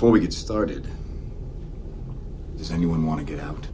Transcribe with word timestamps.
Before 0.00 0.12
we 0.12 0.20
get 0.20 0.32
started, 0.32 0.88
does 2.56 2.70
anyone 2.70 3.06
want 3.06 3.20
to 3.20 3.26
get 3.26 3.38
out? 3.38 3.68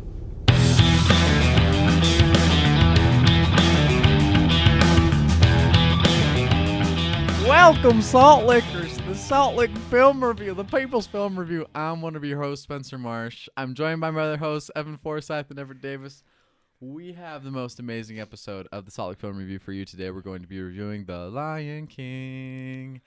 Welcome, 7.46 8.02
Salt 8.02 8.44
Lickers, 8.44 8.96
the 9.06 9.14
Salt 9.14 9.54
Lick 9.54 9.70
Film 9.88 10.24
Review, 10.24 10.52
the 10.52 10.64
People's 10.64 11.06
Film 11.06 11.38
Review. 11.38 11.64
I'm 11.76 12.02
one 12.02 12.16
of 12.16 12.24
your 12.24 12.42
hosts, 12.42 12.64
Spencer 12.64 12.98
Marsh. 12.98 13.48
I'm 13.56 13.74
joined 13.74 14.00
by 14.00 14.10
my 14.10 14.22
other 14.22 14.36
hosts, 14.36 14.68
Evan 14.74 14.96
Forsyth 14.96 15.48
and 15.50 15.60
Everett 15.60 15.80
Davis. 15.80 16.24
We 16.80 17.12
have 17.12 17.44
the 17.44 17.52
most 17.52 17.78
amazing 17.78 18.18
episode 18.18 18.66
of 18.72 18.84
the 18.84 18.90
Salt 18.90 19.10
Lick 19.10 19.20
Film 19.20 19.36
Review 19.36 19.60
for 19.60 19.72
you 19.72 19.84
today. 19.84 20.10
We're 20.10 20.22
going 20.22 20.42
to 20.42 20.48
be 20.48 20.60
reviewing 20.60 21.04
The 21.04 21.28
Lion 21.28 21.86
King. 21.86 23.00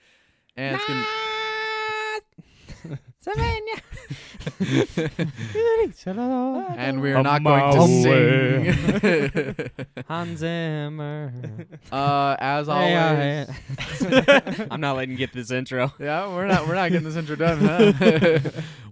And 0.56 0.76
it's 0.76 1.29
gonna 2.82 3.00
and 6.76 7.00
we 7.02 7.12
are 7.12 7.18
A 7.18 7.22
not 7.22 7.42
going 7.42 7.74
to 7.74 7.86
sing. 9.02 9.70
Hans 10.08 10.38
Zimmer. 10.38 11.32
uh, 11.92 12.36
as 12.38 12.68
always, 12.68 13.48
Hey, 13.48 14.66
I'm 14.70 14.80
not 14.80 14.96
letting 14.96 15.10
you 15.10 15.16
get 15.16 15.32
this 15.32 15.50
intro. 15.50 15.92
Yeah, 15.98 16.28
we're 16.28 16.46
not 16.46 16.66
we're 16.66 16.74
not 16.74 16.90
getting 16.90 17.06
this 17.06 17.16
intro 17.16 17.36
done, 17.36 17.58
huh? 17.58 17.92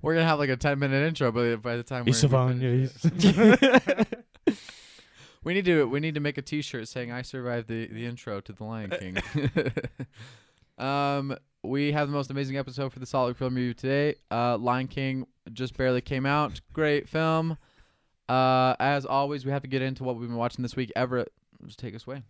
we're 0.03 0.15
gonna 0.15 0.27
have 0.27 0.39
like 0.39 0.51
a 0.51 0.57
ten 0.57 0.79
minute 0.79 1.07
intro, 1.07 1.33
but 1.33 1.63
by 1.63 1.77
the 1.77 1.83
time 1.83 2.05
we're, 2.05 2.13
we're 2.13 4.05
we 5.45 5.55
need 5.55 5.65
to 5.65 5.85
we 5.85 6.01
need 6.01 6.15
to 6.15 6.21
make 6.21 6.39
a 6.39 6.43
t 6.43 6.63
shirt 6.63 6.89
saying 6.89 7.13
I 7.13 7.23
survived 7.23 7.69
the, 7.69 7.87
the 7.87 8.07
intro 8.07 8.41
to 8.41 8.53
the 8.53 8.65
Lion 8.65 8.91
King. 8.91 9.17
um 10.79 11.37
we 11.63 11.93
have 11.93 12.09
the 12.09 12.13
most 12.13 12.31
amazing 12.31 12.57
episode 12.57 12.93
for 12.93 12.99
the 12.99 13.07
Salt 13.07 13.29
Lick 13.29 13.37
film 13.37 13.55
review 13.55 13.75
today. 13.75 14.15
Uh 14.31 14.57
Lion 14.59 14.89
King 14.89 15.27
just 15.53 15.77
barely 15.77 16.01
came 16.01 16.27
out. 16.27 16.61
Great 16.73 17.09
film. 17.09 17.59
Uh 18.29 18.75
as 18.79 19.07
always 19.07 19.45
we 19.45 19.51
have 19.51 19.63
to 19.63 19.69
get 19.69 19.83
into 19.83 20.05
what 20.05 20.17
we've 20.17 20.29
been 20.29 20.37
watching 20.37 20.63
this 20.63 20.77
week. 20.77 20.93
Everett, 20.97 21.33
just 21.67 21.79
take 21.79 21.95
us 21.95 22.07
away. 22.07 22.23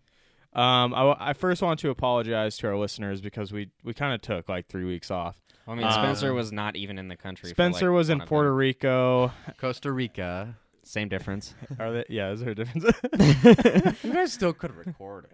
Um, 0.55 0.95
I, 0.95 1.15
I 1.19 1.33
first 1.35 1.61
want 1.61 1.79
to 1.81 1.91
apologize 1.91 2.57
to 2.59 2.69
our 2.69 2.77
listeners 2.77 3.21
because 3.21 3.53
we, 3.53 3.71
we 3.85 3.93
kind 3.93 4.15
of 4.15 4.23
took 4.23 4.49
like 4.49 4.67
three 4.67 4.85
weeks 4.85 5.11
off. 5.11 5.41
I 5.67 5.75
mean, 5.75 5.91
Spencer 5.93 6.33
was 6.33 6.51
not 6.51 6.75
even 6.75 6.99
in 6.99 7.09
the 7.09 7.17
country. 7.17 7.51
for, 7.51 7.55
Spencer 7.55 7.91
like, 7.91 7.97
was 7.97 8.09
in 8.09 8.21
Puerto 8.21 8.49
them. 8.49 8.57
Rico. 8.57 9.31
Costa 9.59 9.93
Rica. 9.93 10.57
Same 10.83 11.11
difference. 11.11 11.55
Are 11.79 11.93
they? 11.93 12.05
Yeah, 12.09 12.31
is 12.31 12.41
there 12.41 12.51
a 12.51 12.55
difference? 12.55 12.87
You 14.03 14.13
guys 14.13 14.33
still 14.33 14.55
could 14.55 14.71
have 14.71 14.87
recorded. 14.87 15.31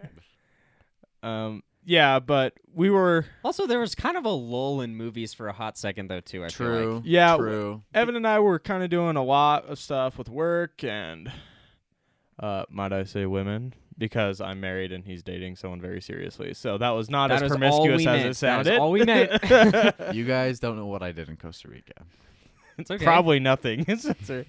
um, 1.22 1.62
yeah, 1.84 2.18
but 2.20 2.54
we 2.74 2.90
were 2.90 3.26
also, 3.44 3.66
there 3.66 3.78
was 3.80 3.94
kind 3.94 4.16
of 4.16 4.24
a 4.24 4.30
lull 4.30 4.80
in 4.80 4.96
movies 4.96 5.32
for 5.34 5.48
a 5.48 5.52
hot 5.52 5.76
second, 5.78 6.08
though. 6.08 6.20
Too. 6.20 6.44
I 6.44 6.48
feel 6.48 6.66
True. 6.66 6.94
like. 6.96 7.02
Yeah, 7.06 7.36
True. 7.36 7.82
Evan 7.94 8.16
and 8.16 8.26
I 8.26 8.40
were 8.40 8.58
kind 8.58 8.82
of 8.82 8.90
doing 8.90 9.16
a 9.16 9.22
lot 9.24 9.66
of 9.66 9.78
stuff 9.78 10.18
with 10.18 10.28
work 10.28 10.82
and, 10.84 11.30
uh, 12.38 12.64
might 12.68 12.92
I 12.92 13.04
say, 13.04 13.26
women 13.26 13.74
because 13.96 14.40
I'm 14.40 14.60
married 14.60 14.90
and 14.90 15.04
he's 15.04 15.22
dating 15.22 15.54
someone 15.56 15.80
very 15.80 16.00
seriously. 16.00 16.52
So 16.54 16.78
that 16.78 16.90
was 16.90 17.08
not 17.08 17.28
That 17.28 17.36
as 17.36 17.42
is 17.42 17.52
all 17.52 17.58
promiscuous 17.58 17.98
we 17.98 18.06
as 18.06 18.06
meant. 18.06 18.20
it 18.24 18.28
That 18.28 18.36
sounded. 18.36 18.72
is 18.72 18.78
all 18.80 18.90
we 18.90 19.04
meant. 19.04 20.14
You 20.16 20.24
guys 20.24 20.58
don't 20.58 20.76
know 20.76 20.86
what 20.86 21.02
I 21.02 21.12
did 21.12 21.28
in 21.28 21.36
Costa 21.36 21.68
Rica. 21.68 21.92
It's 22.78 22.90
okay. 22.90 23.04
Probably 23.04 23.40
nothing. 23.40 23.84
Spencer. 23.98 24.44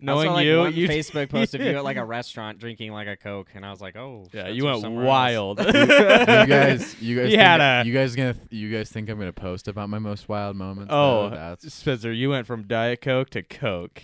Knowing 0.00 0.26
saw, 0.28 0.34
like, 0.34 0.46
you, 0.46 0.58
one 0.58 0.74
you 0.74 0.88
Facebook 0.88 1.28
post 1.30 1.54
of 1.54 1.60
you 1.60 1.76
at 1.76 1.84
like 1.84 1.96
a 1.96 2.04
restaurant 2.18 2.58
drinking 2.58 2.92
like 2.92 3.06
a 3.08 3.16
Coke, 3.16 3.48
and 3.54 3.64
I 3.64 3.70
was 3.70 3.80
like, 3.80 3.96
oh. 3.96 4.26
Yeah, 4.32 4.48
you 4.48 4.64
went 4.64 4.90
wild. 4.90 5.58
you 5.58 5.72
guys, 5.72 6.46
you 6.46 6.46
guys, 6.46 7.00
He 7.00 7.14
think, 7.30 7.32
had 7.40 7.60
a- 7.60 7.86
you 7.86 7.92
guys 7.94 8.14
gonna, 8.16 8.34
you 8.50 8.70
guys 8.70 8.90
think 8.90 9.08
I'm 9.08 9.18
gonna 9.18 9.32
post 9.32 9.68
about 9.68 9.88
my 9.88 9.98
most 9.98 10.28
wild 10.28 10.56
moments? 10.56 10.92
Oh, 10.92 11.30
though? 11.30 11.36
that's. 11.36 11.72
Spencer, 11.72 12.12
you 12.12 12.30
went 12.30 12.46
from 12.46 12.64
Diet 12.64 13.00
Coke 13.00 13.30
to 13.30 13.42
Coke. 13.42 14.02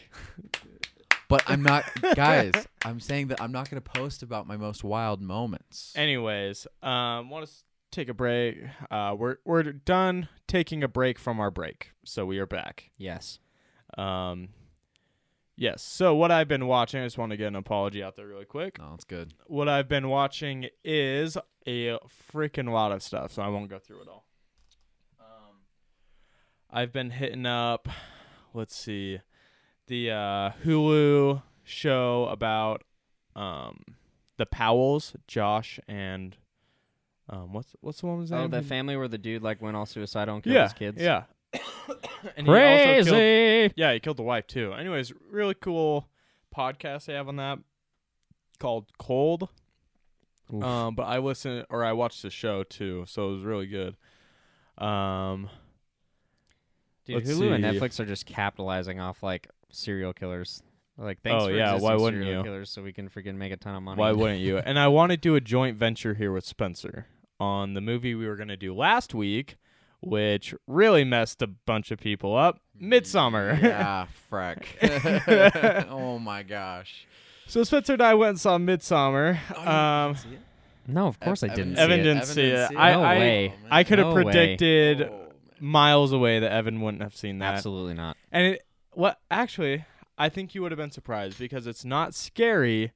But 1.28 1.44
I'm 1.46 1.62
not, 1.62 1.84
guys. 2.16 2.52
I'm 2.84 2.98
saying 2.98 3.28
that 3.28 3.40
I'm 3.40 3.52
not 3.52 3.70
gonna 3.70 3.80
post 3.80 4.24
about 4.24 4.48
my 4.48 4.56
most 4.56 4.82
wild 4.82 5.20
moments. 5.22 5.92
Anyways, 5.94 6.66
um, 6.82 7.30
want 7.30 7.46
to 7.46 7.52
take 7.90 8.08
a 8.08 8.14
break. 8.14 8.58
Uh, 8.90 9.14
we're 9.18 9.36
we're 9.44 9.62
done 9.64 10.28
taking 10.46 10.82
a 10.82 10.88
break 10.88 11.18
from 11.18 11.40
our 11.40 11.50
break, 11.50 11.92
so 12.04 12.24
we 12.26 12.38
are 12.38 12.46
back. 12.46 12.90
Yes. 12.96 13.38
Um, 13.98 14.50
yes. 15.56 15.82
So 15.82 16.14
what 16.14 16.30
I've 16.30 16.48
been 16.48 16.66
watching, 16.66 17.00
I 17.02 17.06
just 17.06 17.18
want 17.18 17.30
to 17.30 17.36
get 17.36 17.48
an 17.48 17.56
apology 17.56 18.02
out 18.02 18.16
there 18.16 18.26
really 18.26 18.44
quick. 18.44 18.78
no, 18.78 18.92
it's 18.94 19.04
good. 19.04 19.34
What 19.46 19.68
I've 19.68 19.88
been 19.88 20.08
watching 20.08 20.68
is 20.84 21.36
a 21.66 21.98
freaking 22.32 22.70
lot 22.70 22.92
of 22.92 23.02
stuff, 23.02 23.32
so 23.32 23.42
I 23.42 23.48
won't 23.48 23.68
go 23.68 23.78
through 23.78 24.02
it 24.02 24.08
all. 24.08 24.24
Um, 25.20 25.56
I've 26.70 26.92
been 26.92 27.10
hitting 27.10 27.46
up. 27.46 27.88
Let's 28.54 28.76
see, 28.76 29.20
the 29.86 30.10
uh, 30.10 30.50
Hulu 30.64 31.42
show 31.62 32.26
about 32.30 32.82
um 33.36 33.84
the 34.38 34.46
Powells, 34.46 35.14
Josh 35.28 35.78
and 35.86 36.36
um 37.30 37.52
what's 37.52 37.74
what's 37.80 38.00
the 38.00 38.06
woman's 38.06 38.30
Oh, 38.32 38.42
name? 38.42 38.50
the 38.50 38.62
family 38.62 38.96
where 38.96 39.08
the 39.08 39.18
dude 39.18 39.42
like 39.42 39.62
went 39.62 39.76
all 39.76 39.86
suicidal 39.86 40.34
and 40.34 40.44
killed 40.44 40.54
yeah, 40.54 40.62
his 40.64 40.72
kids. 40.72 41.00
Yeah. 41.00 41.24
and 42.36 42.46
he 42.46 42.52
also 42.52 42.94
killed- 42.94 43.08
Crazy. 43.08 43.72
yeah, 43.76 43.92
he 43.92 44.00
killed 44.00 44.16
the 44.18 44.22
wife 44.22 44.46
too. 44.46 44.72
Anyways, 44.72 45.12
really 45.30 45.54
cool 45.54 46.08
podcast 46.54 47.06
they 47.06 47.14
have 47.14 47.28
on 47.28 47.36
that 47.36 47.58
called 48.58 48.86
Cold. 48.98 49.48
Oof. 50.52 50.62
Um, 50.64 50.94
but 50.96 51.04
I 51.04 51.18
listened 51.18 51.66
or 51.70 51.84
I 51.84 51.92
watched 51.92 52.22
the 52.22 52.30
show 52.30 52.62
too, 52.64 53.04
so 53.06 53.28
it 53.30 53.34
was 53.36 53.42
really 53.44 53.66
good. 53.66 53.96
Um, 54.78 55.48
Dude, 57.06 57.16
Let's 57.26 57.30
Hulu 57.30 57.54
and. 57.54 57.64
Netflix 57.64 57.98
are 58.00 58.04
just 58.06 58.26
capitalizing 58.26 59.00
off 59.00 59.22
like 59.22 59.48
serial 59.70 60.12
killers. 60.12 60.62
Like, 60.98 61.22
thanks 61.22 61.44
Oh, 61.44 61.46
for 61.46 61.52
yeah, 61.54 61.78
why 61.78 61.94
wouldn't 61.94 62.22
serial 62.22 62.38
you? 62.40 62.44
killers 62.44 62.70
so 62.70 62.82
we 62.82 62.92
can 62.92 63.08
freaking 63.08 63.36
make 63.36 63.52
a 63.52 63.56
ton 63.56 63.74
of 63.74 63.82
money. 63.82 63.98
why 63.98 64.12
wouldn't 64.12 64.40
you? 64.40 64.58
And 64.64 64.78
I 64.78 64.88
want 64.88 65.10
to 65.12 65.16
do 65.16 65.34
a 65.34 65.40
joint 65.40 65.76
venture 65.78 66.14
here 66.14 66.30
with 66.32 66.44
Spencer 66.44 67.06
on 67.40 67.74
the 67.74 67.80
movie 67.80 68.14
we 68.14 68.26
were 68.28 68.36
gonna 68.36 68.56
do 68.56 68.74
last 68.74 69.14
week, 69.14 69.56
which 70.00 70.54
really 70.66 71.04
messed 71.04 71.42
a 71.42 71.46
bunch 71.46 71.90
of 71.90 71.98
people 71.98 72.36
up. 72.36 72.60
Midsommar. 72.80 73.60
Yeah, 73.62 74.06
frack. 74.30 74.64
oh 75.90 76.18
my 76.18 76.42
gosh. 76.42 77.06
so 77.46 77.64
Spencer 77.64 77.94
and 77.94 78.02
I 78.02 78.14
went 78.14 78.30
and 78.30 78.40
saw 78.40 78.58
Midsommar. 78.58 79.38
um, 79.66 80.16
No, 80.86 81.06
of 81.06 81.18
course 81.20 81.42
I 81.42 81.48
didn't. 81.48 81.78
Evan 81.78 81.98
see 81.98 82.02
didn't 82.04 82.22
it. 82.22 82.26
see 82.26 82.42
it. 82.46 82.68
see 82.70 82.76
I- 82.76 82.92
No 82.92 83.02
I- 83.02 83.18
way. 83.18 83.54
I 83.70 83.84
could 83.84 83.98
have 83.98 84.08
No 84.08 84.14
predicted 84.14 85.02
Oh, 85.02 85.32
miles 85.58 86.12
away 86.12 86.38
that 86.40 86.52
Evan 86.52 86.80
wouldn't 86.80 87.02
have 87.02 87.16
seen 87.16 87.38
that. 87.38 87.54
Absolutely 87.54 87.94
not. 87.94 88.16
And 88.32 88.46
it, 88.54 88.62
what 88.92 89.18
actually, 89.30 89.84
I 90.18 90.28
think 90.28 90.54
you 90.54 90.62
would 90.62 90.72
have 90.72 90.78
been 90.78 90.90
surprised 90.90 91.38
because 91.38 91.66
it's 91.66 91.84
not 91.84 92.14
scary. 92.14 92.92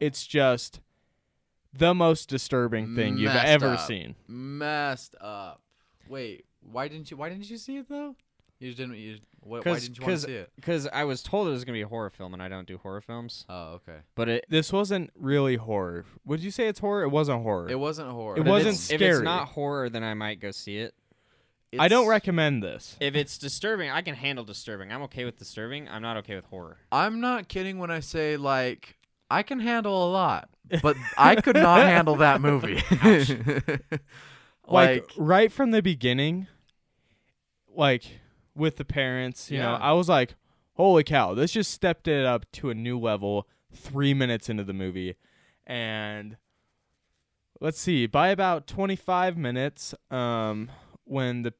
It's 0.00 0.26
just 0.26 0.80
the 1.72 1.94
most 1.94 2.28
disturbing 2.28 2.94
thing 2.94 3.16
you've 3.18 3.32
Messed 3.32 3.46
ever 3.46 3.68
up. 3.74 3.80
seen. 3.80 4.14
Messed 4.28 5.14
up. 5.20 5.60
Wait, 6.08 6.44
why 6.60 6.88
didn't 6.88 7.10
you? 7.10 7.16
Why 7.16 7.28
didn't 7.28 7.48
you 7.50 7.56
see 7.56 7.76
it 7.78 7.88
though? 7.88 8.14
You 8.58 8.68
just 8.68 8.78
didn't. 8.78 8.96
You, 8.96 9.18
wh- 9.42 9.46
why 9.46 9.60
Cause, 9.62 9.82
didn't 9.82 9.98
you 9.98 10.04
want 10.06 10.20
to 10.20 10.26
see 10.26 10.34
it? 10.34 10.50
Because 10.56 10.86
I 10.92 11.04
was 11.04 11.22
told 11.22 11.46
it 11.48 11.50
was 11.52 11.64
gonna 11.64 11.76
be 11.76 11.82
a 11.82 11.88
horror 11.88 12.10
film, 12.10 12.34
and 12.34 12.42
I 12.42 12.48
don't 12.48 12.66
do 12.66 12.76
horror 12.78 13.00
films. 13.00 13.46
Oh, 13.48 13.74
okay. 13.88 13.98
But 14.14 14.28
it, 14.28 14.46
This 14.48 14.72
wasn't 14.72 15.10
really 15.14 15.56
horror. 15.56 16.04
Would 16.26 16.40
you 16.40 16.50
say 16.50 16.66
it's 16.66 16.80
horror? 16.80 17.02
It 17.04 17.10
wasn't 17.10 17.42
horror. 17.42 17.68
It 17.70 17.78
wasn't 17.78 18.10
horror. 18.10 18.34
It 18.36 18.40
but 18.40 18.46
if 18.46 18.50
wasn't 18.50 18.74
it's- 18.74 18.90
If 18.90 19.00
it's 19.00 19.14
scary. 19.16 19.24
not 19.24 19.48
horror, 19.48 19.88
then 19.88 20.02
I 20.04 20.14
might 20.14 20.40
go 20.40 20.50
see 20.50 20.78
it. 20.78 20.94
I 21.78 21.86
don't 21.88 22.02
It's- 22.02 22.10
recommend 22.10 22.62
this. 22.64 22.96
If 23.00 23.14
it's 23.14 23.38
disturbing, 23.38 23.90
I 23.90 24.02
can 24.02 24.16
handle 24.16 24.44
disturbing. 24.44 24.90
I'm 24.92 25.02
okay 25.02 25.24
with 25.24 25.38
disturbing. 25.38 25.88
I'm 25.88 26.02
not 26.02 26.16
okay 26.18 26.34
with 26.34 26.46
horror. 26.46 26.78
I'm 26.90 27.20
not 27.20 27.48
kidding 27.48 27.78
when 27.78 27.90
I 27.92 28.00
say 28.00 28.36
like 28.36 28.96
I 29.30 29.42
can 29.44 29.60
handle 29.60 30.06
a 30.06 30.10
lot, 30.10 30.50
but 30.82 30.96
I 31.16 31.36
could 31.36 31.56
not 31.56 31.80
handle 31.86 32.16
that 32.16 32.40
movie. 32.40 32.82
Like, 34.72 35.02
like, 35.02 35.10
right 35.16 35.50
from 35.50 35.72
the 35.72 35.82
beginning, 35.82 36.46
like 37.74 38.04
with 38.54 38.76
the 38.76 38.84
parents, 38.84 39.50
you 39.50 39.58
know, 39.58 39.72
I 39.74 39.92
was 39.94 40.08
like, 40.08 40.36
"Holy 40.74 41.02
cow! 41.02 41.34
This 41.34 41.50
just 41.50 41.72
stepped 41.72 42.06
it 42.06 42.24
up 42.24 42.50
to 42.52 42.70
a 42.70 42.74
new 42.74 42.96
level." 42.98 43.48
Three 43.74 44.14
minutes 44.14 44.48
into 44.48 44.62
the 44.62 44.72
movie, 44.72 45.16
and 45.66 46.36
let's 47.60 47.80
see, 47.80 48.06
by 48.06 48.28
about 48.28 48.68
twenty-five 48.68 49.36
minutes, 49.36 49.92
um, 50.10 50.70
when 51.04 51.42
the 51.42 51.52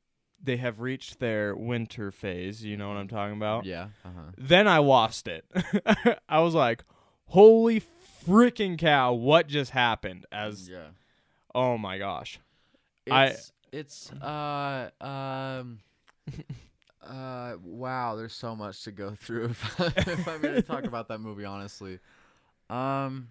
they 0.43 0.56
have 0.58 0.81
reached 0.81 1.19
their 1.19 1.56
winter 1.56 2.11
phase, 2.12 2.64
you 2.64 2.76
know 2.76 2.88
what 2.88 2.96
I'm 2.96 3.08
talking 3.08 3.37
about. 3.37 3.64
yeah. 3.64 3.88
Uh-huh. 4.05 4.31
Then 4.38 4.69
I 4.69 4.79
lost 4.79 5.26
it. 5.26 5.44
I 6.29 6.40
was 6.40 6.55
like, 6.55 6.85
"Holy 7.26 7.81
freaking 8.26 8.78
cow! 8.78 9.12
What 9.12 9.46
just 9.49 9.70
happened?" 9.72 10.26
As 10.32 10.69
Yeah. 10.69 10.88
oh 11.55 11.76
my 11.78 11.99
gosh. 11.99 12.38
I- 13.11 13.26
It's 13.26 13.52
it's 13.72 14.12
uh 14.12 14.90
um 15.00 15.81
uh 17.06 17.55
wow, 17.62 18.17
there's 18.17 18.34
so 18.34 18.55
much 18.56 18.82
to 18.84 18.93
go 18.93 19.14
through 19.14 19.44
if, 19.50 19.78
if 20.08 20.28
I'm 20.28 20.40
gonna 20.40 20.62
talk 20.62 20.84
about 20.84 21.08
that 21.08 21.19
movie 21.20 21.44
honestly. 21.44 21.99
Um 22.69 23.28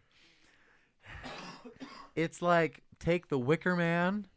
it's 2.15 2.41
like 2.41 2.81
take 2.99 3.29
the 3.29 3.37
Wicker 3.39 3.75
Man, 3.75 4.27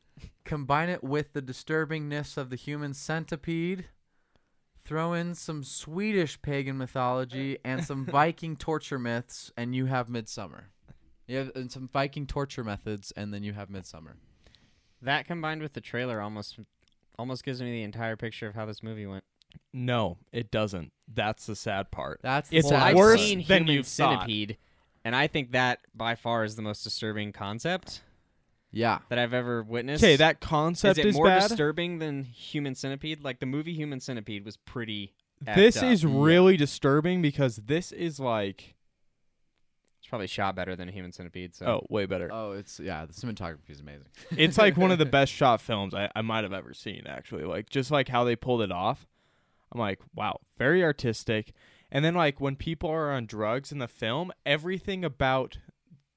combine 0.44 0.88
it 0.88 1.02
with 1.02 1.32
the 1.32 1.42
disturbingness 1.42 2.36
of 2.36 2.50
the 2.50 2.56
human 2.56 2.94
centipede, 2.94 3.86
Throw 4.84 5.12
in 5.12 5.34
some 5.34 5.62
Swedish 5.62 6.40
pagan 6.42 6.76
mythology 6.76 7.58
and 7.64 7.84
some 7.84 8.04
Viking 8.10 8.56
torture 8.56 8.98
myths, 8.98 9.52
and 9.56 9.74
you 9.74 9.86
have 9.86 10.08
Midsommar. 10.08 10.64
You 11.26 11.38
have 11.38 11.52
and 11.54 11.70
some 11.70 11.88
Viking 11.92 12.26
torture 12.26 12.64
methods, 12.64 13.12
and 13.16 13.32
then 13.32 13.42
you 13.42 13.52
have 13.52 13.68
Midsommar. 13.68 14.14
That 15.00 15.26
combined 15.26 15.62
with 15.62 15.72
the 15.72 15.80
trailer 15.80 16.20
almost 16.20 16.58
almost 17.18 17.44
gives 17.44 17.62
me 17.62 17.70
the 17.70 17.82
entire 17.82 18.16
picture 18.16 18.48
of 18.48 18.54
how 18.54 18.66
this 18.66 18.82
movie 18.82 19.06
went. 19.06 19.24
No, 19.72 20.18
it 20.32 20.50
doesn't. 20.50 20.92
That's 21.12 21.46
the 21.46 21.56
sad 21.56 21.90
part. 21.90 22.20
That's 22.22 22.48
the 22.48 22.56
It's 22.58 22.68
sad 22.68 22.82
I've 22.82 22.96
worse 22.96 23.20
seen 23.20 23.38
than 23.46 23.64
Human 23.64 23.74
you 23.74 23.82
thought. 23.82 23.88
Centipede, 24.20 24.56
and 25.04 25.14
I 25.14 25.26
think 25.26 25.52
that 25.52 25.80
by 25.94 26.14
far 26.14 26.44
is 26.44 26.56
the 26.56 26.62
most 26.62 26.82
disturbing 26.82 27.32
concept 27.32 28.02
Yeah. 28.72 28.98
that 29.08 29.18
I've 29.18 29.34
ever 29.34 29.62
witnessed. 29.62 30.02
Okay, 30.02 30.16
that 30.16 30.40
concept 30.40 30.98
is 30.98 31.04
it 31.04 31.08
is 31.10 31.14
more 31.14 31.26
bad. 31.26 31.48
disturbing 31.48 31.98
than 31.98 32.24
Human 32.24 32.74
Centipede? 32.74 33.22
Like 33.22 33.40
the 33.40 33.46
movie 33.46 33.74
Human 33.74 34.00
Centipede 34.00 34.44
was 34.44 34.56
pretty. 34.56 35.14
This 35.40 35.76
up. 35.78 35.84
is 35.84 36.06
really 36.06 36.56
disturbing 36.56 37.20
because 37.20 37.56
this 37.56 37.90
is 37.92 38.20
like 38.20 38.74
It's 39.98 40.06
probably 40.08 40.28
shot 40.28 40.54
better 40.54 40.76
than 40.76 40.88
Human 40.88 41.12
Centipede. 41.12 41.54
So 41.54 41.66
oh, 41.66 41.86
way 41.90 42.06
better. 42.06 42.30
Oh, 42.32 42.52
it's 42.52 42.80
yeah. 42.80 43.04
The 43.06 43.12
cinematography 43.12 43.70
is 43.70 43.80
amazing. 43.80 44.06
it's 44.30 44.56
like 44.56 44.76
one 44.76 44.90
of 44.90 44.98
the 44.98 45.06
best 45.12 45.32
shot 45.32 45.60
films 45.60 45.94
I, 45.94 46.10
I 46.14 46.22
might 46.22 46.44
have 46.44 46.52
ever 46.52 46.72
seen 46.74 47.02
actually 47.06 47.44
like 47.44 47.70
just 47.70 47.90
like 47.90 48.08
how 48.08 48.24
they 48.24 48.36
pulled 48.36 48.62
it 48.62 48.72
off 48.72 49.06
i'm 49.72 49.80
like 49.80 50.00
wow 50.14 50.40
very 50.58 50.82
artistic 50.82 51.52
and 51.90 52.04
then 52.04 52.14
like 52.14 52.40
when 52.40 52.56
people 52.56 52.90
are 52.90 53.10
on 53.10 53.26
drugs 53.26 53.72
in 53.72 53.78
the 53.78 53.88
film 53.88 54.32
everything 54.44 55.04
about 55.04 55.58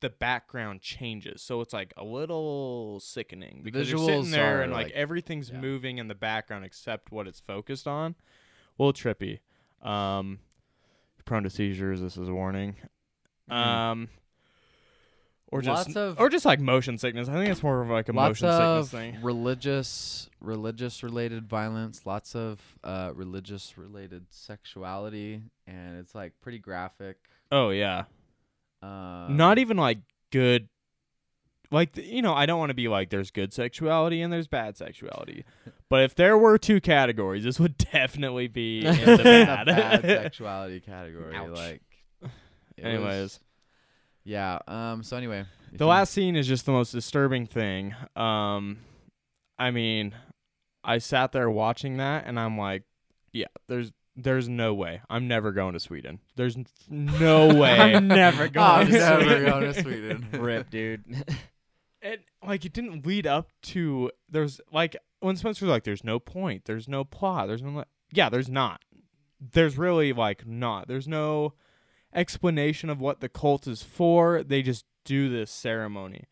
the 0.06 0.10
background 0.12 0.82
changes 0.82 1.42
so 1.42 1.62
it's 1.62 1.74
like 1.74 1.92
a 1.98 2.04
little 2.04 3.00
sickening 3.00 3.62
because 3.64 3.90
you're 3.90 3.98
sitting 3.98 4.30
there 4.30 4.62
and 4.62 4.72
like, 4.72 4.86
like- 4.88 4.94
everything's 4.94 5.50
yeah. 5.50 5.60
moving 5.60 5.98
in 5.98 6.08
the 6.08 6.14
background 6.14 6.64
except 6.64 7.12
what 7.12 7.28
it's 7.28 7.40
focused 7.40 7.88
on 7.88 8.14
well 8.78 8.94
trippy 8.94 9.40
um 9.82 10.38
prone 11.26 11.42
to 11.42 11.50
seizures 11.50 12.02
this 12.02 12.18
is 12.18 12.30
a 12.30 12.34
warning 12.34 12.76
um 13.50 14.08
or 15.48 15.62
just 15.64 15.88
Lots 15.88 15.98
of- 15.98 16.20
or 16.20 16.30
just 16.30 16.46
like 16.46 16.60
motion 16.60 16.98
sickness. 16.98 17.30
I 17.30 17.34
think 17.34 17.50
it's 17.50 17.64
more 17.64 17.82
of 17.82 17.90
like 17.90 18.10
a 18.10 18.14
motion 18.14 18.52
sickness 18.52 18.90
thing. 18.90 19.18
religious, 19.22 20.30
religious 20.42 21.04
related 21.04 21.48
violence. 21.48 22.06
Lots 22.06 22.36
of 22.36 22.60
uh, 22.84 23.12
religious 23.14 23.78
related 23.78 24.26
sexuality, 24.32 25.44
and 25.68 25.98
it's 26.00 26.16
like 26.16 26.34
pretty 26.42 26.60
graphic. 26.60 27.18
Oh 27.52 27.70
yeah. 27.70 28.06
Um, 28.86 29.38
Not 29.38 29.58
even 29.58 29.78
like 29.78 30.00
good 30.32 30.68
like 31.72 31.98
you 31.98 32.22
know, 32.22 32.34
I 32.34 32.46
don't 32.46 32.60
want 32.60 32.70
to 32.70 32.76
be 32.76 32.88
like 32.88 33.10
there's 33.10 33.32
good 33.32 33.52
sexuality 33.54 34.22
and 34.22 34.32
there's 34.32 34.48
bad 34.48 34.78
sexuality. 34.78 35.44
but 35.90 36.04
if 36.04 36.14
there 36.16 36.38
were 36.38 36.58
two 36.58 36.80
categories, 36.80 37.44
this 37.44 37.60
would 37.60 37.78
definitely 37.92 38.48
be 38.48 38.86
in 38.86 38.94
the 38.96 39.18
bad. 39.24 39.66
bad 39.66 40.02
sexuality 40.04 40.80
category. 40.80 41.36
Ouch. 41.36 41.50
Like, 41.58 41.82
it 42.22 42.30
was- 42.84 42.84
Anyways, 42.86 43.40
yeah. 44.26 44.60
Um. 44.68 45.02
So 45.04 45.18
anyway, 45.18 45.46
the 45.74 45.86
last 45.86 46.12
scene 46.14 46.36
is 46.36 46.48
just 46.48 46.66
the 46.66 46.72
most 46.72 46.92
disturbing 46.92 47.46
thing. 47.48 47.96
Um 48.16 48.78
I 49.58 49.72
mean, 49.72 50.14
I 50.84 50.98
sat 51.00 51.32
there 51.32 51.50
watching 51.50 51.98
that 51.98 52.26
and 52.28 52.40
I'm 52.40 52.58
like, 52.58 52.84
yeah, 53.32 53.48
there's 53.68 53.92
there's 54.16 54.48
no 54.48 54.74
way. 54.74 55.02
I'm 55.10 55.28
never 55.28 55.52
going 55.52 55.74
to 55.74 55.80
Sweden. 55.80 56.20
There's 56.36 56.58
no 56.90 57.48
way. 57.56 57.80
I'm 57.80 58.08
never 58.08 58.48
going 58.48 58.66
I'm 58.66 58.88
to 58.88 58.92
never 58.94 59.22
Sweden. 59.24 59.46
going 59.46 59.62
to 59.74 59.74
Sweden. 59.82 60.28
Rip, 60.34 60.70
dude. 60.70 61.04
it 62.02 62.24
like 62.46 62.66
it 62.66 62.74
didn't 62.74 63.06
lead 63.06 63.28
up 63.28 63.50
to 63.64 64.12
there's 64.30 64.62
like 64.72 64.96
when 65.20 65.36
Spencer's 65.36 65.68
like 65.70 65.84
there's 65.84 66.04
no 66.04 66.20
point, 66.20 66.66
there's 66.66 66.88
no 66.88 67.04
plot, 67.04 67.48
there's 67.48 67.62
no 67.62 67.70
li-" 67.80 67.84
yeah, 68.12 68.30
there's 68.30 68.50
not. 68.50 68.82
There's 69.40 69.78
really 69.78 70.14
like 70.14 70.48
not. 70.48 70.88
There's 70.88 71.08
no 71.08 71.54
explanation 72.14 72.90
of 72.90 73.00
what 73.02 73.20
the 73.20 73.30
cult 73.30 73.68
is 73.68 73.84
for. 73.84 74.44
They 74.44 74.62
just 74.62 74.86
do 75.04 75.30
this 75.30 75.52
ceremony. 75.52 76.26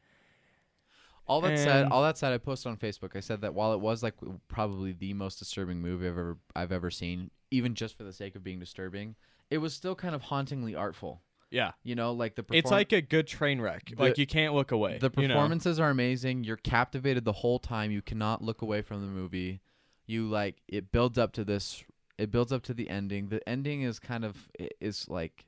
All 1.25 1.39
that 1.41 1.57
said, 1.57 1.88
all 1.88 2.03
that 2.03 2.18
said, 2.18 2.33
I 2.33 2.38
posted 2.38 2.69
on 2.71 2.77
Facebook. 2.77 3.15
I 3.15 3.21
said 3.21 3.41
that 3.41 3.53
while 3.53 3.74
it 3.74 3.80
was 3.80 4.03
like 4.03 4.15
probably 4.50 4.91
the 4.91 5.13
most 5.13 5.39
disturbing 5.39 5.81
movie 5.81 6.06
I've 6.06 6.18
ever 6.18 6.38
I've 6.56 6.71
ever 6.74 6.91
seen, 6.91 7.31
even 7.53 7.75
just 7.75 7.95
for 7.95 8.03
the 8.03 8.11
sake 8.11 8.35
of 8.35 8.44
being 8.44 8.59
disturbing, 8.59 9.15
it 9.51 9.59
was 9.59 9.73
still 9.73 9.95
kind 9.95 10.15
of 10.15 10.23
hauntingly 10.23 10.75
artful. 10.75 11.21
Yeah. 11.51 11.73
You 11.83 11.94
know, 11.94 12.13
like 12.13 12.33
the 12.33 12.44
It's 12.51 12.71
like 12.71 12.91
a 12.94 13.01
good 13.01 13.27
train 13.27 13.61
wreck. 13.61 13.91
The- 13.95 14.01
like 14.01 14.17
you 14.17 14.25
can't 14.25 14.55
look 14.55 14.71
away. 14.71 14.97
the 14.97 15.11
you 15.17 15.27
know? 15.27 15.35
performances 15.35 15.79
are 15.79 15.91
amazing. 15.91 16.44
You're 16.44 16.57
captivated 16.57 17.25
the 17.25 17.31
whole 17.31 17.59
time. 17.59 17.91
You 17.91 18.01
cannot 18.01 18.41
look 18.41 18.63
away 18.63 18.81
from 18.81 19.01
the 19.01 19.07
movie. 19.07 19.61
You 20.07 20.27
like 20.27 20.55
it 20.67 20.91
builds 20.91 21.19
up 21.19 21.31
to 21.33 21.45
this. 21.45 21.83
It 22.17 22.31
builds 22.31 22.51
up 22.51 22.63
to 22.63 22.73
the 22.73 22.89
ending. 22.89 23.29
The 23.29 23.47
ending 23.47 23.83
is 23.83 23.99
kind 23.99 24.25
of 24.25 24.35
is 24.81 25.07
like. 25.07 25.45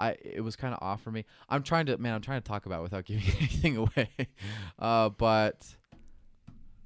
I 0.00 0.10
it 0.22 0.42
was 0.42 0.54
kind 0.54 0.72
of 0.72 0.80
off 0.80 1.02
for 1.02 1.10
me. 1.10 1.24
I'm 1.48 1.64
trying 1.64 1.86
to 1.86 1.98
man. 1.98 2.14
I'm 2.14 2.20
trying 2.20 2.40
to 2.40 2.46
talk 2.46 2.66
about 2.66 2.78
it 2.78 2.82
without 2.84 3.04
giving 3.10 3.24
anything 3.36 3.76
away. 3.76 4.08
Uh, 4.78 5.08
but 5.08 5.66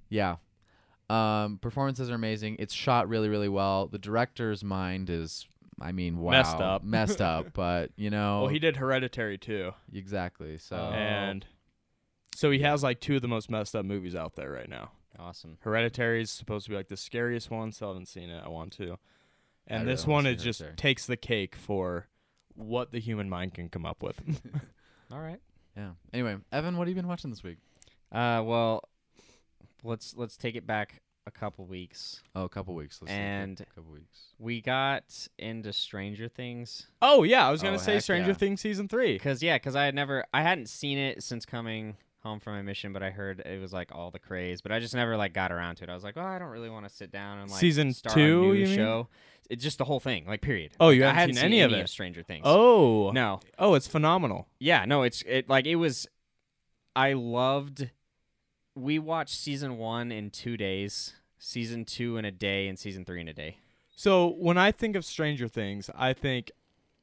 yeah, 0.09 0.37
um, 1.13 1.59
performances 1.59 2.11
are 2.11 2.15
amazing. 2.15 2.57
It's 2.59 2.73
shot 2.75 3.09
really, 3.09 3.29
really 3.29 3.49
well. 3.49 3.87
The 3.89 3.99
director's 3.99 4.63
mind 4.65 5.11
is, 5.11 5.47
I 5.81 5.93
mean, 5.93 6.19
wow, 6.19 6.31
Messed 6.33 6.57
up. 6.57 6.83
messed 6.97 7.21
up. 7.21 7.53
But 7.53 7.91
you 7.97 8.11
know, 8.11 8.41
Well, 8.43 8.49
he 8.49 8.59
did 8.59 8.77
Hereditary 8.77 9.39
too. 9.39 9.73
exactly. 9.93 10.59
So 10.59 10.77
Oh. 10.77 10.93
And 10.95 11.45
so 12.35 12.51
he 12.51 12.61
has 12.61 12.83
like 12.83 13.01
two 13.01 13.17
of 13.17 13.23
the 13.23 13.29
most 13.29 13.51
messed 13.51 13.77
up 13.77 13.85
movies 13.85 14.15
out 14.15 14.37
there 14.37 14.51
right 14.51 14.69
now. 14.69 14.93
awesome. 15.19 15.59
Hereditary 15.61 16.23
is 16.23 16.31
supposed 16.31 16.65
to 16.65 16.71
be 16.71 16.77
like 16.77 16.89
the 16.89 16.97
scariest 16.97 17.51
one. 17.51 17.73
Still 17.73 17.89
haven't 17.89 18.07
seen 18.09 18.31
it. 18.31 18.43
I 18.45 18.49
want 18.49 18.73
to. 18.79 18.99
And 19.67 19.83
really 19.85 19.93
this 19.95 20.07
wanna 20.07 20.15
one 20.15 20.25
see 20.25 20.31
it 20.31 20.45
just 20.45 20.61
Hereditary. 20.61 20.77
takes 20.77 21.07
the 21.07 21.17
cake 21.19 21.55
for 21.57 22.09
what 22.55 22.91
the 22.91 22.99
human 23.01 23.29
mind 23.29 23.53
can 23.55 23.69
come 23.69 23.85
up 23.85 24.03
with. 24.03 24.19
All 25.13 25.21
right. 25.21 25.41
yeah. 25.77 25.91
Anyway, 26.15 26.37
Evan, 26.51 26.77
what 26.79 26.89
have 26.89 26.89
you 26.89 26.95
been 27.03 27.07
watching 27.09 27.29
this 27.31 27.43
week? 27.43 27.59
Uh, 28.11 28.43
well, 28.45 28.89
let's 29.85 30.17
let's 30.17 30.37
take 30.39 30.55
it 30.57 30.67
back 30.67 31.02
a 31.27 31.31
couple 31.31 31.65
weeks. 31.67 32.23
Oh, 32.35 32.45
a 32.45 32.49
couple 32.49 32.75
weeks. 32.75 33.01
Let's 33.01 33.13
And- 33.13 33.59
see, 33.59 33.65
a 33.71 33.75
couple 33.75 33.93
weeks. 33.93 34.19
We 34.39 34.61
got 34.61 35.29
into 35.39 35.73
Stranger 35.73 36.29
Things 36.29 36.87
oh 37.01 37.23
yeah, 37.23 37.47
I 37.47 37.51
was 37.51 37.63
gonna 37.63 37.77
Oh, 37.77 37.79
say 37.79 38.01
Stranger 38.01 38.29
yeah. 38.31 38.35
Things 38.37 38.61
season 38.61 38.89
three. 38.89 39.13
because 39.15 39.43
yeah, 39.43 39.57
because 39.57 39.77
I 39.77 39.85
had 39.85 39.95
never 39.95 40.25
I 40.35 40.43
hadn't 40.43 40.69
seen 40.69 40.99
it 40.99 41.23
since 41.23 41.45
coming 41.47 41.97
home 42.23 42.39
from 42.41 42.55
my 42.55 42.63
mission, 42.63 42.93
but 42.93 43.03
I 43.03 43.11
heard 43.11 43.41
it 43.41 43.61
was 43.61 43.73
like 43.73 43.91
all 43.93 44.11
the 44.11 44.19
craze, 44.19 44.61
but 44.63 44.71
I 44.73 44.79
just 44.79 44.95
never 44.95 45.17
like 45.17 45.33
got 45.33 45.51
around 45.53 45.77
to 45.77 45.85
it. 45.85 45.91
I 45.91 45.95
was 45.95 46.05
like, 46.05 46.17
oh, 46.17 46.21
I 46.23 46.39
don't 46.39 46.51
really 46.51 46.71
want 46.71 46.89
to 46.89 46.95
sit 46.95 47.11
down 47.11 47.39
and 47.39 47.51
like 47.51 47.59
Season 47.61 47.93
start 47.93 48.15
two, 48.15 48.45
a 48.45 48.47
new 48.47 48.53
you 48.55 48.67
mean? 48.67 48.77
show. 48.77 49.09
It's 49.51 49.63
just 49.63 49.79
the 49.79 49.85
whole 49.85 50.01
thing, 50.01 50.25
like 50.27 50.41
period. 50.41 50.73
Oh, 50.81 50.91
you 50.91 51.03
Like, 51.03 51.11
I 51.17 51.21
haven't 51.21 51.37
hadn't 51.37 51.51
seen 51.51 51.61
any 51.61 51.61
of 51.63 51.73
it? 51.73 51.89
Stranger 51.89 52.23
Things. 52.23 52.43
Oh 52.47 53.11
no, 53.13 53.41
Oh, 53.59 53.75
it's 53.75 53.87
phenomenal. 53.89 54.49
yeah, 54.59 54.85
no, 54.87 55.03
it's 55.03 55.23
it 55.27 55.49
like 55.49 55.67
it 55.67 55.77
was. 55.77 56.07
I 56.95 57.15
loved. 57.15 57.91
We 58.75 58.99
watched 58.99 59.35
season 59.35 59.79
one 59.79 60.11
in 60.11 60.31
two 60.31 60.57
days, 60.57 61.15
season 61.39 61.85
two 61.85 62.17
in 62.17 62.25
a 62.25 62.31
day, 62.31 62.69
and 62.69 62.79
season 62.79 63.05
three 63.05 63.21
in 63.21 63.29
a 63.29 63.35
day. 63.35 63.59
So 63.95 64.29
when 64.39 64.57
I 64.57 64.73
think 64.73 64.97
of 64.97 65.05
Stranger 65.05 65.49
Things, 65.49 65.91
I 65.95 66.13
think 66.13 66.51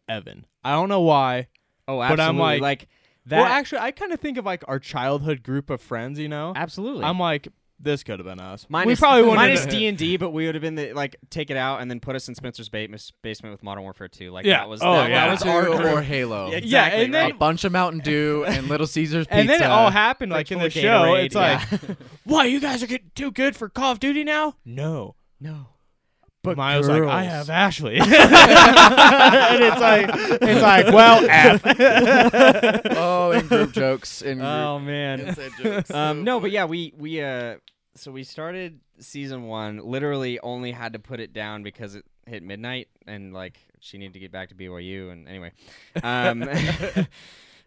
Evan. 0.07 0.45
I 0.63 0.71
don't 0.71 0.89
know 0.89 1.01
why. 1.01 1.47
Oh, 1.87 2.01
absolutely. 2.01 2.15
But 2.15 2.19
I'm 2.23 2.35
absolutely. 2.35 2.59
like- 2.59 2.87
that. 3.29 3.37
well, 3.37 3.45
actually, 3.45 3.79
I 3.79 3.91
kind 3.91 4.11
of 4.11 4.19
think 4.19 4.37
of 4.37 4.45
like 4.45 4.63
our 4.67 4.79
childhood 4.79 5.43
group 5.43 5.69
of 5.69 5.81
friends. 5.81 6.19
You 6.19 6.29
know, 6.29 6.53
absolutely. 6.55 7.03
I'm 7.03 7.19
like, 7.19 7.47
this 7.79 8.03
could 8.03 8.19
have 8.19 8.25
been 8.25 8.39
us. 8.39 8.65
we 8.69 8.95
probably 8.95 9.21
wouldn't. 9.21 9.37
minus 9.37 9.61
have- 9.61 9.69
D 9.69 9.87
and 9.87 9.97
D, 9.97 10.17
but 10.17 10.31
we 10.31 10.45
would 10.45 10.55
have 10.55 10.61
been 10.61 10.75
the 10.75 10.93
like 10.93 11.15
take 11.29 11.49
it 11.49 11.57
out 11.57 11.81
and 11.81 11.89
then 11.89 11.99
put 11.99 12.15
us 12.15 12.27
in 12.27 12.35
Spencer's 12.35 12.67
ba- 12.69 12.87
basement 13.21 13.53
with 13.53 13.63
Modern 13.63 13.83
Warfare 13.83 14.07
2. 14.07 14.31
Like 14.31 14.45
Yeah. 14.45 14.57
that 14.59 14.69
was 14.69 14.81
Oh, 14.83 14.93
that, 14.93 15.09
yeah. 15.09 15.25
that 15.25 15.31
was 15.31 15.41
Two 15.41 15.49
our 15.49 15.97
or. 15.97 16.01
Halo. 16.01 16.47
Yeah, 16.47 16.51
Yeah, 16.51 16.57
exactly, 16.57 17.03
and 17.05 17.13
then- 17.13 17.31
A 17.31 17.33
bunch 17.35 17.63
of 17.63 17.71
Mountain 17.71 18.01
Dew 18.01 18.45
and 18.47 18.67
Little 18.67 18.87
Caesars 18.87 19.27
pizza. 19.27 19.35
and 19.39 19.49
then 19.49 19.61
it 19.61 19.65
all 19.69 19.89
happened 19.91 20.31
like 20.31 20.47
Fridge 20.47 20.51
in 20.57 20.59
the 20.59 20.65
of 20.67 20.73
show. 20.73 21.13
It's 21.15 21.35
yeah. 21.35 21.63
like, 21.71 21.97
what? 22.25 22.49
You 22.49 22.59
guys 22.59 22.83
are 22.83 22.87
getting 22.87 23.11
too 23.15 23.31
good 23.31 23.55
for 23.55 23.69
Call 23.69 23.91
of 23.93 23.99
Duty 23.99 24.23
now? 24.23 24.55
No. 24.65 25.15
no. 25.39 25.67
But 26.41 26.55
Miles 26.55 26.87
like, 26.87 27.03
I 27.03 27.23
have 27.23 27.49
Ashley, 27.49 27.95
and 27.99 28.09
it's 28.09 29.81
like, 29.81 30.09
it's 30.41 30.61
like, 30.61 30.87
well, 30.87 31.25
F. 31.29 31.61
oh, 32.97 33.31
in 33.31 33.45
group 33.47 33.73
jokes. 33.73 34.21
In 34.21 34.37
group. 34.37 34.47
Oh 34.47 34.79
man. 34.79 35.35
jokes. 35.61 35.91
um, 35.91 36.23
no, 36.23 36.39
but 36.39 36.51
yeah, 36.51 36.63
we 36.63 36.93
we 36.97 37.21
uh, 37.21 37.57
so 37.95 38.11
we 38.11 38.23
started 38.23 38.79
season 38.99 39.43
one. 39.43 39.79
Literally, 39.83 40.39
only 40.39 40.71
had 40.71 40.93
to 40.93 40.99
put 40.99 41.19
it 41.19 41.33
down 41.33 41.61
because 41.61 41.95
it 41.95 42.05
hit 42.25 42.41
midnight, 42.41 42.87
and 43.05 43.33
like 43.33 43.59
she 43.81 43.97
needed 43.97 44.13
to 44.13 44.19
get 44.19 44.31
back 44.31 44.47
to 44.47 44.55
BYU. 44.55 45.11
And 45.11 45.27
anyway, 45.27 45.51
um, 46.01 46.47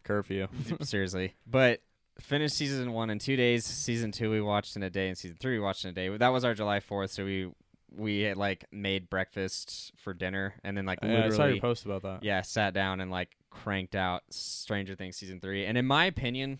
Curfew. 0.02 0.48
seriously, 0.80 1.34
but 1.46 1.80
finished 2.20 2.56
season 2.56 2.92
one 2.92 3.10
in 3.10 3.18
two 3.18 3.36
days. 3.36 3.66
Season 3.66 4.12
two 4.12 4.30
we 4.30 4.40
watched 4.40 4.76
in 4.76 4.82
a 4.82 4.90
day, 4.90 5.08
and 5.08 5.18
season 5.18 5.36
three 5.38 5.58
we 5.58 5.64
watched 5.64 5.84
in 5.84 5.90
a 5.90 5.94
day. 5.94 6.08
That 6.16 6.28
was 6.28 6.42
our 6.44 6.54
July 6.54 6.80
fourth, 6.80 7.10
so 7.10 7.26
we 7.26 7.50
we 7.96 8.20
had 8.20 8.36
like 8.36 8.64
made 8.72 9.08
breakfast 9.10 9.92
for 9.96 10.14
dinner, 10.14 10.54
and 10.64 10.76
then 10.76 10.86
like 10.86 10.98
Yeah, 11.02 11.10
I 11.26 11.28
saw 11.28 11.36
literally 11.36 11.52
your 11.54 11.60
post 11.60 11.84
about 11.84 12.02
that. 12.02 12.22
yeah, 12.22 12.42
sat 12.42 12.74
down 12.74 13.00
and 13.00 13.10
like 13.10 13.30
cranked 13.50 13.94
out 13.94 14.22
Stranger 14.30 14.94
Things 14.94 15.16
season 15.16 15.40
three. 15.40 15.64
And 15.66 15.76
in 15.76 15.86
my 15.86 16.04
opinion, 16.06 16.58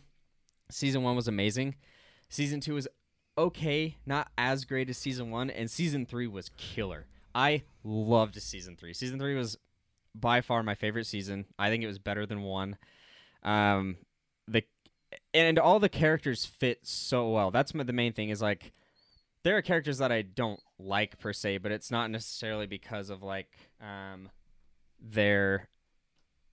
season 0.71 1.03
one 1.03 1.17
was 1.17 1.29
amazing. 1.29 1.77
Season 2.29 2.61
two 2.61 2.75
was 2.75 2.89
okay, 3.39 3.97
not 4.07 4.31
as 4.37 4.65
great 4.65 4.91
as 4.91 4.99
season 4.99 5.31
one, 5.31 5.51
and 5.51 5.71
season 5.71 6.07
three 6.07 6.27
was 6.27 6.51
killer. 6.57 7.07
I 7.35 7.63
loved 7.83 8.41
season 8.43 8.77
three. 8.77 8.93
Season 8.93 9.19
three 9.19 9.35
was 9.35 9.57
by 10.15 10.43
far 10.43 10.63
my 10.63 10.75
favorite 10.75 11.07
season. 11.07 11.47
I 11.59 11.71
think 11.71 11.83
it 11.83 11.87
was 11.87 11.99
better 11.99 12.27
than 12.27 12.43
one. 12.43 12.77
Um, 13.43 13.97
the 14.47 14.63
and 15.35 15.59
all 15.59 15.79
the 15.79 15.89
characters 15.89 16.45
fit 16.45 16.81
so 16.87 17.31
well. 17.31 17.51
That's 17.51 17.75
my, 17.75 17.85
the 17.85 17.93
main 17.93 18.13
thing. 18.13 18.29
Is 18.29 18.43
like 18.43 18.73
there 19.45 19.57
are 19.57 19.63
characters 19.63 19.99
that 19.99 20.13
I 20.13 20.23
don't 20.23 20.61
like 20.85 21.19
per 21.19 21.33
se, 21.33 21.59
but 21.59 21.73
it's 21.73 21.91
not 21.91 22.11
necessarily 22.11 22.67
because 22.67 23.11
of 23.11 23.23
like 23.23 23.49
um, 23.81 24.29
they're 25.01 25.69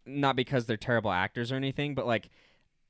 not 0.06 0.36
because 0.36 0.66
they're 0.66 0.78
terrible 0.78 1.12
actors 1.12 1.52
or 1.52 1.56
anything, 1.56 1.96
but 1.96 2.08
like 2.08 2.30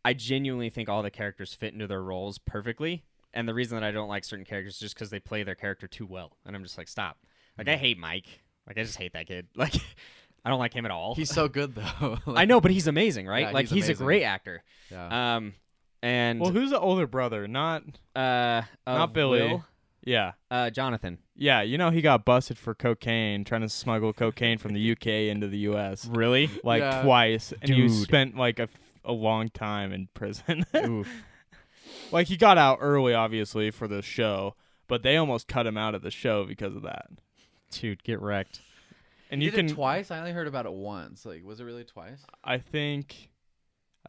I 0.03 0.13
genuinely 0.13 0.69
think 0.69 0.89
all 0.89 1.03
the 1.03 1.11
characters 1.11 1.53
fit 1.53 1.73
into 1.73 1.87
their 1.87 2.01
roles 2.01 2.37
perfectly. 2.37 3.03
And 3.33 3.47
the 3.47 3.53
reason 3.53 3.79
that 3.79 3.85
I 3.85 3.91
don't 3.91 4.07
like 4.07 4.23
certain 4.23 4.45
characters 4.45 4.75
is 4.75 4.79
just 4.79 4.95
because 4.95 5.11
they 5.11 5.19
play 5.19 5.43
their 5.43 5.55
character 5.55 5.87
too 5.87 6.07
well, 6.07 6.37
and 6.45 6.55
I'm 6.55 6.63
just 6.63 6.77
like, 6.77 6.87
stop. 6.87 7.17
Like 7.57 7.67
I 7.67 7.75
hate 7.75 7.99
Mike. 7.99 8.25
Like 8.65 8.77
I 8.77 8.83
just 8.83 8.97
hate 8.97 9.13
that 9.13 9.27
kid. 9.27 9.47
Like 9.55 9.75
I 10.45 10.49
don't 10.49 10.59
like 10.59 10.73
him 10.73 10.85
at 10.85 10.91
all. 10.91 11.15
He's 11.15 11.29
so 11.29 11.49
good 11.49 11.75
though. 11.75 12.17
I 12.27 12.45
know, 12.45 12.61
but 12.61 12.71
he's 12.71 12.87
amazing, 12.87 13.27
right? 13.27 13.47
Yeah, 13.47 13.51
like 13.51 13.67
he's 13.67 13.87
he's, 13.87 13.99
a 13.99 14.03
great 14.03 14.23
actor. 14.23 14.63
Yeah. 14.89 15.35
Um, 15.35 15.53
and 16.01 16.39
Well, 16.39 16.51
who's 16.51 16.69
the 16.69 16.79
older 16.79 17.07
brother? 17.07 17.45
Not 17.47 17.83
uh, 18.15 18.61
not 18.87 19.13
Billy. 19.13 19.41
Will, 19.41 19.65
yeah. 20.03 20.31
uh, 20.49 20.69
Jonathan. 20.69 21.17
Yeah, 21.41 21.61
you 21.61 21.77
know 21.77 21.89
he 21.89 22.01
got 22.01 22.25
busted 22.25 22.57
for 22.57 22.75
cocaine, 22.75 23.45
trying 23.45 23.61
to 23.61 23.69
smuggle 23.69 24.11
cocaine 24.11 24.57
from 24.57 24.73
the 24.73 24.91
UK 24.91 25.07
into 25.31 25.47
the 25.47 25.59
US 25.69 26.05
Really? 26.05 26.49
like 26.65 26.81
Yeah. 26.81 27.01
twice, 27.01 27.53
and 27.61 27.71
he 27.71 27.87
spent 27.87 28.35
like 28.35 28.59
a, 28.59 28.67
a 29.05 29.13
long 29.13 29.49
time 29.49 29.93
in 29.93 30.09
prison. 30.13 30.65
Oof. 30.75 31.09
like 32.11 32.27
he 32.27 32.35
got 32.35 32.57
out 32.57 32.79
early, 32.81 33.13
obviously 33.13 33.71
for 33.71 33.87
the 33.87 34.01
show, 34.01 34.55
but 34.89 35.01
they 35.01 35.15
almost 35.15 35.47
cut 35.47 35.65
him 35.65 35.77
out 35.77 35.95
of 35.95 36.01
the 36.01 36.11
show 36.11 36.43
because 36.43 36.75
of 36.75 36.81
that. 36.83 37.05
Dude, 37.71 38.03
get 38.03 38.19
wrecked. 38.21 38.59
And 39.31 39.41
you 39.41 39.45
you 39.45 39.51
did 39.51 39.57
can, 39.57 39.65
it 39.67 39.73
twice. 39.75 40.11
I 40.11 40.17
only 40.19 40.31
heard 40.31 40.47
about 40.47 40.65
it 40.65 40.73
once. 40.73 41.25
Like, 41.25 41.45
was 41.45 41.59
it 41.59 41.63
really 41.63 41.83
twice? 41.85 42.21
I 42.43 42.57
think, 42.57 43.29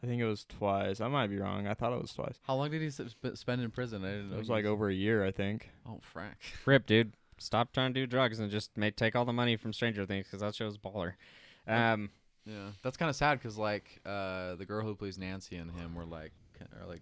I 0.03 0.07
think 0.07 0.19
it 0.19 0.25
was 0.25 0.43
twice. 0.45 0.99
I 0.99 1.07
might 1.07 1.27
be 1.27 1.37
wrong. 1.37 1.67
I 1.67 1.75
thought 1.75 1.93
it 1.93 2.01
was 2.01 2.11
twice. 2.11 2.39
How 2.41 2.55
long 2.55 2.71
did 2.71 2.81
he 2.81 2.89
sp- 2.89 3.35
spend 3.35 3.61
in 3.61 3.69
prison? 3.69 4.03
I 4.03 4.09
didn't 4.09 4.29
know. 4.31 4.35
It 4.37 4.39
was 4.39 4.47
he 4.47 4.53
like 4.53 4.65
over 4.65 4.89
a 4.89 4.93
year, 4.93 5.23
I 5.23 5.31
think. 5.31 5.69
Oh, 5.87 6.01
frack. 6.13 6.33
Rip, 6.65 6.87
dude. 6.87 7.13
Stop 7.41 7.73
trying 7.73 7.93
to 7.93 7.99
do 7.99 8.05
drugs 8.07 8.39
and 8.39 8.49
just 8.51 8.77
make 8.77 8.95
take 8.95 9.15
all 9.15 9.25
the 9.25 9.33
money 9.33 9.55
from 9.57 9.73
Stranger 9.73 10.05
Things 10.05 10.25
because 10.27 10.41
that 10.41 10.55
show's 10.55 10.77
baller. 10.77 11.13
Um, 11.67 12.09
Yeah, 12.45 12.69
that's 12.83 12.97
kind 12.97 13.09
of 13.09 13.15
sad 13.15 13.39
because 13.39 13.57
like 13.57 14.01
uh, 14.05 14.55
the 14.55 14.65
girl 14.65 14.83
who 14.85 14.95
plays 14.95 15.17
Nancy 15.17 15.55
and 15.57 15.71
him 15.71 15.95
were 15.95 16.05
like, 16.05 16.31
are 16.81 16.87
like, 16.87 17.01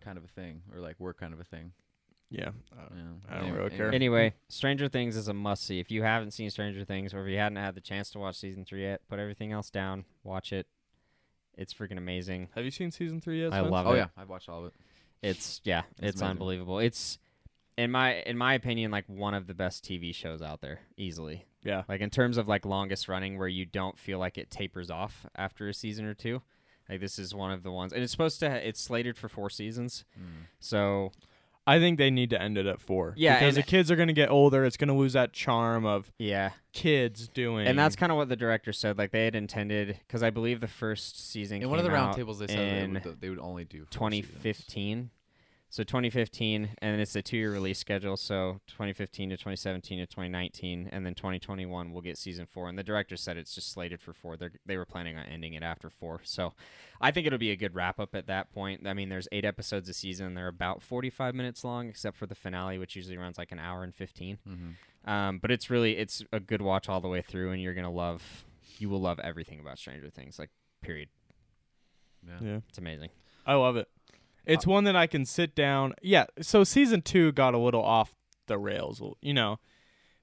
kind 0.00 0.16
of 0.18 0.24
a 0.24 0.28
thing, 0.28 0.62
or 0.74 0.80
like 0.80 0.96
we're 0.98 1.14
kind 1.14 1.32
of 1.32 1.40
a 1.40 1.44
thing. 1.44 1.72
Yeah. 2.30 2.50
Yeah. 2.76 3.02
I 3.30 3.34
don't 3.36 3.44
Anyway- 3.44 3.58
really 3.58 3.76
care. 3.76 3.92
anyway, 3.94 4.34
Stranger 4.48 4.88
Things 4.88 5.16
is 5.16 5.28
a 5.28 5.32
must 5.34 5.64
see. 5.64 5.78
If 5.80 5.90
you 5.90 6.02
haven't 6.02 6.32
seen 6.32 6.50
Stranger 6.50 6.84
Things 6.84 7.14
or 7.14 7.22
if 7.24 7.30
you 7.30 7.38
hadn't 7.38 7.56
had 7.56 7.74
the 7.74 7.80
chance 7.80 8.10
to 8.10 8.18
watch 8.18 8.36
season 8.36 8.64
three 8.64 8.82
yet, 8.82 9.00
put 9.08 9.18
everything 9.18 9.50
else 9.52 9.70
down, 9.70 10.04
watch 10.24 10.52
it. 10.52 10.66
It's 11.56 11.72
freaking 11.74 11.98
amazing. 11.98 12.48
Have 12.54 12.64
you 12.64 12.70
seen 12.70 12.90
season 12.90 13.20
three 13.20 13.40
yet? 13.42 13.52
I 13.52 13.58
Spence? 13.60 13.72
love 13.72 13.86
it. 13.86 13.88
Oh 13.90 13.94
yeah, 13.94 14.08
I've 14.16 14.28
watched 14.28 14.48
all 14.48 14.60
of 14.60 14.66
it. 14.66 14.74
It's 15.22 15.60
yeah, 15.64 15.82
It's 15.98 16.14
it's, 16.16 16.22
unbelievable. 16.22 16.78
It's 16.78 17.18
in 17.78 17.90
my 17.90 18.16
in 18.26 18.36
my 18.36 18.54
opinion 18.54 18.90
like 18.90 19.04
one 19.08 19.34
of 19.34 19.46
the 19.46 19.54
best 19.54 19.84
TV 19.84 20.14
shows 20.14 20.42
out 20.42 20.60
there, 20.60 20.80
easily. 20.96 21.46
Yeah. 21.62 21.84
Like 21.88 22.00
in 22.00 22.10
terms 22.10 22.36
of 22.36 22.46
like 22.48 22.64
longest 22.66 23.08
running 23.08 23.38
where 23.38 23.48
you 23.48 23.64
don't 23.64 23.98
feel 23.98 24.18
like 24.18 24.36
it 24.36 24.50
tapers 24.50 24.90
off 24.90 25.26
after 25.34 25.68
a 25.68 25.74
season 25.74 26.04
or 26.04 26.14
two. 26.14 26.42
Like 26.88 27.00
this 27.00 27.18
is 27.18 27.34
one 27.34 27.52
of 27.52 27.62
the 27.62 27.70
ones, 27.70 27.92
and 27.92 28.02
it's 28.02 28.12
supposed 28.12 28.40
to. 28.40 28.48
Ha- 28.50 28.56
it's 28.56 28.80
slated 28.80 29.16
for 29.16 29.28
four 29.28 29.50
seasons, 29.50 30.04
Mm. 30.18 30.46
so 30.58 31.12
I 31.66 31.78
think 31.78 31.98
they 31.98 32.10
need 32.10 32.30
to 32.30 32.40
end 32.40 32.56
it 32.56 32.64
at 32.64 32.80
four. 32.80 33.12
Yeah, 33.18 33.38
because 33.38 33.56
the 33.56 33.62
kids 33.62 33.90
are 33.90 33.96
gonna 33.96 34.14
get 34.14 34.30
older. 34.30 34.64
It's 34.64 34.78
gonna 34.78 34.96
lose 34.96 35.12
that 35.12 35.34
charm 35.34 35.84
of 35.84 36.10
yeah. 36.18 36.52
kids 36.72 37.28
doing. 37.28 37.66
And 37.66 37.78
that's 37.78 37.94
kind 37.94 38.10
of 38.10 38.16
what 38.16 38.30
the 38.30 38.36
director 38.36 38.72
said. 38.72 38.96
Like 38.96 39.10
they 39.10 39.26
had 39.26 39.34
intended, 39.34 39.98
because 40.06 40.22
I 40.22 40.30
believe 40.30 40.60
the 40.60 40.66
first 40.66 41.30
season 41.30 41.60
In 41.62 41.68
one 41.68 41.78
of 41.78 41.84
the 41.84 41.90
came 41.90 41.96
round 41.96 42.16
tables, 42.16 42.38
they 42.38 42.46
said 42.46 42.58
they 42.58 42.80
in 42.84 42.94
would, 43.04 43.20
they 43.20 43.28
would 43.28 43.38
only 43.38 43.64
do 43.66 43.84
four 43.90 44.10
seasons. 44.10 44.42
2015. 45.70 45.70
So 45.70 45.82
2015, 45.84 46.70
and 46.78 47.00
it's 47.00 47.14
a 47.14 47.22
two-year 47.22 47.52
release 47.52 47.78
schedule. 47.78 48.16
So 48.16 48.60
2015 48.68 49.30
to 49.30 49.36
2017 49.36 49.98
to 49.98 50.06
2019, 50.06 50.88
and 50.90 51.04
then 51.04 51.14
2021 51.14 51.92
we'll 51.92 52.02
get 52.02 52.16
season 52.18 52.46
four. 52.46 52.68
And 52.68 52.78
the 52.78 52.82
director 52.82 53.16
said 53.16 53.36
it's 53.36 53.54
just 53.54 53.72
slated 53.72 54.00
for 54.00 54.12
four. 54.12 54.36
They 54.36 54.48
they 54.64 54.76
were 54.76 54.86
planning 54.86 55.16
on 55.16 55.26
ending 55.26 55.54
it 55.54 55.62
after 55.62 55.90
four. 55.90 56.20
So 56.24 56.54
I 57.00 57.10
think 57.10 57.26
it'll 57.26 57.38
be 57.38 57.50
a 57.50 57.56
good 57.56 57.74
wrap 57.74 58.00
up 58.00 58.14
at 58.14 58.26
that 58.26 58.52
point. 58.52 58.86
I 58.86 58.94
mean, 58.94 59.08
there's 59.08 59.28
eight 59.32 59.44
episodes 59.44 59.88
a 59.88 59.94
season. 59.94 60.34
They're 60.34 60.48
about 60.48 60.82
45 60.82 61.34
minutes 61.34 61.64
long, 61.64 61.88
except 61.88 62.16
for 62.16 62.26
the 62.26 62.34
finale, 62.34 62.78
which 62.78 62.96
usually 62.96 63.18
runs 63.18 63.38
like 63.38 63.52
an 63.52 63.58
hour 63.58 63.82
and 63.82 63.94
15. 63.94 64.38
Mm-hmm. 64.48 65.10
Um, 65.10 65.38
but 65.38 65.50
it's 65.50 65.70
really 65.70 65.96
it's 65.96 66.22
a 66.32 66.40
good 66.40 66.62
watch 66.62 66.88
all 66.88 67.00
the 67.00 67.08
way 67.08 67.22
through, 67.22 67.52
and 67.52 67.62
you're 67.62 67.74
gonna 67.74 67.90
love. 67.90 68.44
You 68.78 68.88
will 68.88 69.00
love 69.00 69.18
everything 69.20 69.60
about 69.60 69.78
Stranger 69.78 70.10
Things. 70.10 70.38
Like 70.38 70.50
period. 70.82 71.08
Yeah. 72.26 72.38
yeah. 72.40 72.60
It's 72.68 72.78
amazing. 72.78 73.10
I 73.46 73.54
love 73.54 73.76
it. 73.76 73.88
It's 74.48 74.66
one 74.66 74.84
that 74.84 74.96
I 74.96 75.06
can 75.06 75.24
sit 75.24 75.54
down. 75.54 75.94
Yeah. 76.02 76.26
So 76.40 76.64
season 76.64 77.02
two 77.02 77.32
got 77.32 77.54
a 77.54 77.58
little 77.58 77.82
off 77.82 78.16
the 78.46 78.58
rails. 78.58 79.02
You 79.20 79.34
know, 79.34 79.58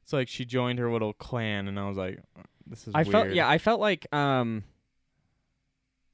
it's 0.04 0.14
like 0.14 0.28
she 0.28 0.46
joined 0.46 0.80
her 0.80 0.92
little 0.92 1.14
clan, 1.14 1.68
and 1.68 1.80
I 1.80 1.88
was 1.88 1.98
like, 1.98 2.20
this 2.68 2.88
is. 2.88 2.94
I 2.96 3.04
felt 3.04 3.30
yeah, 3.30 3.48
I 3.48 3.58
felt 3.58 3.80
like 3.80 4.14
um 4.14 4.64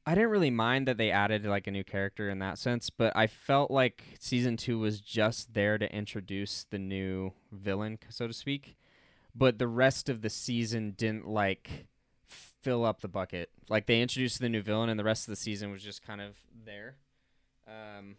I 0.06 0.15
didn't 0.15 0.32
really 0.32 0.51
mind 0.51 0.88
that 0.88 0.98
they 0.98 1.12
added 1.12 1.46
like 1.46 1.68
a 1.68 1.72
new 1.72 1.84
character 1.84 2.30
in 2.30 2.39
that 2.39 2.58
sense, 2.58 2.89
but 2.89 3.15
I 3.15 3.27
felt 3.27 3.70
like 3.70 4.03
season 4.20 4.58
2 4.58 4.80
was 4.80 5.00
just 5.00 5.53
there 5.53 5.77
to 5.77 5.94
introduce 5.96 6.65
the 6.70 6.80
new 6.80 7.34
villain, 7.51 8.00
so 8.10 8.27
to 8.27 8.34
speak. 8.34 8.77
But 9.36 9.60
the 9.60 9.68
rest 9.68 10.10
of 10.10 10.22
the 10.22 10.30
season 10.30 10.96
didn't 10.98 11.27
like 11.27 11.86
fill 12.25 12.84
up 12.84 13.01
the 13.01 13.08
bucket. 13.08 13.51
Like 13.70 13.86
they 13.86 14.01
introduced 14.01 14.39
the 14.39 14.50
new 14.50 14.62
villain 14.62 14.89
and 14.89 15.00
the 15.00 15.03
rest 15.03 15.27
of 15.27 15.32
the 15.32 15.36
season 15.36 15.72
was 15.72 15.84
just 15.84 16.01
kind 16.06 16.20
of 16.20 16.36
there. 16.65 16.96
Um 17.68 18.18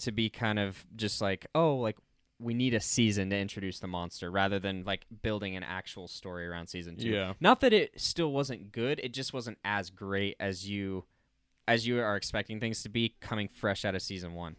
to 0.00 0.12
be 0.12 0.28
kind 0.28 0.58
of 0.58 0.84
just 0.96 1.20
like, 1.20 1.46
oh, 1.54 1.76
like 1.76 1.96
we 2.40 2.52
need 2.52 2.74
a 2.74 2.80
season 2.80 3.30
to 3.30 3.36
introduce 3.36 3.78
the 3.78 3.86
monster 3.86 4.30
rather 4.30 4.58
than 4.58 4.84
like 4.84 5.06
building 5.22 5.56
an 5.56 5.62
actual 5.62 6.08
story 6.08 6.46
around 6.46 6.66
season 6.66 6.96
2. 6.96 7.08
Yeah. 7.08 7.32
Not 7.40 7.60
that 7.60 7.72
it 7.72 7.92
still 8.00 8.32
wasn't 8.32 8.72
good, 8.72 9.00
it 9.02 9.12
just 9.12 9.32
wasn't 9.32 9.58
as 9.64 9.90
great 9.90 10.36
as 10.40 10.68
you 10.68 11.04
as 11.66 11.86
you 11.86 11.98
are 12.00 12.16
expecting 12.16 12.60
things 12.60 12.82
to 12.82 12.88
be 12.88 13.14
coming 13.20 13.48
fresh 13.48 13.84
out 13.84 13.94
of 13.94 14.02
season 14.02 14.34
1. 14.34 14.56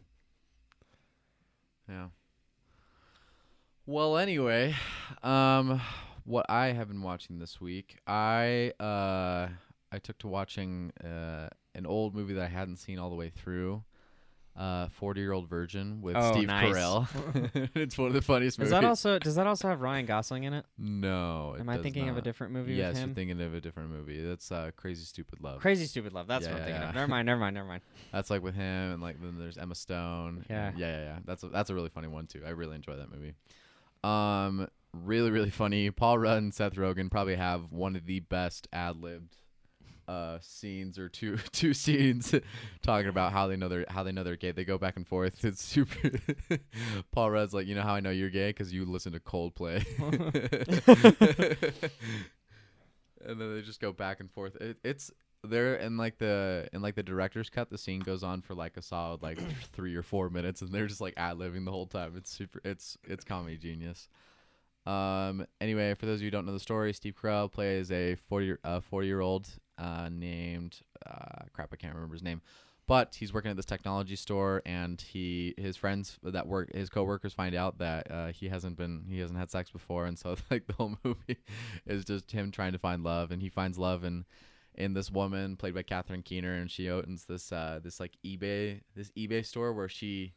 Yeah. 1.87 2.07
Well, 3.85 4.17
anyway, 4.17 4.73
um, 5.21 5.79
what 6.23 6.47
I 6.49 6.67
have 6.67 6.87
been 6.87 7.03
watching 7.03 7.37
this 7.37 7.61
week, 7.61 7.97
I 8.07 8.71
uh, 8.79 9.49
I 9.91 9.99
took 9.99 10.17
to 10.19 10.27
watching 10.27 10.91
uh, 11.03 11.49
an 11.75 11.85
old 11.85 12.15
movie 12.15 12.33
that 12.33 12.43
I 12.43 12.47
hadn't 12.47 12.77
seen 12.77 12.97
all 12.97 13.11
the 13.11 13.15
way 13.15 13.29
through. 13.29 13.83
Uh, 14.57 14.87
Forty 14.87 15.19
Year 15.19 15.33
Old 15.33 15.49
Virgin 15.49 16.01
with 16.01 16.15
Oh, 16.15 16.31
Steve 16.31 16.47
nice. 16.47 16.73
Carell. 16.73 17.69
it's 17.75 17.97
one 17.97 18.07
of 18.07 18.13
the 18.13 18.21
funniest 18.21 18.57
Does 18.57 18.69
movies. 18.69 18.81
that 18.81 18.87
also 18.87 19.19
does 19.19 19.35
that 19.35 19.45
also 19.47 19.67
have 19.67 19.81
Ryan 19.81 20.05
Gosling 20.05 20.45
in 20.45 20.53
it? 20.53 20.65
No. 20.77 21.55
it 21.57 21.59
Am 21.59 21.67
I 21.67 21.73
does 21.75 21.83
thinking 21.83 22.03
of 22.03 22.15
a 22.15 22.19
not. 22.19 22.23
different 22.23 22.53
movie 22.53 22.73
Yes, 22.75 22.93
with 22.95 23.05
you're 23.05 23.15
thinking 23.15 23.41
of 23.41 23.53
a 23.53 23.59
different 23.59 23.89
movie. 23.89 24.21
That's 24.23 24.49
uh, 24.53 24.71
Crazy 24.77 25.03
Stupid 25.03 25.41
Love. 25.41 25.59
Crazy 25.59 25.85
Stupid 25.85 26.13
Love. 26.13 26.27
That's 26.27 26.45
Yeah, 26.45 26.53
what 26.53 26.61
I'm 26.61 26.67
yeah, 26.69 26.73
thinking 26.73 26.81
yeah. 26.83 26.89
of. 26.89 26.95
Never 26.95 27.07
mind, 27.09 27.25
never 27.25 27.39
mind, 27.41 27.53
never 27.55 27.67
mind. 27.67 27.81
That's 28.13 28.29
like 28.29 28.43
with 28.43 28.55
him, 28.55 28.93
and 28.93 29.01
like 29.01 29.21
then 29.21 29.37
there's 29.37 29.57
Emma 29.57 29.75
Stone. 29.75 30.45
Yeah. 30.49 30.69
and- 30.69 30.79
yeah, 30.79 30.87
yeah, 30.99 31.03
yeah. 31.03 31.19
That's 31.25 31.43
a, 31.43 31.47
that's 31.49 31.69
a 31.69 31.75
really 31.75 31.89
funny 31.89 32.07
one 32.07 32.25
too. 32.27 32.41
I 32.45 32.51
really 32.51 32.75
enjoy 32.75 32.95
that 32.95 33.11
movie. 33.11 33.33
Um, 34.05 34.67
really, 34.93 35.31
really 35.31 35.49
funny. 35.49 35.91
Paul 35.91 36.17
Rudd 36.19 36.37
and 36.37 36.53
Seth 36.53 36.75
Rogen 36.75 37.11
probably 37.11 37.35
have 37.35 37.71
one 37.71 37.95
of 37.95 38.05
the 38.05 38.21
best 38.21 38.67
ad 38.71 38.97
libbed 39.01 39.35
uh 40.07 40.37
scenes 40.41 40.97
or 40.99 41.09
two 41.09 41.37
two 41.51 41.73
scenes 41.73 42.33
talking 42.81 43.09
about 43.09 43.31
how 43.31 43.47
they 43.47 43.55
know 43.55 43.67
they're 43.67 43.85
how 43.89 44.03
they 44.03 44.11
know 44.11 44.23
they're 44.23 44.35
gay. 44.35 44.51
They 44.51 44.65
go 44.65 44.77
back 44.77 44.95
and 44.95 45.07
forth. 45.07 45.33
It's 45.45 45.63
super. 45.63 46.11
Paul 47.11 47.31
Rudd's 47.31 47.53
like, 47.53 47.67
you 47.67 47.75
know 47.75 47.81
how 47.83 47.93
I 47.95 47.99
know 47.99 48.09
you're 48.09 48.29
gay 48.29 48.49
because 48.49 48.73
you 48.73 48.85
listen 48.85 49.11
to 49.13 49.19
Coldplay. 49.19 49.85
and 53.25 53.39
then 53.39 53.55
they 53.55 53.61
just 53.61 53.81
go 53.81 53.91
back 53.91 54.19
and 54.19 54.31
forth. 54.31 54.55
It, 54.57 54.77
it's 54.83 55.11
there 55.43 55.75
in 55.75 55.97
like 55.97 56.17
the 56.17 56.67
in 56.73 56.81
like 56.81 56.95
the 56.95 57.03
director's 57.03 57.49
cut. 57.49 57.69
The 57.69 57.77
scene 57.77 58.01
goes 58.01 58.23
on 58.23 58.41
for 58.41 58.53
like 58.53 58.77
a 58.77 58.81
solid 58.81 59.21
like 59.21 59.39
three 59.73 59.95
or 59.95 60.03
four 60.03 60.29
minutes, 60.29 60.61
and 60.61 60.71
they're 60.71 60.87
just 60.87 61.01
like 61.01 61.13
ad 61.17 61.37
libbing 61.37 61.65
the 61.65 61.71
whole 61.71 61.87
time. 61.87 62.13
It's 62.15 62.31
super. 62.31 62.61
It's 62.63 62.97
it's 63.03 63.23
comedy 63.23 63.57
genius. 63.57 64.09
Um. 64.85 65.45
Anyway, 65.59 65.93
for 65.95 66.05
those 66.05 66.19
of 66.19 66.21
you 66.21 66.27
who 66.27 66.31
don't 66.31 66.45
know 66.45 66.53
the 66.53 66.59
story, 66.59 66.93
Steve 66.93 67.15
Carell 67.21 67.51
plays 67.51 67.91
a 67.91 68.15
forty 68.15 68.55
uh, 68.63 68.79
forty 68.81 69.07
year 69.07 69.21
old 69.21 69.47
uh, 69.77 70.09
named 70.11 70.79
uh, 71.05 71.45
crap. 71.53 71.69
I 71.73 71.75
can't 71.75 71.93
remember 71.93 72.15
his 72.15 72.23
name. 72.23 72.41
But 72.87 73.15
he's 73.15 73.33
working 73.33 73.49
at 73.49 73.57
this 73.57 73.65
technology 73.65 74.15
store, 74.15 74.61
and 74.63 75.01
he 75.01 75.55
his 75.57 75.75
friends 75.75 76.19
that 76.21 76.45
work 76.45 76.71
his 76.71 76.89
coworkers 76.89 77.33
find 77.33 77.55
out 77.55 77.79
that 77.79 78.11
uh, 78.11 78.27
he 78.27 78.47
hasn't 78.47 78.77
been 78.77 79.05
he 79.09 79.19
hasn't 79.19 79.39
had 79.39 79.49
sex 79.49 79.71
before, 79.71 80.05
and 80.05 80.19
so 80.19 80.35
like 80.51 80.67
the 80.67 80.73
whole 80.73 80.95
movie 81.03 81.37
is 81.87 82.05
just 82.05 82.31
him 82.31 82.51
trying 82.51 82.73
to 82.73 82.77
find 82.77 83.03
love, 83.03 83.31
and 83.31 83.41
he 83.41 83.49
finds 83.49 83.79
love 83.79 84.03
in 84.03 84.25
in 84.75 84.93
this 84.93 85.09
woman 85.09 85.55
played 85.55 85.73
by 85.73 85.81
Catherine 85.81 86.21
Keener, 86.21 86.53
and 86.53 86.69
she 86.69 86.89
owns 86.89 87.25
this 87.25 87.51
uh, 87.51 87.79
this 87.83 87.99
like 87.99 88.17
eBay 88.23 88.81
this 88.95 89.11
eBay 89.17 89.43
store 89.43 89.73
where 89.73 89.89
she 89.89 90.33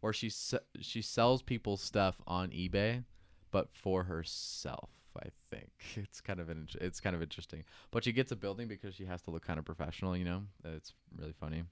where 0.00 0.12
she 0.12 0.30
se- 0.30 0.58
she 0.80 1.02
sells 1.02 1.42
people 1.42 1.76
stuff 1.76 2.20
on 2.26 2.50
eBay, 2.50 3.04
but 3.50 3.68
for 3.72 4.04
herself. 4.04 4.90
I 5.18 5.28
think 5.50 5.70
it's 5.96 6.20
kind 6.20 6.40
of 6.40 6.48
an 6.48 6.68
it's 6.80 7.00
kind 7.00 7.14
of 7.14 7.22
interesting. 7.22 7.64
But 7.90 8.04
she 8.04 8.12
gets 8.12 8.32
a 8.32 8.36
building 8.36 8.68
because 8.68 8.94
she 8.94 9.04
has 9.06 9.22
to 9.22 9.30
look 9.30 9.44
kind 9.46 9.58
of 9.58 9.64
professional. 9.64 10.16
You 10.16 10.24
know, 10.24 10.42
it's 10.64 10.92
really 11.16 11.32
funny. 11.32 11.64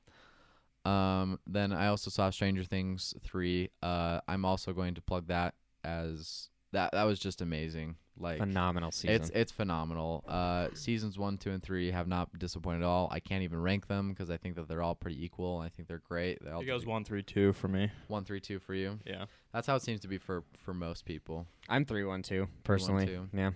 Um, 0.84 1.38
then 1.46 1.72
I 1.72 1.88
also 1.88 2.10
saw 2.10 2.30
Stranger 2.30 2.64
Things 2.64 3.14
three. 3.22 3.70
Uh, 3.82 4.20
I'm 4.28 4.44
also 4.44 4.72
going 4.72 4.94
to 4.94 5.02
plug 5.02 5.26
that 5.28 5.54
as 5.84 6.48
that. 6.72 6.92
That 6.92 7.04
was 7.04 7.18
just 7.18 7.40
amazing. 7.40 7.96
Like 8.20 8.38
Phenomenal 8.38 8.90
season. 8.90 9.14
it's 9.14 9.30
it's 9.32 9.52
phenomenal. 9.52 10.24
Uh, 10.26 10.68
seasons 10.74 11.16
one, 11.16 11.38
two, 11.38 11.52
and 11.52 11.62
three 11.62 11.92
have 11.92 12.08
not 12.08 12.36
disappointed 12.36 12.82
at 12.82 12.86
all. 12.86 13.08
I 13.12 13.20
can't 13.20 13.44
even 13.44 13.62
rank 13.62 13.86
them 13.86 14.08
because 14.08 14.28
I 14.28 14.36
think 14.36 14.56
that 14.56 14.66
they're 14.66 14.82
all 14.82 14.96
pretty 14.96 15.24
equal. 15.24 15.58
I 15.58 15.68
think 15.68 15.86
they're 15.86 16.02
great. 16.08 16.44
They 16.44 16.50
all 16.50 16.60
It 16.60 16.64
goes 16.64 16.84
one, 16.84 17.04
three, 17.04 17.22
two 17.22 17.52
for 17.52 17.68
me. 17.68 17.92
one, 18.08 18.24
three, 18.24 18.40
two 18.40 18.58
for 18.58 18.74
you. 18.74 18.98
Yeah. 19.06 19.26
That's 19.52 19.68
how 19.68 19.76
it 19.76 19.82
seems 19.82 20.00
to 20.00 20.08
be 20.08 20.18
for 20.18 20.42
for 20.64 20.74
most 20.74 21.04
people. 21.04 21.46
I'm 21.68 21.84
three 21.84 22.02
one 22.04 22.22
two 22.22 22.48
personally. 22.64 23.06
two. 23.06 23.28
Yeah. 23.32 23.50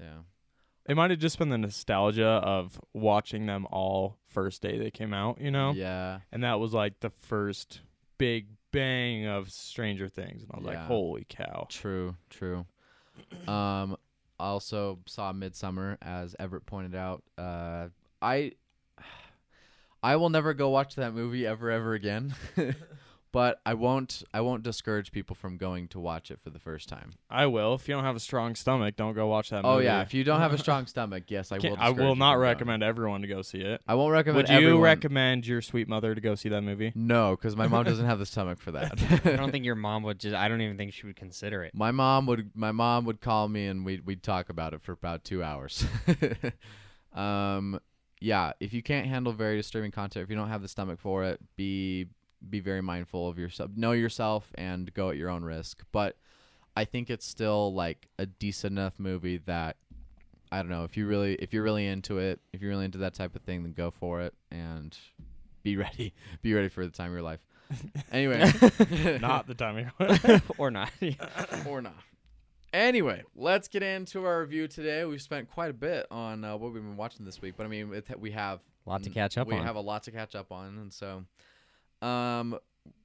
Yeah. 0.00 0.18
It 0.88 0.96
might 0.96 1.10
have 1.10 1.20
just 1.20 1.38
been 1.38 1.50
the 1.50 1.58
nostalgia 1.58 2.24
of 2.26 2.80
watching 2.94 3.44
them 3.44 3.66
all 3.70 4.16
first 4.26 4.62
day 4.62 4.78
they 4.78 4.90
came 4.90 5.12
out, 5.12 5.38
you 5.38 5.50
know? 5.50 5.72
Yeah. 5.72 6.20
And 6.32 6.42
that 6.44 6.58
was 6.60 6.72
like 6.72 7.00
the 7.00 7.10
first 7.10 7.82
big 8.16 8.46
bang 8.72 9.26
of 9.26 9.50
Stranger 9.50 10.08
Things. 10.08 10.42
And 10.42 10.50
I 10.52 10.56
was 10.58 10.66
like, 10.66 10.76
Yeah. 10.76 10.86
holy 10.86 11.26
cow. 11.28 11.66
True. 11.68 12.16
True. 12.30 12.66
Um. 13.48 13.96
I 14.40 14.44
also 14.46 15.00
saw 15.06 15.32
Midsommar, 15.32 15.96
as 16.00 16.36
Everett 16.38 16.64
pointed 16.66 16.94
out. 16.94 17.24
Uh, 17.36 17.88
I. 18.22 18.52
I 20.02 20.14
will 20.14 20.30
never 20.30 20.54
go 20.54 20.68
watch 20.70 20.94
that 20.94 21.12
movie 21.12 21.44
ever, 21.44 21.70
ever 21.72 21.94
again. 21.94 22.32
but 23.30 23.60
I 23.66 23.74
won't. 23.74 24.22
I 24.32 24.40
won't 24.40 24.62
discourage 24.62 25.12
people 25.12 25.36
from 25.36 25.56
going 25.56 25.88
to 25.88 26.00
watch 26.00 26.30
it 26.30 26.40
for 26.42 26.50
the 26.50 26.58
first 26.58 26.88
time. 26.88 27.12
I 27.28 27.46
will. 27.46 27.74
If 27.74 27.86
you 27.88 27.94
don't 27.94 28.04
have 28.04 28.16
a 28.16 28.20
strong 28.20 28.54
stomach, 28.54 28.96
don't 28.96 29.14
go 29.14 29.26
watch 29.26 29.50
that 29.50 29.62
movie. 29.64 29.74
Oh 29.74 29.78
yeah, 29.78 30.00
if 30.02 30.14
you 30.14 30.24
don't 30.24 30.40
have 30.40 30.52
a 30.52 30.58
strong 30.58 30.86
stomach, 30.94 31.24
yes, 31.28 31.52
I 31.52 31.58
will. 31.58 31.76
I 31.78 31.90
will 31.90 32.16
not 32.16 32.34
from 32.34 32.40
going. 32.40 32.48
recommend 32.48 32.82
everyone 32.82 33.20
to 33.22 33.28
go 33.28 33.42
see 33.42 33.60
it. 33.60 33.82
I 33.86 33.94
won't 33.94 34.12
recommend. 34.12 34.36
Would 34.36 34.48
you 34.48 34.56
everyone- 34.56 34.82
recommend 34.82 35.46
your 35.46 35.60
sweet 35.60 35.88
mother 35.88 36.14
to 36.14 36.20
go 36.20 36.34
see 36.34 36.48
that 36.48 36.62
movie? 36.62 36.92
No, 36.94 37.36
because 37.36 37.54
my 37.56 37.66
mom 37.68 37.84
doesn't 37.84 38.06
have 38.06 38.18
the 38.18 38.26
stomach 38.26 38.58
for 38.60 38.72
that. 38.72 38.98
I 39.24 39.36
don't 39.36 39.50
think 39.50 39.64
your 39.64 39.74
mom 39.74 40.02
would 40.04 40.18
just. 40.20 40.34
I 40.34 40.48
don't 40.48 40.60
even 40.62 40.76
think 40.76 40.94
she 40.94 41.06
would 41.06 41.16
consider 41.16 41.62
it. 41.64 41.74
my 41.74 41.90
mom 41.90 42.26
would. 42.26 42.50
My 42.54 42.72
mom 42.72 43.04
would 43.04 43.20
call 43.20 43.48
me 43.48 43.66
and 43.66 43.84
we'd 43.84 44.06
we'd 44.06 44.22
talk 44.22 44.48
about 44.48 44.72
it 44.72 44.82
for 44.82 44.92
about 44.92 45.24
two 45.24 45.42
hours. 45.42 45.84
um, 47.14 47.78
yeah. 48.20 48.52
If 48.60 48.72
you 48.72 48.82
can't 48.82 49.06
handle 49.06 49.32
very 49.32 49.56
disturbing 49.56 49.90
content, 49.90 50.24
if 50.24 50.30
you 50.30 50.36
don't 50.36 50.48
have 50.48 50.62
the 50.62 50.68
stomach 50.68 50.98
for 51.00 51.24
it, 51.24 51.40
be 51.56 52.06
be 52.48 52.60
very 52.60 52.80
mindful 52.82 53.28
of 53.28 53.38
yourself. 53.38 53.70
Know 53.76 53.92
yourself 53.92 54.50
and 54.56 54.92
go 54.94 55.10
at 55.10 55.16
your 55.16 55.30
own 55.30 55.44
risk. 55.44 55.82
But 55.92 56.16
I 56.76 56.84
think 56.84 57.10
it's 57.10 57.26
still 57.26 57.72
like 57.74 58.08
a 58.18 58.26
decent 58.26 58.72
enough 58.78 58.98
movie 58.98 59.38
that 59.46 59.76
I 60.52 60.58
don't 60.58 60.70
know 60.70 60.84
if 60.84 60.96
you 60.96 61.06
really 61.06 61.34
if 61.34 61.52
you're 61.52 61.62
really 61.64 61.86
into 61.86 62.18
it, 62.18 62.40
if 62.52 62.62
you're 62.62 62.70
really 62.70 62.84
into 62.86 62.98
that 62.98 63.14
type 63.14 63.34
of 63.36 63.42
thing, 63.42 63.62
then 63.62 63.72
go 63.72 63.90
for 63.90 64.20
it 64.22 64.34
and 64.50 64.96
be 65.62 65.76
ready. 65.84 66.14
Be 66.42 66.54
ready 66.54 66.68
for 66.68 66.84
the 66.86 66.92
time 66.92 67.08
of 67.08 67.12
your 67.14 67.22
life. 67.22 67.40
Anyway, 68.12 68.38
not 69.20 69.46
the 69.46 69.54
time. 69.54 69.76
you're- 70.00 70.40
or 70.56 70.70
not. 70.70 70.90
or 71.66 71.82
not. 71.82 71.94
Anyway, 72.72 73.22
let's 73.34 73.68
get 73.68 73.82
into 73.82 74.24
our 74.24 74.40
review 74.40 74.68
today. 74.68 75.04
We've 75.04 75.20
spent 75.20 75.50
quite 75.50 75.70
a 75.70 75.74
bit 75.74 76.06
on 76.10 76.44
uh, 76.44 76.56
what 76.56 76.72
we've 76.72 76.82
been 76.82 76.96
watching 76.96 77.24
this 77.26 77.40
week, 77.42 77.54
but 77.56 77.64
I 77.64 77.68
mean, 77.68 77.92
it, 77.94 78.18
we 78.18 78.30
have 78.30 78.60
a 78.86 78.90
Lot 78.90 79.02
to 79.04 79.10
catch 79.10 79.36
up 79.36 79.48
we 79.48 79.54
on. 79.54 79.64
have 79.64 79.76
a 79.76 79.80
lot 79.80 80.02
to 80.04 80.10
catch 80.10 80.34
up 80.34 80.50
on, 80.52 80.78
and 80.78 80.92
so 80.92 81.24
um, 82.02 82.58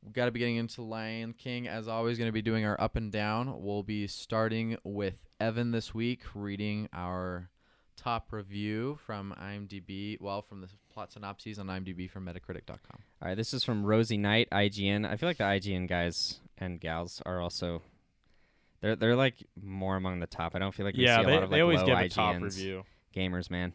we 0.06 0.12
got 0.12 0.26
to 0.26 0.32
be 0.32 0.40
getting 0.40 0.58
into 0.58 0.82
Lion 0.82 1.34
King. 1.34 1.68
As 1.68 1.88
always, 1.88 2.18
going 2.18 2.28
to 2.28 2.34
be 2.34 2.42
doing 2.42 2.66
our 2.66 2.80
up 2.80 2.96
and 2.96 3.12
down. 3.12 3.64
We'll 3.64 3.84
be 3.84 4.08
starting 4.08 4.78
with 4.84 5.16
Evan 5.40 5.72
this 5.72 5.94
week, 5.94 6.22
reading 6.34 6.90
our 6.94 7.50
top 7.96 8.32
review 8.32 9.00
from 9.06 9.34
IMDb. 9.40 10.20
Well, 10.20 10.42
from 10.42 10.62
the 10.62 10.68
plot 10.94 11.12
synopses 11.12 11.60
on 11.60 11.68
IMDb 11.68 12.10
from 12.10 12.26
Metacritic.com. 12.26 13.00
All 13.22 13.28
right, 13.28 13.36
this 13.36 13.54
is 13.54 13.64
from 13.64 13.86
Rosie 13.86 14.18
Knight, 14.18 14.50
IGN. 14.52 15.10
I 15.10 15.16
feel 15.16 15.30
like 15.30 15.38
the 15.38 15.44
IGN 15.46 15.88
guys 15.88 16.40
and 16.58 16.80
gals 16.80 17.22
are 17.26 17.40
also 17.40 17.82
they're 18.82 18.96
they're 18.96 19.16
like 19.16 19.36
more 19.62 19.96
among 19.96 20.20
the 20.20 20.28
top. 20.28 20.56
I 20.56 20.60
don't 20.60 20.74
feel 20.74 20.86
like 20.86 20.96
we 20.96 21.06
yeah, 21.06 21.18
see 21.18 21.24
a 21.24 21.26
they, 21.26 21.34
lot 21.34 21.44
of 21.44 21.50
they 21.50 21.56
like 21.58 21.64
always 21.64 21.80
low 21.80 21.86
give 21.88 21.98
a 21.98 22.02
IGNs. 22.02 22.14
top 22.14 22.42
review. 22.42 22.84
Gamers, 23.16 23.50
man. 23.50 23.74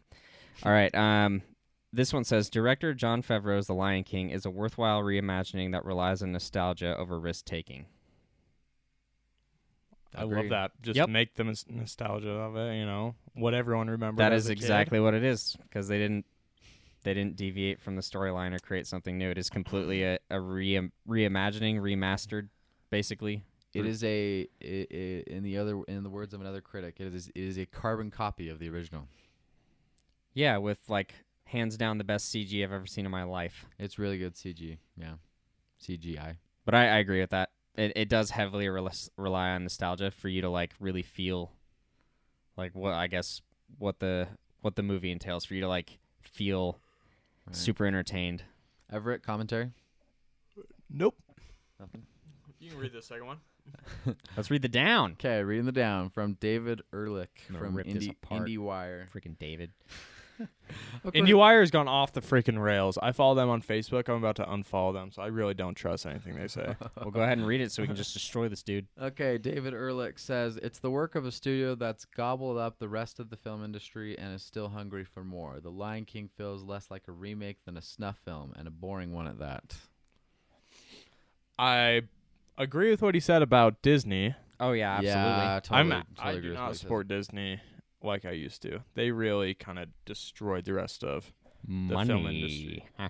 All 0.64 0.72
right, 0.72 0.94
um 0.94 1.42
this 1.92 2.12
one 2.12 2.24
says 2.24 2.50
director 2.50 2.92
Jon 2.94 3.22
Favreau's 3.22 3.66
The 3.66 3.74
Lion 3.74 4.04
King 4.04 4.30
is 4.30 4.44
a 4.44 4.50
worthwhile 4.50 5.02
reimagining 5.02 5.72
that 5.72 5.84
relies 5.84 6.22
on 6.22 6.32
nostalgia 6.32 6.96
over 6.96 7.18
risk 7.18 7.44
taking. 7.44 7.86
I 10.14 10.22
love 10.24 10.48
that. 10.48 10.72
Just 10.82 10.96
Yep. 10.96 11.08
make 11.10 11.34
the 11.34 11.44
nos- 11.44 11.66
nostalgia 11.68 12.30
of 12.30 12.56
it. 12.56 12.76
You 12.76 12.86
know, 12.86 13.14
what 13.34 13.54
everyone 13.54 13.88
remembered. 13.88 14.22
That 14.22 14.32
as 14.32 14.44
is 14.44 14.50
a 14.50 14.54
kid. 14.54 14.62
exactly 14.62 15.00
what 15.00 15.14
it 15.14 15.22
is 15.22 15.56
because 15.62 15.88
they 15.88 15.98
didn't 15.98 16.24
they 17.04 17.14
didn't 17.14 17.36
deviate 17.36 17.80
from 17.80 17.94
the 17.94 18.02
storyline 18.02 18.52
or 18.54 18.58
create 18.58 18.86
something 18.86 19.16
new. 19.16 19.30
It 19.30 19.38
is 19.38 19.48
completely 19.48 20.02
a, 20.02 20.18
a 20.30 20.40
re- 20.40 20.90
reimagining, 21.08 21.76
remastered, 21.80 22.48
basically. 22.90 23.44
It 23.72 23.86
is 23.86 24.02
a 24.02 24.48
i 24.62 24.66
i 24.90 24.94
in 25.28 25.42
the 25.44 25.58
other 25.58 25.82
in 25.84 26.02
the 26.02 26.10
words 26.10 26.34
of 26.34 26.40
another 26.40 26.60
critic, 26.60 26.96
it 26.98 27.14
is 27.14 27.28
it 27.28 27.36
is 27.36 27.58
a 27.58 27.66
carbon 27.66 28.10
copy 28.10 28.48
of 28.48 28.58
the 28.58 28.68
original. 28.68 29.06
Yeah, 30.34 30.56
with 30.56 30.80
like 30.88 31.14
hands 31.48 31.76
down 31.76 31.98
the 31.98 32.04
best 32.04 32.32
CG 32.34 32.62
I've 32.62 32.72
ever 32.72 32.86
seen 32.86 33.04
in 33.04 33.10
my 33.10 33.24
life. 33.24 33.66
It's 33.78 33.98
really 33.98 34.18
good 34.18 34.34
CG. 34.34 34.78
Yeah, 34.96 35.14
CGI. 35.82 36.36
But 36.64 36.74
I, 36.74 36.82
I 36.88 36.96
agree 36.98 37.20
with 37.20 37.30
that. 37.30 37.50
It 37.76 37.92
it 37.96 38.08
does 38.08 38.30
heavily 38.30 38.68
rel- 38.68 38.90
rely 39.16 39.50
on 39.50 39.62
nostalgia 39.64 40.10
for 40.10 40.28
you 40.28 40.42
to 40.42 40.50
like 40.50 40.74
really 40.80 41.02
feel 41.02 41.52
like 42.56 42.74
what 42.74 42.92
I 42.94 43.06
guess 43.06 43.40
what 43.78 43.98
the 44.00 44.28
what 44.60 44.76
the 44.76 44.82
movie 44.82 45.10
entails 45.12 45.44
for 45.44 45.54
you 45.54 45.60
to 45.62 45.68
like 45.68 45.98
feel 46.22 46.78
Right. 47.46 47.56
super 47.56 47.86
entertained. 47.86 48.42
Everett 48.92 49.22
commentary. 49.22 49.70
Nope. 50.90 51.16
Nothing. 51.80 52.02
You 52.58 52.70
can 52.72 52.78
read 52.78 52.92
the 52.92 53.00
second 53.00 53.26
one. 53.26 53.38
Let's 54.36 54.50
read 54.50 54.60
the 54.62 54.68
down. 54.68 55.12
Okay, 55.12 55.42
reading 55.42 55.64
the 55.66 55.72
down 55.72 56.10
from 56.10 56.34
David 56.40 56.82
Ehrlich 56.92 57.44
from 57.46 57.74
rip 57.76 57.86
Indie 57.86 58.10
apart. 58.22 58.42
IndieWire. 58.48 59.06
Freaking 59.10 59.38
David. 59.38 59.70
IndieWire 61.06 61.60
has 61.60 61.70
gone 61.70 61.88
off 61.88 62.12
the 62.12 62.20
freaking 62.20 62.62
rails. 62.62 62.98
I 63.02 63.12
follow 63.12 63.34
them 63.34 63.48
on 63.48 63.62
Facebook. 63.62 64.08
I'm 64.08 64.16
about 64.16 64.36
to 64.36 64.44
unfollow 64.44 64.92
them, 64.92 65.10
so 65.10 65.22
I 65.22 65.28
really 65.28 65.54
don't 65.54 65.74
trust 65.74 66.06
anything 66.06 66.36
they 66.36 66.48
say. 66.48 66.74
We'll 67.02 67.10
go 67.10 67.22
ahead 67.22 67.38
and 67.38 67.46
read 67.46 67.60
it 67.60 67.72
so 67.72 67.82
we 67.82 67.86
can 67.86 67.96
just 67.96 68.12
destroy 68.12 68.48
this 68.48 68.62
dude. 68.62 68.86
Okay, 69.00 69.38
David 69.38 69.72
Ehrlich 69.72 70.18
says 70.18 70.58
it's 70.62 70.78
the 70.78 70.90
work 70.90 71.14
of 71.14 71.24
a 71.24 71.32
studio 71.32 71.74
that's 71.74 72.04
gobbled 72.04 72.58
up 72.58 72.78
the 72.78 72.88
rest 72.88 73.18
of 73.20 73.30
the 73.30 73.36
film 73.36 73.64
industry 73.64 74.18
and 74.18 74.34
is 74.34 74.42
still 74.42 74.68
hungry 74.68 75.04
for 75.04 75.24
more. 75.24 75.60
The 75.60 75.70
Lion 75.70 76.04
King 76.04 76.28
feels 76.36 76.62
less 76.62 76.90
like 76.90 77.04
a 77.08 77.12
remake 77.12 77.58
than 77.64 77.76
a 77.76 77.82
snuff 77.82 78.18
film, 78.24 78.52
and 78.56 78.68
a 78.68 78.70
boring 78.70 79.12
one 79.12 79.26
at 79.26 79.38
that. 79.38 79.74
I 81.58 82.02
agree 82.56 82.90
with 82.90 83.02
what 83.02 83.14
he 83.14 83.20
said 83.20 83.42
about 83.42 83.80
Disney. 83.82 84.34
Oh 84.60 84.72
yeah, 84.72 84.94
absolutely. 84.96 85.20
Yeah, 85.22 85.60
totally. 85.62 85.80
I'm 85.80 85.88
totally 85.90 86.04
I 86.18 86.30
agree 86.32 86.42
do 86.42 86.48
with 86.50 86.56
what 86.56 86.62
not 86.62 86.68
he 86.68 86.74
says. 86.74 86.80
support 86.80 87.08
Disney 87.08 87.60
like 88.02 88.24
I 88.24 88.30
used 88.32 88.62
to. 88.62 88.80
They 88.94 89.10
really 89.10 89.54
kind 89.54 89.78
of 89.78 89.88
destroyed 90.04 90.64
the 90.64 90.74
rest 90.74 91.02
of. 91.04 91.32
Money. 91.66 92.08
film 92.08 92.26
industry. 92.26 92.84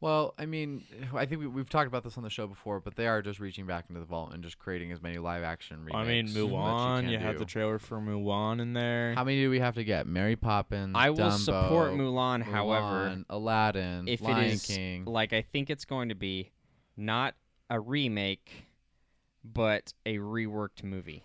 Well, 0.00 0.34
I 0.36 0.46
mean, 0.46 0.82
I 1.14 1.26
think 1.26 1.42
we, 1.42 1.46
we've 1.46 1.68
talked 1.68 1.86
about 1.86 2.02
this 2.02 2.16
on 2.16 2.24
the 2.24 2.28
show 2.28 2.48
before, 2.48 2.80
but 2.80 2.96
they 2.96 3.06
are 3.06 3.22
just 3.22 3.38
reaching 3.38 3.66
back 3.68 3.84
into 3.88 4.00
the 4.00 4.04
vault 4.04 4.34
and 4.34 4.42
just 4.42 4.58
creating 4.58 4.90
as 4.90 5.00
many 5.00 5.18
live 5.18 5.44
action 5.44 5.78
remakes. 5.84 5.94
I 5.96 6.04
mean, 6.04 6.26
that 6.26 6.32
you 6.32 6.48
Mulan. 6.48 7.02
can 7.02 7.10
You, 7.10 7.18
have 7.20 7.34
do. 7.34 7.38
the 7.38 7.44
trailer 7.44 7.78
for 7.78 8.00
Mulan 8.00 8.60
in 8.60 8.72
there. 8.72 9.14
How 9.14 9.22
many 9.22 9.40
do 9.42 9.48
we 9.48 9.60
have 9.60 9.76
to 9.76 9.84
get? 9.84 10.08
Mary 10.08 10.34
Poppins. 10.34 10.94
I 10.96 11.10
will 11.10 11.18
Dumbo, 11.18 11.38
support 11.38 11.92
Mulan, 11.92 12.42
however, 12.42 13.10
Mulan, 13.14 13.24
Aladdin, 13.30 14.08
if 14.08 14.20
Lion 14.22 14.38
it 14.46 14.52
is 14.54 14.66
King. 14.66 15.04
like 15.04 15.32
I 15.32 15.42
think 15.42 15.70
it's 15.70 15.84
going 15.84 16.08
to 16.08 16.16
be 16.16 16.50
not 16.96 17.34
a 17.70 17.78
remake, 17.78 18.50
but 19.44 19.92
a 20.04 20.16
reworked 20.18 20.82
movie, 20.82 21.22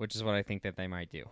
which 0.00 0.16
is 0.16 0.24
what 0.24 0.34
I 0.34 0.42
think 0.42 0.62
that 0.62 0.76
they 0.76 0.86
might 0.86 1.12
do. 1.12 1.24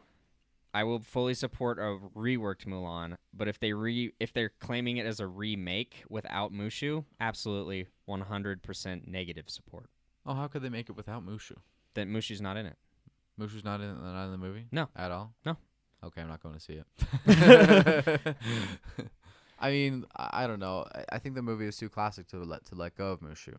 I 0.75 0.85
will 0.85 1.01
fully 1.01 1.33
support 1.33 1.79
a 1.79 1.97
reworked 2.15 2.67
Mulan, 2.67 3.17
but 3.33 3.49
if 3.49 3.59
they 3.59 3.73
re 3.73 4.13
if 4.21 4.35
they're 4.35 4.53
claiming 4.61 4.99
it 4.99 5.07
as 5.07 5.21
a 5.21 5.27
remake 5.27 6.05
without 6.11 6.53
Mushu, 6.53 7.07
absolutely 7.19 7.87
100% 8.07 9.09
negative 9.09 9.49
support. 9.49 9.89
Oh, 10.27 10.35
how 10.35 10.49
could 10.49 10.61
they 10.61 10.69
make 10.69 10.91
it 10.91 10.97
without 10.97 11.25
Mushu? 11.27 11.53
That 11.95 12.09
Mushu's 12.09 12.43
not 12.43 12.59
in 12.59 12.67
it. 12.67 12.77
Mushu's 13.41 13.65
not 13.65 13.81
in 13.81 14.03
not 14.03 14.27
in 14.27 14.33
the 14.33 14.39
movie. 14.39 14.67
No. 14.71 14.91
at 14.95 15.11
all. 15.11 15.33
No. 15.47 15.57
Okay, 16.05 16.21
I'm 16.21 16.29
not 16.29 16.43
going 16.43 16.55
to 16.55 16.61
see 16.61 16.75
it. 16.75 18.37
I 19.59 19.71
mean, 19.71 20.05
I, 20.15 20.47
don't 20.47 20.61
know. 20.61 20.85
I, 20.95 21.05
I 21.13 21.19
think 21.19 21.35
the 21.35 21.43
movie 21.43 21.67
is 21.67 21.77
too 21.79 21.89
classic 21.89 22.29
to 22.29 22.37
let 22.45 22.67
to 22.67 22.75
let 22.75 22.95
go 22.97 23.13
of 23.13 23.21
Mushu. 23.21 23.55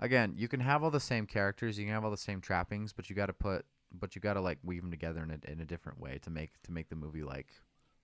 Again, 0.00 0.32
you 0.36 0.48
can 0.48 0.60
have 0.60 0.82
all 0.82 0.90
the 0.90 0.98
same 0.98 1.26
characters, 1.26 1.78
you 1.78 1.84
can 1.84 1.94
have 1.94 2.04
all 2.04 2.10
the 2.10 2.16
same 2.16 2.40
trappings, 2.40 2.94
but 2.94 3.10
you 3.10 3.16
got 3.16 3.26
to 3.26 3.32
put, 3.32 3.64
but 3.98 4.14
you 4.14 4.20
got 4.20 4.34
to 4.34 4.40
like 4.40 4.58
weave 4.62 4.82
them 4.82 4.90
together 4.90 5.22
in 5.22 5.30
a 5.30 5.50
in 5.50 5.60
a 5.60 5.64
different 5.64 6.00
way 6.00 6.18
to 6.22 6.30
make 6.30 6.50
to 6.64 6.72
make 6.72 6.88
the 6.88 6.96
movie 6.96 7.22
like 7.22 7.48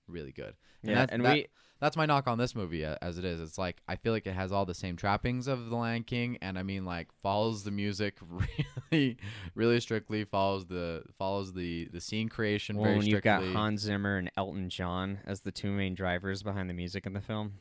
really 0.09 0.33
good. 0.33 0.55
Yeah, 0.83 0.94
that's, 0.94 1.12
and 1.12 1.24
that- 1.24 1.35
we 1.35 1.46
that's 1.81 1.96
my 1.96 2.07
knock 2.07 2.28
on 2.28 2.38
this 2.38 2.55
movie 2.55 2.85
as 2.85 3.18
it 3.18 3.24
is. 3.24 3.40
It's 3.40 3.59
like 3.59 3.83
I 3.88 3.96
feel 3.96 4.12
like 4.12 4.26
it 4.28 4.35
has 4.35 4.52
all 4.52 4.64
the 4.64 4.74
same 4.74 4.94
trappings 4.96 5.48
of 5.48 5.68
The 5.68 5.74
Lion 5.74 6.05
King, 6.05 6.38
and 6.40 6.57
I 6.57 6.62
mean 6.62 6.85
like 6.85 7.09
follows 7.24 7.64
the 7.64 7.72
music 7.72 8.18
really, 8.92 9.16
really 9.57 9.81
strictly. 9.81 10.24
Follows 10.24 10.66
the 10.66 11.02
follows 11.18 11.52
the 11.52 11.88
the 11.92 12.00
scene 12.00 12.28
creation 12.28 12.76
well, 12.76 12.85
very 12.85 12.98
when 12.98 13.07
you've 13.07 13.22
got 13.22 13.42
Hans 13.42 13.81
Zimmer 13.81 14.16
and 14.16 14.31
Elton 14.37 14.70
John 14.70 15.18
as 15.26 15.40
the 15.40 15.50
two 15.50 15.72
main 15.72 15.94
drivers 15.96 16.44
behind 16.44 16.70
the 16.70 16.74
music 16.74 17.05
in 17.05 17.14
the 17.14 17.20
film, 17.20 17.55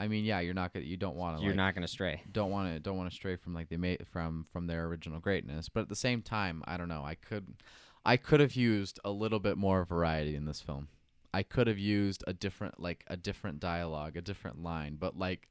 I 0.00 0.08
mean, 0.08 0.24
yeah, 0.24 0.40
you're 0.40 0.54
not 0.54 0.72
gonna 0.72 0.86
you 0.86 0.96
don't 0.96 1.16
want 1.16 1.36
to 1.36 1.42
you're 1.42 1.52
like, 1.52 1.56
not 1.56 1.74
gonna 1.74 1.86
stray. 1.88 2.22
don't 2.32 2.50
want 2.50 2.72
to 2.72 2.80
don't 2.80 2.96
want 2.96 3.10
to 3.10 3.14
stray 3.14 3.36
from 3.36 3.52
like 3.52 3.68
they 3.68 3.76
made 3.76 4.06
from 4.10 4.46
from 4.50 4.66
their 4.66 4.86
original 4.86 5.20
greatness 5.20 5.68
but 5.68 5.80
at 5.80 5.88
the 5.90 5.94
same 5.96 6.22
time 6.22 6.62
i 6.66 6.78
don't 6.78 6.88
know 6.88 7.04
i 7.04 7.14
could 7.14 7.54
i 8.06 8.16
could 8.16 8.40
have 8.40 8.54
used 8.54 8.98
a 9.04 9.10
little 9.10 9.38
bit 9.38 9.58
more 9.58 9.84
variety 9.84 10.34
in 10.36 10.46
this 10.46 10.60
film 10.60 10.88
i 11.34 11.42
could 11.42 11.66
have 11.66 11.78
used 11.78 12.24
a 12.26 12.32
different 12.32 12.80
like 12.80 13.04
a 13.08 13.16
different 13.16 13.60
dialogue 13.60 14.16
a 14.16 14.22
different 14.22 14.62
line 14.62 14.96
but 14.98 15.18
like 15.18 15.48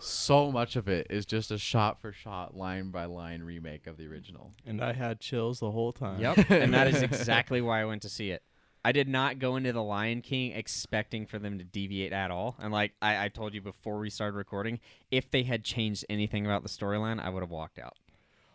so 0.00 0.50
much 0.50 0.76
of 0.76 0.88
it 0.88 1.06
is 1.10 1.24
just 1.26 1.50
a 1.50 1.58
shot 1.58 2.00
for 2.00 2.12
shot 2.12 2.56
line 2.56 2.90
by 2.90 3.04
line 3.04 3.42
remake 3.42 3.86
of 3.86 3.96
the 3.96 4.06
original 4.06 4.52
And 4.66 4.82
I 4.82 4.92
had 4.92 5.20
chills 5.20 5.60
the 5.60 5.70
whole 5.70 5.92
time. 5.92 6.20
Yep, 6.20 6.50
and 6.50 6.72
that 6.74 6.86
is 6.86 7.02
exactly 7.02 7.60
why 7.60 7.80
I 7.80 7.84
went 7.84 8.02
to 8.02 8.08
see 8.08 8.30
it. 8.30 8.42
I 8.84 8.92
did 8.92 9.08
not 9.08 9.38
go 9.38 9.56
into 9.56 9.72
The 9.72 9.82
Lion 9.82 10.22
King 10.22 10.52
expecting 10.52 11.26
for 11.26 11.38
them 11.38 11.58
to 11.58 11.64
deviate 11.64 12.12
at 12.12 12.30
all. 12.30 12.56
And 12.60 12.72
like 12.72 12.92
I, 13.02 13.24
I 13.24 13.28
told 13.28 13.52
you 13.54 13.60
before 13.60 13.98
we 13.98 14.08
started 14.10 14.36
recording, 14.36 14.80
if 15.10 15.30
they 15.30 15.42
had 15.42 15.64
changed 15.64 16.04
anything 16.08 16.46
about 16.46 16.62
the 16.62 16.68
storyline, 16.68 17.20
I 17.20 17.28
would 17.28 17.42
have 17.42 17.50
walked 17.50 17.78
out. 17.78 17.94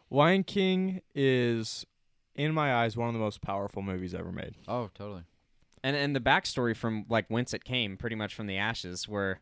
Lion 0.10 0.44
King 0.44 1.02
is, 1.16 1.86
in 2.36 2.54
my 2.54 2.74
eyes, 2.74 2.96
one 2.96 3.08
of 3.10 3.14
the 3.14 3.20
most 3.20 3.42
powerful 3.42 3.82
movies 3.82 4.14
ever 4.14 4.32
made. 4.32 4.56
oh 4.68 4.90
totally 4.94 5.24
And 5.84 5.96
and 5.96 6.16
the 6.16 6.20
backstory 6.20 6.76
from 6.76 7.06
like 7.10 7.26
whence 7.28 7.54
it 7.54 7.64
came, 7.64 7.98
pretty 7.98 8.16
much 8.16 8.34
from 8.34 8.48
the 8.48 8.58
ashes, 8.58 9.08
where 9.08 9.42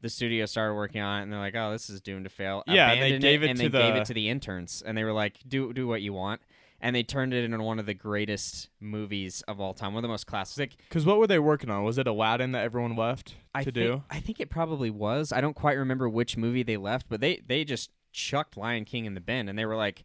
the 0.00 0.08
studio 0.10 0.44
started 0.46 0.74
working 0.74 1.00
on 1.00 1.18
it, 1.20 1.22
and 1.24 1.32
they're 1.32 1.40
like, 1.40 1.54
"Oh, 1.56 1.72
this 1.72 1.88
is 1.90 2.00
doomed 2.00 2.24
to 2.24 2.30
fail." 2.30 2.62
Yeah, 2.66 2.92
and 2.92 3.02
they 3.02 3.18
gave 3.18 3.42
it 3.42 3.50
and 3.50 3.58
to 3.58 3.68
they 3.68 3.78
gave 3.78 3.94
the- 3.94 4.00
it 4.02 4.04
to 4.06 4.14
the 4.14 4.28
interns, 4.28 4.82
and 4.84 4.96
they 4.96 5.04
were 5.04 5.12
like, 5.12 5.38
"Do 5.48 5.72
do 5.72 5.86
what 5.86 6.00
you 6.02 6.12
want." 6.12 6.40
And 6.80 6.94
they 6.94 7.02
turned 7.02 7.32
it 7.32 7.44
into 7.44 7.58
one 7.62 7.78
of 7.78 7.86
the 7.86 7.94
greatest 7.94 8.68
movies 8.78 9.42
of 9.48 9.58
all 9.58 9.72
time, 9.72 9.94
one 9.94 10.00
of 10.00 10.02
the 10.02 10.12
most 10.12 10.26
classic. 10.26 10.76
Because 10.88 11.06
what 11.06 11.18
were 11.18 11.26
they 11.26 11.38
working 11.38 11.70
on? 11.70 11.82
Was 11.82 11.96
it 11.96 12.06
Aladdin 12.06 12.52
that 12.52 12.62
everyone 12.64 12.94
left 12.94 13.36
I 13.54 13.60
to 13.60 13.72
think, 13.72 13.74
do? 13.74 14.02
I 14.10 14.20
think 14.20 14.38
it 14.38 14.50
probably 14.50 14.90
was. 14.90 15.32
I 15.32 15.40
don't 15.40 15.54
quite 15.56 15.78
remember 15.78 16.08
which 16.10 16.36
movie 16.36 16.62
they 16.62 16.76
left, 16.76 17.06
but 17.08 17.20
they 17.20 17.40
they 17.46 17.64
just 17.64 17.90
chucked 18.12 18.56
Lion 18.58 18.84
King 18.84 19.06
in 19.06 19.14
the 19.14 19.20
bin, 19.20 19.48
and 19.48 19.58
they 19.58 19.64
were 19.64 19.76
like, 19.76 20.04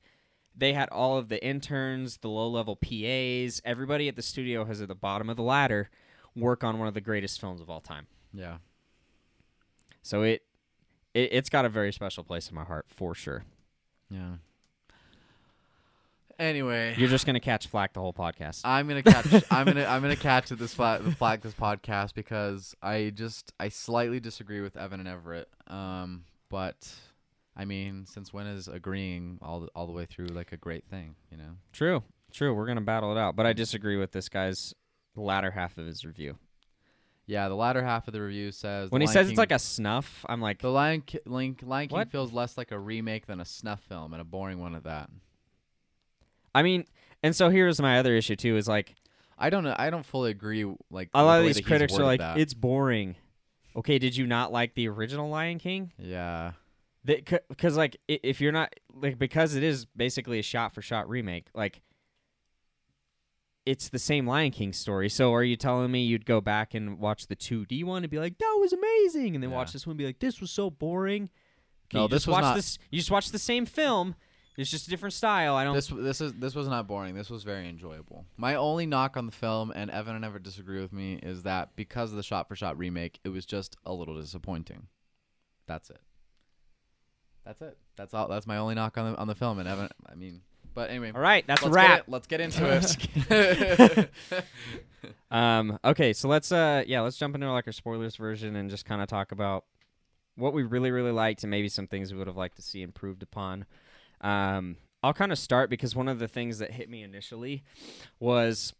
they 0.55 0.71
had 0.73 0.87
all 0.89 1.17
of 1.17 1.27
the 1.27 1.43
interns, 1.45 2.17
the 2.17 2.29
low 2.29 2.47
level 2.47 2.75
PAs, 2.77 3.61
everybody 3.65 4.07
at 4.07 4.15
the 4.15 4.21
studio 4.21 4.63
has 4.65 4.81
at 4.81 4.87
the 4.87 4.95
bottom 4.95 5.29
of 5.29 5.35
the 5.37 5.43
ladder 5.43 5.89
work 6.35 6.63
on 6.63 6.79
one 6.79 6.87
of 6.87 6.93
the 6.93 7.01
greatest 7.01 7.41
films 7.41 7.59
of 7.59 7.69
all 7.69 7.81
time. 7.81 8.07
yeah 8.33 8.57
So 10.01 10.23
it, 10.23 10.43
it 11.13 11.29
it's 11.33 11.49
got 11.49 11.65
a 11.65 11.69
very 11.69 11.91
special 11.91 12.23
place 12.23 12.47
in 12.49 12.55
my 12.55 12.63
heart 12.63 12.85
for 12.87 13.13
sure. 13.13 13.43
yeah 14.09 14.35
anyway 16.39 16.95
You're 16.97 17.09
just 17.09 17.25
gonna 17.25 17.39
catch 17.39 17.67
flack 17.67 17.93
the 17.93 17.99
whole 17.99 18.13
podcast. 18.13 18.61
I'm 18.63 18.87
gonna 18.87 19.03
catch. 19.03 19.25
I'm 19.51 19.65
gonna. 19.65 19.85
I'm 19.85 20.01
gonna 20.01 20.15
catch 20.15 20.49
this 20.49 20.73
flag. 20.73 21.03
The 21.03 21.11
flag 21.11 21.41
this 21.41 21.53
podcast 21.53 22.13
because 22.13 22.75
I 22.81 23.11
just 23.13 23.53
I 23.59 23.69
slightly 23.69 24.19
disagree 24.19 24.61
with 24.61 24.77
Evan 24.77 24.99
and 24.99 25.07
Everett. 25.09 25.49
Um, 25.67 26.23
but 26.49 26.91
I 27.55 27.65
mean, 27.65 28.05
since 28.05 28.31
when 28.33 28.47
is 28.47 28.67
agreeing 28.67 29.39
all 29.41 29.61
the, 29.61 29.67
all 29.75 29.85
the 29.85 29.91
way 29.93 30.05
through 30.05 30.27
like 30.27 30.51
a 30.51 30.57
great 30.57 30.85
thing? 30.85 31.15
You 31.31 31.37
know. 31.37 31.51
True, 31.73 32.03
true. 32.31 32.53
We're 32.53 32.67
gonna 32.67 32.81
battle 32.81 33.11
it 33.11 33.19
out, 33.19 33.35
but 33.35 33.45
I 33.45 33.53
disagree 33.53 33.97
with 33.97 34.11
this 34.11 34.29
guy's 34.29 34.73
latter 35.15 35.51
half 35.51 35.77
of 35.77 35.85
his 35.85 36.05
review. 36.05 36.37
Yeah, 37.25 37.47
the 37.47 37.55
latter 37.55 37.83
half 37.83 38.07
of 38.07 38.13
the 38.13 38.21
review 38.23 38.51
says 38.51 38.89
When 38.89 39.01
he 39.01 39.05
Lion 39.05 39.13
says 39.13 39.25
King- 39.27 39.31
it's 39.33 39.37
like 39.37 39.51
a 39.51 39.59
snuff, 39.59 40.25
I'm 40.27 40.41
like, 40.41 40.59
the 40.61 40.69
Lion 40.71 41.01
Ki- 41.01 41.19
Link 41.27 41.59
Lion 41.63 41.87
King 41.89 41.97
What? 41.99 42.09
feels 42.09 42.33
less 42.33 42.57
like 42.57 42.71
a 42.71 42.79
remake 42.79 43.27
than 43.27 43.39
a 43.39 43.45
snuff 43.45 43.81
film 43.81 44.13
and 44.13 44.21
a 44.21 44.25
boring 44.25 44.59
one 44.59 44.73
at 44.73 44.85
that. 44.85 45.11
I 46.59 46.61
mean, 46.61 46.83
and 47.23 47.33
so 47.33 47.49
here's 47.49 47.79
my 47.81 47.99
other 47.99 48.13
issue 48.15 48.35
too: 48.35 48.57
is 48.57 48.67
like 48.67 48.95
I 49.37 49.49
don't 49.49 49.63
know. 49.63 49.73
I 49.77 49.89
don't 49.89 50.05
fully 50.05 50.29
agree. 50.31 50.65
Like 50.91 51.09
a 51.13 51.23
lot 51.23 51.37
the 51.37 51.47
of 51.47 51.55
these 51.55 51.65
critics 51.65 51.97
are 51.97 52.03
like, 52.03 52.19
that. 52.19 52.37
it's 52.37 52.53
boring. 52.53 53.15
Okay, 53.77 53.97
did 53.97 54.17
you 54.17 54.27
not 54.27 54.51
like 54.51 54.73
the 54.73 54.89
original 54.89 55.29
Lion 55.29 55.57
King? 55.57 55.93
yeah. 55.97 56.51
Because 57.05 57.77
like, 57.77 57.95
if 58.09 58.41
you're 58.41 58.51
not 58.51 58.73
like, 58.93 59.17
because 59.17 59.55
it 59.55 59.63
is 59.63 59.85
basically 59.85 60.37
a 60.37 60.43
shot 60.43 60.75
for 60.75 60.81
shot 60.81 61.09
remake, 61.09 61.47
like. 61.55 61.81
It's 63.65 63.89
the 63.89 63.99
same 63.99 64.25
Lion 64.25 64.51
King 64.51 64.73
story. 64.73 65.09
So 65.09 65.31
are 65.33 65.43
you 65.43 65.55
telling 65.55 65.91
me 65.91 66.03
you'd 66.03 66.25
go 66.25 66.41
back 66.41 66.73
and 66.73 66.97
watch 66.97 67.27
the 67.27 67.35
2D 67.35 67.83
one 67.83 68.03
and 68.03 68.09
be 68.09 68.17
like, 68.17 68.37
"That 68.39 68.57
was 68.59 68.73
amazing," 68.73 69.35
and 69.35 69.43
then 69.43 69.51
watch 69.51 69.73
this 69.73 69.85
one 69.85 69.91
and 69.91 69.97
be 69.99 70.05
like, 70.05 70.19
"This 70.19 70.41
was 70.41 70.49
so 70.49 70.71
boring"? 70.71 71.29
No, 71.93 72.03
you 72.03 72.07
this 72.07 72.21
just 72.23 72.27
was 72.27 72.33
watch 72.33 72.41
not- 72.41 72.55
this. 72.55 72.77
You 72.89 72.97
just 72.97 73.11
watch 73.11 73.31
the 73.31 73.37
same 73.39 73.65
film. 73.65 74.15
It's 74.59 74.69
just 74.69 74.87
a 74.87 74.89
different 74.89 75.13
style. 75.13 75.55
I 75.55 75.63
don't. 75.63 75.73
This 75.73 75.87
this 75.87 76.19
is 76.19 76.33
this 76.33 76.53
was 76.53 76.67
not 76.67 76.85
boring. 76.85 77.15
This 77.15 77.29
was 77.29 77.43
very 77.43 77.69
enjoyable. 77.69 78.25
My 78.35 78.55
only 78.55 78.85
knock 78.85 79.15
on 79.15 79.25
the 79.25 79.31
film, 79.31 79.71
and 79.73 79.89
Evan 79.89 80.15
and 80.15 80.21
never 80.21 80.37
disagree 80.37 80.81
with 80.81 80.91
me, 80.91 81.19
is 81.23 81.43
that 81.43 81.75
because 81.77 82.11
of 82.11 82.17
the 82.17 82.23
shot 82.23 82.49
for 82.49 82.55
shot 82.55 82.77
remake, 82.77 83.19
it 83.23 83.29
was 83.29 83.45
just 83.45 83.77
a 83.85 83.93
little 83.93 84.19
disappointing. 84.19 84.87
That's 85.65 85.89
it. 85.89 86.01
That's 87.45 87.61
it. 87.61 87.77
That's 87.95 88.13
all. 88.13 88.27
That's 88.27 88.45
my 88.45 88.57
only 88.57 88.75
knock 88.75 88.97
on 88.97 89.13
the 89.13 89.17
on 89.17 89.27
the 89.27 89.35
film. 89.35 89.59
And 89.59 89.69
Evan, 89.69 89.87
I 90.05 90.15
mean, 90.15 90.41
but 90.73 90.89
anyway, 90.89 91.11
All 91.15 91.21
right, 91.21 91.45
that's 91.47 91.61
let's 91.63 91.71
a 91.71 91.75
wrap. 91.75 91.97
Get 91.99 92.09
let's 92.09 92.27
get 92.27 92.41
into 92.41 94.09
it. 94.29 94.43
Um, 95.31 95.77
okay, 95.85 96.11
so 96.11 96.27
let's 96.27 96.51
uh 96.51 96.83
yeah, 96.87 97.01
let's 97.01 97.15
jump 97.15 97.35
into 97.35 97.49
like 97.51 97.67
our 97.67 97.73
spoilers 97.73 98.15
version 98.15 98.55
and 98.55 98.69
just 98.69 98.83
kind 98.83 99.01
of 99.01 99.07
talk 99.07 99.31
about 99.31 99.63
what 100.35 100.53
we 100.53 100.63
really 100.63 100.91
really 100.91 101.11
liked 101.11 101.43
and 101.43 101.51
maybe 101.51 101.69
some 101.69 101.85
things 101.87 102.11
we 102.11 102.17
would 102.17 102.27
have 102.27 102.35
liked 102.35 102.55
to 102.57 102.61
see 102.61 102.81
improved 102.81 103.21
upon. 103.23 103.65
Um, 104.21 104.77
I'll 105.01 105.13
kind 105.13 105.31
of 105.31 105.39
start 105.39 105.69
because 105.69 105.95
one 105.95 106.07
of 106.07 106.19
the 106.19 106.27
things 106.27 106.59
that 106.59 106.71
hit 106.71 106.89
me 106.89 107.03
initially 107.03 107.63
was 108.19 108.73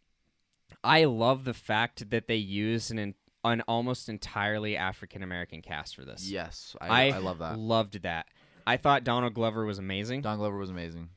I 0.84 1.06
love 1.06 1.46
the 1.46 1.54
fact 1.54 2.10
that 2.10 2.28
they 2.28 2.36
used 2.36 2.92
an 2.92 3.16
an 3.46 3.62
almost 3.70 4.10
entirely 4.10 4.76
African 4.76 5.24
American 5.24 5.62
cast 5.62 5.96
for 5.96 6.04
this. 6.04 6.30
yes, 6.30 6.76
I, 6.82 6.88
I, 7.12 7.16
I 7.16 7.18
love 7.20 7.40
that. 7.40 7.58
Loved 7.58 8.02
that. 8.04 8.28
I 8.68 8.76
thought 8.78 9.04
Donald 9.06 9.34
Glover 9.34 9.66
was 9.66 9.80
amazing. 9.80 10.22
Donald 10.22 10.40
Glover 10.42 10.58
was 10.58 10.70
amazing. 10.70 11.10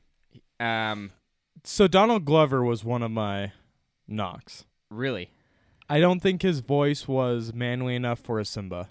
Um, 0.59 1.11
So 1.65 1.87
Donald 1.87 2.23
Glover 2.25 2.63
was 2.63 2.83
one 2.85 3.03
of 3.03 3.11
my 3.11 3.51
knocks. 4.07 4.63
really. 4.89 5.29
I 5.89 5.99
don't 5.99 6.21
think 6.21 6.41
his 6.41 6.61
voice 6.61 7.07
was 7.09 7.53
manly 7.53 7.93
enough 7.95 8.19
for 8.19 8.39
a 8.39 8.45
Simba. 8.45 8.87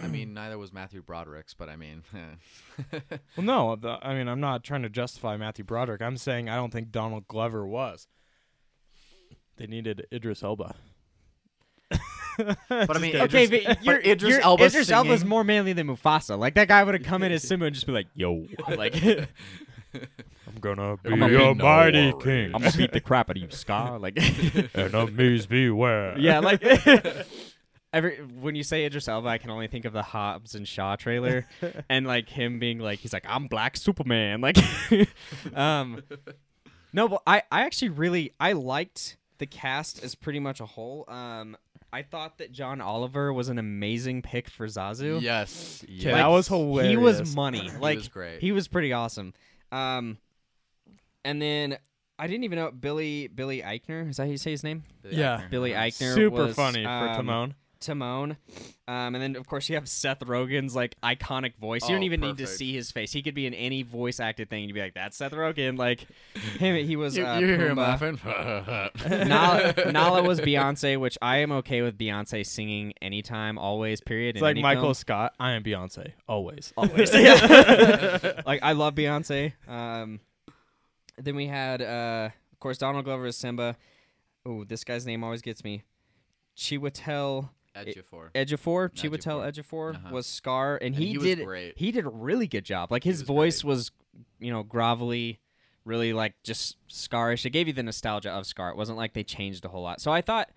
I 0.00 0.06
mean, 0.06 0.32
neither 0.32 0.58
was 0.58 0.72
Matthew 0.72 1.02
Broderick's, 1.02 1.54
but 1.54 1.68
I 1.68 1.74
mean, 1.76 2.04
Well, 3.36 3.44
no, 3.44 3.76
the, 3.76 3.98
I 4.02 4.14
mean 4.14 4.28
I'm 4.28 4.40
not 4.40 4.62
trying 4.62 4.82
to 4.82 4.88
justify 4.88 5.36
Matthew 5.36 5.64
Broderick. 5.64 6.00
I'm 6.02 6.16
saying 6.16 6.48
I 6.48 6.56
don't 6.56 6.72
think 6.72 6.92
Donald 6.92 7.26
Glover 7.26 7.66
was. 7.66 8.06
They 9.56 9.66
needed 9.66 10.06
Idris 10.12 10.42
Elba. 10.42 10.74
but 12.38 12.96
I 12.96 12.98
mean, 12.98 13.16
Okay, 13.16 13.44
Idris- 13.44 13.64
but, 13.66 13.84
you're, 13.84 13.98
Idris 14.00 14.30
you're- 14.30 14.42
Elba 14.42 14.64
Idris 14.64 14.90
Elba's 14.90 15.24
more 15.24 15.42
manly 15.44 15.72
than 15.72 15.88
Mufasa. 15.88 16.38
Like 16.38 16.54
that 16.54 16.68
guy 16.68 16.84
would 16.84 16.94
have 16.94 17.02
come 17.02 17.22
in 17.24 17.32
as 17.32 17.42
Simba 17.46 17.66
and 17.66 17.74
just 17.74 17.86
be 17.86 17.92
like, 17.92 18.06
"Yo, 18.14 18.46
like 18.76 18.94
I'm 19.04 19.26
gonna 20.60 20.96
be 21.02 21.10
I'ma 21.12 21.26
a 21.26 21.54
be 21.54 21.62
mighty 21.62 22.12
king, 22.22 22.54
I'm 22.54 22.62
gonna 22.62 22.76
beat 22.76 22.92
the 22.92 23.00
crap 23.00 23.28
out 23.30 23.36
of 23.36 23.42
you, 23.42 23.50
Scar." 23.50 23.98
Like, 23.98 24.16
enemies 24.76 25.46
beware. 25.46 26.16
yeah, 26.18 26.38
like 26.38 26.62
every 27.92 28.16
when 28.18 28.54
you 28.54 28.62
say 28.62 28.84
Idris 28.84 29.08
Elba, 29.08 29.28
I 29.28 29.38
can 29.38 29.50
only 29.50 29.66
think 29.68 29.84
of 29.84 29.92
the 29.92 30.02
Hobbs 30.02 30.54
and 30.54 30.66
Shaw 30.66 30.96
trailer, 30.96 31.46
and 31.88 32.06
like 32.06 32.28
him 32.28 32.58
being 32.58 32.78
like, 32.78 33.00
he's 33.00 33.12
like, 33.12 33.24
"I'm 33.28 33.46
Black 33.46 33.76
Superman." 33.76 34.40
Like, 34.40 34.56
um, 35.54 36.02
no, 36.92 37.08
but 37.08 37.22
I 37.26 37.42
I 37.50 37.62
actually 37.62 37.90
really 37.90 38.32
I 38.40 38.52
liked 38.52 39.16
the 39.38 39.46
cast 39.46 40.02
as 40.02 40.14
pretty 40.14 40.40
much 40.40 40.60
a 40.60 40.66
whole. 40.66 41.04
Um, 41.08 41.56
I 41.92 42.02
thought 42.02 42.38
that 42.38 42.52
John 42.52 42.80
Oliver 42.80 43.32
was 43.32 43.48
an 43.48 43.58
amazing 43.58 44.22
pick 44.22 44.48
for 44.48 44.66
Zazu. 44.66 45.20
yes, 45.20 45.84
Yeah, 45.86 46.10
yes. 46.10 46.14
that 46.14 46.26
was 46.28 46.48
hilarious. 46.48 46.90
He 46.90 46.96
was 46.96 47.36
money. 47.36 47.70
Like 47.78 47.98
was 47.98 48.08
great. 48.08 48.40
He 48.40 48.50
was 48.52 48.66
pretty 48.66 48.92
awesome. 48.94 49.34
Um, 49.70 50.16
and 51.24 51.40
then 51.42 51.76
I 52.18 52.26
didn't 52.28 52.44
even 52.44 52.56
know 52.58 52.70
Billy 52.70 53.26
Billy 53.28 53.60
Eichner. 53.62 54.08
Is 54.08 54.16
that 54.16 54.24
how 54.24 54.30
you 54.30 54.38
say 54.38 54.52
his 54.52 54.64
name? 54.64 54.84
Billy 55.02 55.16
Yeah. 55.16 55.38
Eichner. 55.38 55.50
Billy 55.50 55.70
Eichner. 55.72 56.14
super 56.14 56.44
was, 56.46 56.56
funny 56.56 56.82
for 56.84 56.88
um, 56.88 57.16
Timon. 57.16 57.54
Timon. 57.82 58.36
Um, 58.88 59.14
and 59.14 59.16
then 59.16 59.36
of 59.36 59.46
course 59.46 59.68
you 59.68 59.74
have 59.74 59.88
Seth 59.88 60.20
Rogen's 60.20 60.74
like 60.74 60.94
iconic 61.02 61.56
voice. 61.56 61.82
You 61.82 61.94
don't 61.94 62.02
Oh, 62.02 62.04
even 62.06 62.20
need 62.20 62.36
to 62.38 62.44
perfect. 62.44 62.58
see 62.58 62.72
his 62.72 62.90
face. 62.90 63.12
He 63.12 63.22
could 63.22 63.34
be 63.34 63.46
in 63.46 63.54
any 63.54 63.82
voice 63.82 64.18
acted 64.20 64.48
thing. 64.50 64.60
and 64.62 64.68
You'd 64.68 64.74
be 64.74 64.80
like, 64.80 64.94
"That's 64.94 65.16
Seth 65.16 65.32
Rogen." 65.32 65.78
Like 65.78 66.06
him. 66.58 66.84
He 66.86 66.96
was. 66.96 67.16
You, 67.16 67.26
uh, 67.26 67.38
you 67.38 67.46
hear 67.46 67.68
him 67.68 67.76
Pumbaa. 67.76 68.90
laughing. 69.04 69.28
Nala, 69.28 69.74
Nala 69.92 70.22
was 70.22 70.40
Beyonce, 70.40 70.98
which 70.98 71.18
I 71.20 71.38
am 71.38 71.52
okay 71.52 71.82
with 71.82 71.98
Beyonce 71.98 72.44
singing 72.46 72.92
anytime, 73.02 73.58
always. 73.58 74.00
Period. 74.00 74.36
It's 74.36 74.40
in 74.40 74.44
like 74.44 74.50
any 74.52 74.62
Michael 74.62 74.82
film. 74.84 74.94
Scott. 74.94 75.34
I 75.38 75.52
am 75.52 75.62
Beyonce 75.62 76.12
always. 76.28 76.72
always. 76.76 77.12
like 78.46 78.60
I 78.62 78.72
love 78.72 78.94
Beyonce. 78.94 79.52
Um, 79.68 80.20
then 81.18 81.36
we 81.36 81.46
had, 81.46 81.82
uh, 81.82 82.30
of 82.52 82.58
course, 82.58 82.78
Donald 82.78 83.04
Glover 83.04 83.26
as 83.26 83.36
Simba. 83.36 83.76
Oh, 84.46 84.64
this 84.64 84.82
guy's 84.82 85.06
name 85.06 85.22
always 85.22 85.42
gets 85.42 85.62
me. 85.62 85.82
Chiwetel 86.56 87.48
Ejiofor. 87.76 88.30
Ejiofor, 88.34 88.90
Ejiofor. 88.90 88.90
Chiwetel 88.90 89.52
Ejiofor 89.52 89.94
Uh-huh. 89.94 90.08
was 90.12 90.26
Scar, 90.26 90.76
and, 90.76 90.94
And 90.94 90.94
he, 90.96 91.08
he 91.12 91.18
was 91.18 91.26
did 91.26 91.44
great. 91.44 91.78
he 91.78 91.90
did 91.92 92.04
a 92.06 92.10
really 92.10 92.46
good 92.46 92.64
job. 92.64 92.90
Like 92.90 93.04
his 93.04 93.20
was 93.20 93.26
voice 93.26 93.62
great. 93.62 93.68
was, 93.68 93.90
you 94.40 94.52
know, 94.52 94.62
grovelly, 94.62 95.38
really 95.84 96.12
like 96.12 96.34
just 96.42 96.76
Scarish. 96.88 97.44
It 97.46 97.50
gave 97.50 97.66
you 97.66 97.72
the 97.72 97.82
nostalgia 97.82 98.30
of 98.30 98.46
Scar. 98.46 98.70
It 98.70 98.76
wasn't 98.76 98.98
like 98.98 99.14
they 99.14 99.24
changed 99.24 99.64
a 99.64 99.68
whole 99.68 99.82
lot. 99.82 100.00
So 100.00 100.12
I 100.12 100.20
thought, 100.20 100.50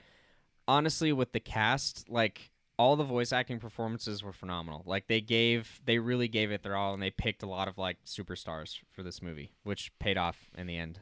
honestly, 0.67 1.11
with 1.13 1.31
the 1.31 1.39
cast, 1.39 2.09
like 2.09 2.51
all 2.77 2.95
the 2.97 3.03
voice 3.05 3.31
acting 3.31 3.57
performances 3.59 4.21
were 4.21 4.33
phenomenal. 4.33 4.83
Like 4.85 5.07
they 5.07 5.21
gave, 5.21 5.79
they 5.85 5.97
really 5.99 6.27
gave 6.27 6.51
it 6.51 6.61
their 6.63 6.75
all, 6.75 6.93
and 6.93 7.01
they 7.01 7.11
picked 7.11 7.41
a 7.41 7.47
lot 7.47 7.67
of 7.69 7.77
like 7.77 7.97
superstars 8.05 8.79
for 8.91 9.01
this 9.03 9.21
movie, 9.21 9.53
which 9.63 9.91
paid 9.99 10.17
off 10.17 10.49
in 10.57 10.67
the 10.67 10.77
end. 10.77 10.99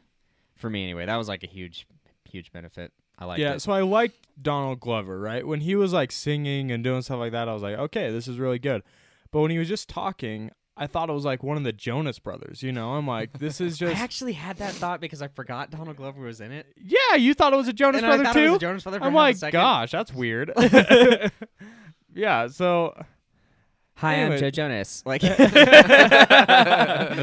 For 0.55 0.69
me, 0.69 0.83
anyway, 0.83 1.07
that 1.07 1.15
was 1.15 1.27
like 1.27 1.43
a 1.43 1.47
huge, 1.47 1.87
huge 2.29 2.51
benefit. 2.51 2.93
I 3.17 3.25
liked 3.25 3.39
yeah, 3.39 3.53
it. 3.53 3.61
so 3.61 3.71
I 3.71 3.81
liked 3.81 4.27
Donald 4.41 4.79
Glover, 4.79 5.19
right? 5.19 5.45
When 5.45 5.61
he 5.61 5.75
was 5.75 5.93
like 5.93 6.11
singing 6.11 6.71
and 6.71 6.83
doing 6.83 7.01
stuff 7.01 7.19
like 7.19 7.31
that, 7.31 7.47
I 7.47 7.53
was 7.53 7.63
like, 7.63 7.77
okay, 7.77 8.11
this 8.11 8.27
is 8.27 8.39
really 8.39 8.59
good. 8.59 8.83
But 9.31 9.41
when 9.41 9.51
he 9.51 9.57
was 9.57 9.67
just 9.67 9.89
talking, 9.89 10.51
I 10.75 10.87
thought 10.87 11.09
it 11.09 11.13
was 11.13 11.25
like 11.25 11.43
one 11.43 11.57
of 11.57 11.63
the 11.63 11.73
Jonas 11.73 12.17
brothers, 12.19 12.63
you 12.63 12.71
know? 12.71 12.93
I'm 12.93 13.07
like, 13.07 13.37
this 13.37 13.61
is 13.61 13.77
just. 13.79 13.95
I 13.95 14.03
actually 14.03 14.33
had 14.33 14.57
that 14.57 14.73
thought 14.73 15.01
because 15.01 15.21
I 15.21 15.27
forgot 15.27 15.69
Donald 15.69 15.97
Glover 15.97 16.21
was 16.21 16.41
in 16.41 16.51
it. 16.51 16.67
Yeah, 16.77 17.15
you 17.15 17.33
thought 17.33 17.53
it 17.53 17.57
was 17.57 17.67
a 17.67 17.73
Jonas 17.73 18.01
and 18.01 18.11
I 18.11 18.17
brother 18.17 18.23
thought 18.25 18.37
it 18.37 18.41
was 18.41 18.51
too? 18.51 18.55
a 18.55 18.59
Jonas 18.59 18.83
Brother 18.83 18.99
for 18.99 19.05
I'm 19.05 19.13
like, 19.13 19.39
gosh, 19.51 19.91
that's 19.91 20.13
weird. 20.13 20.51
yeah, 22.13 22.47
so 22.47 22.95
Hi, 23.95 24.15
Anyway. 24.15 24.35
I'm 24.35 24.39
Joe 24.39 24.49
Jonas. 24.49 25.03
Like, 25.05 25.21
¿Qué 25.21 25.29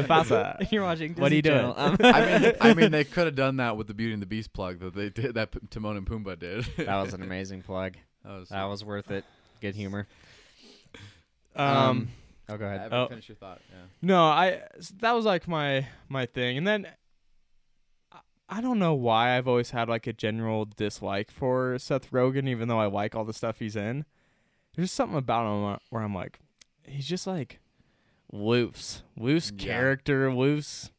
pasa? 0.07 0.57
you're 0.71 0.83
watching. 0.83 1.13
What 1.15 1.31
are 1.31 1.35
you 1.35 1.41
doing? 1.41 1.57
Channel. 1.57 1.73
Um, 1.77 1.97
I 2.01 2.39
mean, 2.39 2.53
I 2.61 2.73
mean, 2.73 2.91
they 2.91 3.03
could 3.03 3.25
have 3.25 3.35
done 3.35 3.57
that 3.57 3.77
with 3.77 3.87
the 3.87 3.93
Beauty 3.93 4.13
and 4.13 4.21
the 4.21 4.25
Beast 4.27 4.53
plug 4.53 4.79
that 4.79 4.95
they 4.95 5.09
did. 5.09 5.35
That 5.35 5.51
P- 5.51 5.59
Timon 5.69 5.97
and 5.97 6.05
Pumbaa 6.05 6.39
did. 6.39 6.65
that 6.77 7.01
was 7.01 7.13
an 7.13 7.21
amazing 7.21 7.61
plug. 7.61 7.95
That 8.23 8.31
was. 8.31 8.49
That 8.49 8.63
was 8.65 8.83
worth 8.85 9.11
it. 9.11 9.25
Good 9.59 9.75
humor. 9.75 10.07
um, 11.55 12.07
oh, 12.49 12.57
go 12.57 12.65
ahead. 12.65 12.81
Evan, 12.81 12.93
Oh. 12.97 13.07
finish 13.09 13.27
your 13.29 13.35
thought. 13.35 13.61
Yeah. 13.69 13.77
No, 14.01 14.23
I 14.23 14.61
s- 14.77 14.93
that 15.01 15.11
was 15.11 15.25
like 15.25 15.47
my 15.47 15.87
my 16.09 16.25
thing, 16.25 16.57
and 16.57 16.65
then 16.65 16.87
I, 18.11 18.19
I 18.49 18.61
don't 18.61 18.79
know 18.79 18.93
why 18.93 19.37
I've 19.37 19.47
always 19.47 19.71
had 19.71 19.89
like 19.89 20.07
a 20.07 20.13
general 20.13 20.65
dislike 20.65 21.29
for 21.31 21.77
Seth 21.77 22.09
Rogen, 22.11 22.47
even 22.47 22.69
though 22.69 22.79
I 22.79 22.85
like 22.87 23.13
all 23.13 23.25
the 23.25 23.33
stuff 23.33 23.59
he's 23.59 23.75
in. 23.75 24.05
There's 24.75 24.91
something 24.91 25.17
about 25.17 25.45
him 25.53 25.65
uh, 25.65 25.77
where 25.89 26.01
I'm 26.01 26.15
like, 26.15 26.39
he's 26.85 27.07
just 27.07 27.27
like 27.27 27.59
loose, 28.31 29.03
loose 29.17 29.51
Yeah. 29.55 29.65
character, 29.73 30.33
loose 30.33 30.91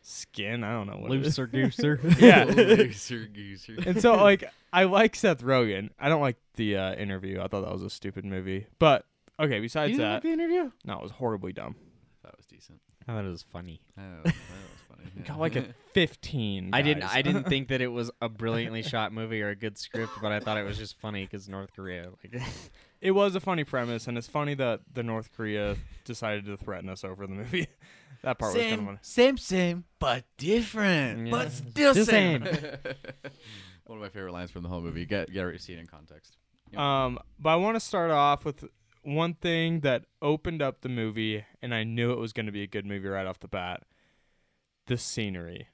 skin. 0.00 0.64
I 0.64 0.72
don't 0.72 0.86
know 0.88 0.96
what 0.98 1.12
it 1.12 1.24
is. 1.26 1.38
Looser 1.38 1.46
gooser. 1.46 2.20
Yeah. 2.20 2.44
Looser 2.48 3.28
gooser. 3.32 3.86
and 3.86 4.00
so 4.00 4.14
like 4.22 4.44
I 4.72 4.84
like 4.84 5.14
Seth 5.16 5.42
Rogen. 5.42 5.90
I 5.98 6.08
don't 6.08 6.20
like 6.20 6.36
the 6.56 6.76
uh, 6.76 6.94
interview. 6.94 7.40
I 7.40 7.48
thought 7.48 7.62
that 7.62 7.72
was 7.72 7.82
a 7.82 7.90
stupid 7.90 8.24
movie. 8.24 8.66
But 8.78 9.04
okay, 9.40 9.60
besides 9.60 9.96
that, 9.98 10.22
the 10.22 10.32
interview? 10.32 10.70
no, 10.84 10.96
it 10.96 11.02
was 11.02 11.12
horribly 11.12 11.52
dumb. 11.52 11.76
That 12.24 12.36
was 12.36 12.46
decent. 12.46 12.80
I 13.08 13.12
thought 13.14 13.24
it 13.24 13.28
was 13.28 13.42
funny. 13.42 13.80
That 13.96 14.24
was, 14.24 14.32
that 14.32 14.34
was 14.34 14.98
funny. 15.14 15.24
Got 15.26 15.40
like 15.40 15.56
a 15.56 15.66
15. 15.94 16.70
I 16.72 16.82
didn't. 16.82 17.02
I 17.04 17.20
didn't 17.22 17.44
think 17.48 17.68
that 17.68 17.80
it 17.80 17.88
was 17.88 18.10
a 18.20 18.28
brilliantly 18.28 18.82
shot 18.82 19.12
movie 19.12 19.42
or 19.42 19.48
a 19.48 19.56
good 19.56 19.76
script, 19.76 20.12
but 20.22 20.30
I 20.30 20.38
thought 20.40 20.56
it 20.56 20.62
was 20.62 20.78
just 20.78 20.98
funny 21.00 21.24
because 21.24 21.48
North 21.48 21.72
Korea. 21.74 22.10
Like, 22.22 22.42
it 23.02 23.10
was 23.10 23.34
a 23.34 23.40
funny 23.40 23.64
premise, 23.64 24.06
and 24.06 24.16
it's 24.16 24.28
funny 24.28 24.54
that 24.54 24.80
the 24.94 25.02
North 25.02 25.30
Korea 25.36 25.76
decided 26.04 26.46
to 26.46 26.56
threaten 26.56 26.88
us 26.88 27.04
over 27.04 27.26
the 27.26 27.34
movie. 27.34 27.66
that 28.22 28.38
part 28.38 28.54
was 28.54 28.62
kind 28.62 28.80
of 28.80 28.86
funny. 28.86 28.98
same, 29.02 29.36
same, 29.36 29.84
but 29.98 30.24
different. 30.38 31.26
Yeah. 31.26 31.30
But 31.32 31.52
still 31.52 31.92
Still 31.92 32.06
same. 32.06 32.42
One 33.86 33.98
of 33.98 34.02
my 34.02 34.08
favorite 34.08 34.32
lines 34.32 34.50
from 34.52 34.62
the 34.62 34.68
whole 34.68 34.80
movie. 34.80 35.04
Get 35.04 35.30
get 35.32 35.44
it 35.46 35.60
seen 35.60 35.78
in 35.78 35.86
context. 35.86 36.36
Yep. 36.70 36.80
Um, 36.80 37.18
but 37.38 37.50
I 37.50 37.56
want 37.56 37.74
to 37.76 37.80
start 37.80 38.10
off 38.12 38.44
with 38.44 38.64
one 39.02 39.34
thing 39.34 39.80
that 39.80 40.04
opened 40.22 40.62
up 40.62 40.80
the 40.82 40.88
movie, 40.88 41.44
and 41.60 41.74
I 41.74 41.82
knew 41.82 42.12
it 42.12 42.18
was 42.18 42.32
going 42.32 42.46
to 42.46 42.52
be 42.52 42.62
a 42.62 42.68
good 42.68 42.86
movie 42.86 43.08
right 43.08 43.26
off 43.26 43.40
the 43.40 43.48
bat. 43.48 43.82
The 44.86 44.96
scenery, 44.96 45.66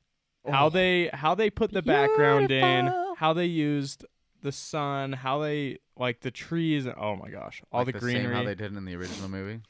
how 0.50 0.66
Oh. 0.66 0.70
they 0.70 1.10
how 1.12 1.34
they 1.34 1.50
put 1.50 1.72
the 1.72 1.82
background 1.82 2.50
in, 2.50 2.86
Beautiful. 2.86 3.14
how 3.16 3.32
they 3.34 3.44
used 3.46 4.04
the 4.40 4.52
sun, 4.52 5.12
how 5.12 5.40
they 5.40 5.78
like 5.98 6.20
the 6.20 6.30
trees. 6.30 6.86
Oh 6.86 7.16
my 7.16 7.28
gosh, 7.30 7.62
all 7.72 7.84
Like 7.84 7.94
the, 7.94 8.00
Same 8.00 8.12
greenery. 8.14 8.34
how 8.34 8.44
they 8.44 8.54
did 8.54 8.74
in 8.76 8.84
the 8.84 8.94
original 8.96 9.28
movie. 9.28 9.60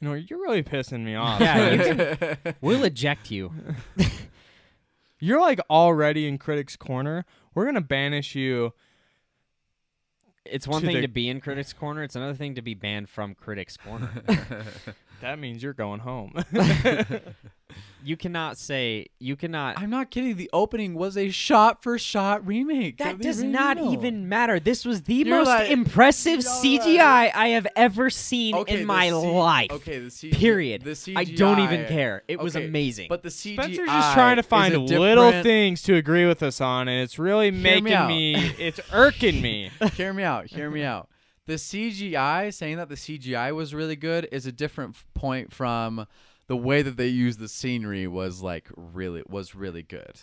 you 0.00 0.08
know, 0.08 0.14
you're 0.14 0.40
really 0.40 0.62
pissing 0.62 1.04
me 1.04 1.14
off. 1.14 1.40
Yeah, 1.40 1.76
man. 1.76 2.38
you 2.44 2.54
we'll 2.60 2.84
eject 2.84 3.30
you. 3.30 3.52
You're 5.20 5.40
like 5.40 5.58
already 5.68 6.28
in 6.28 6.38
critics' 6.38 6.76
corner. 6.76 7.24
We're 7.52 7.64
gonna 7.64 7.80
banish 7.80 8.36
you. 8.36 8.72
It's 10.44 10.66
one 10.68 10.80
To 10.82 10.86
thing 10.86 10.96
the- 10.96 11.02
to 11.02 11.08
be 11.08 11.28
in 11.28 11.40
critics' 11.40 11.72
corner. 11.72 12.04
It's 12.04 12.14
another 12.14 12.34
thing 12.34 12.54
to 12.54 12.62
be 12.62 12.74
banned 12.74 13.08
from 13.08 13.34
critics' 13.34 13.76
corner. 13.76 14.08
That 15.20 15.38
means 15.38 15.62
you're 15.62 15.72
going 15.72 16.00
home. 16.00 16.32
you 18.04 18.16
cannot 18.16 18.56
say. 18.56 19.06
You 19.18 19.34
cannot. 19.36 19.78
I'm 19.78 19.90
not 19.90 20.10
kidding. 20.10 20.36
The 20.36 20.48
opening 20.52 20.94
was 20.94 21.16
a 21.16 21.30
shot 21.30 21.82
for 21.82 21.98
shot 21.98 22.46
remake. 22.46 22.98
That 22.98 23.14
of 23.14 23.18
the 23.18 23.24
does 23.24 23.42
not 23.42 23.76
original. 23.78 23.92
even 23.94 24.28
matter. 24.28 24.60
This 24.60 24.84
was 24.84 25.02
the 25.02 25.14
You're 25.14 25.38
most 25.38 25.46
like- 25.48 25.70
impressive 25.70 26.42
You're 26.44 26.80
CGI 26.80 27.32
I 27.34 27.48
have 27.48 27.66
ever 27.76 28.10
seen 28.10 28.54
Okay, 28.54 28.74
in 28.74 28.80
the 28.80 28.86
my 28.86 29.08
C- 29.08 29.12
life. 29.14 29.70
Okay, 29.72 29.98
the 29.98 30.06
CG, 30.08 30.32
Period. 30.34 30.82
The 30.82 30.92
CGI, 30.92 31.16
I 31.18 31.24
don't 31.24 31.58
even 31.60 31.86
care. 31.86 32.22
It 32.28 32.38
was 32.38 32.56
Okay, 32.56 32.66
amazing. 32.66 33.08
But 33.08 33.22
the 33.22 33.28
CGI 33.30 33.54
Spencer's 33.54 33.88
just 33.88 34.14
trying 34.14 34.36
to 34.36 34.40
is 34.40 34.46
find 34.46 34.74
a 34.74 34.78
little 34.80 35.24
different- 35.26 35.44
things 35.44 35.82
to 35.82 35.94
agree 35.96 36.26
with 36.26 36.42
us 36.42 36.60
on, 36.60 36.88
and 36.88 37.02
it's 37.02 37.18
really 37.18 37.50
me 37.50 37.60
making 37.80 37.92
out. 37.92 38.08
me. 38.08 38.34
It's 38.58 38.80
irking 38.92 39.42
me. 39.42 39.70
hear 39.94 40.12
me 40.12 40.22
out. 40.22 40.46
Hear 40.46 40.70
me 40.70 40.84
out. 40.84 41.08
The 41.48 41.54
CGI 41.54 42.52
saying 42.52 42.76
that 42.76 42.90
the 42.90 42.94
CGI 42.94 43.54
was 43.54 43.74
really 43.74 43.96
good 43.96 44.28
is 44.30 44.44
a 44.44 44.52
different 44.52 44.94
f- 44.96 45.06
point 45.14 45.50
from 45.52 46.06
the 46.46 46.56
way 46.56 46.82
that 46.82 46.98
they 46.98 47.06
used 47.08 47.38
the 47.38 47.48
scenery 47.48 48.06
was 48.06 48.42
like 48.42 48.68
really 48.76 49.22
was 49.26 49.54
really 49.54 49.82
good. 49.82 50.20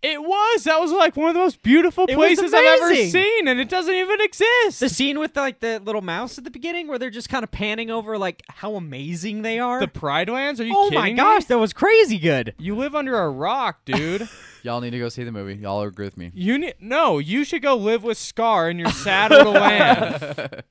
It 0.00 0.20
was. 0.20 0.64
That 0.64 0.80
was 0.80 0.90
like 0.90 1.14
one 1.14 1.28
of 1.28 1.34
the 1.34 1.40
most 1.40 1.62
beautiful 1.62 2.06
It 2.08 2.16
was 2.16 2.38
places 2.38 2.54
I've 2.54 2.64
ever 2.64 2.86
amazing. 2.86 3.22
seen, 3.22 3.48
and 3.48 3.60
it 3.60 3.68
doesn't 3.68 3.92
even 3.94 4.20
exist. 4.22 4.80
the 4.80 4.88
scene 4.88 5.18
with 5.20 5.36
like 5.36 5.60
the 5.60 5.78
little 5.78 6.00
mouse 6.00 6.38
at 6.38 6.44
the 6.44 6.50
beginning, 6.50 6.88
where 6.88 6.98
they're 6.98 7.10
just 7.10 7.28
kind 7.28 7.44
of 7.44 7.50
panning 7.50 7.90
over 7.90 8.16
like 8.16 8.42
how 8.48 8.74
amazing 8.74 9.42
they 9.42 9.58
are. 9.58 9.78
The 9.78 9.88
Pride 9.88 10.30
Lands? 10.30 10.58
Are 10.58 10.64
you 10.64 10.74
oh 10.74 10.84
kidding 10.88 10.98
my 10.98 11.10
me? 11.10 11.16
gosh, 11.16 11.44
that 11.44 11.58
was 11.58 11.74
crazy 11.74 12.18
good. 12.18 12.54
You 12.58 12.74
live 12.76 12.94
under 12.96 13.16
a 13.18 13.28
rock, 13.30 13.84
dude. 13.84 14.26
Y'all 14.62 14.80
need 14.80 14.90
to 14.90 14.98
go 14.98 15.08
see 15.08 15.24
the 15.24 15.32
movie. 15.32 15.54
Y'all 15.54 15.82
agree 15.82 16.04
with 16.06 16.16
me. 16.16 16.30
you 16.34 16.56
need 16.58 16.74
no. 16.80 17.18
You 17.18 17.44
should 17.44 17.62
go 17.62 17.74
live 17.74 18.04
with 18.04 18.16
Scar 18.18 18.70
in 18.70 18.78
your 18.78 18.90
sad 18.90 19.30
little 19.30 19.52
land. 19.52 20.62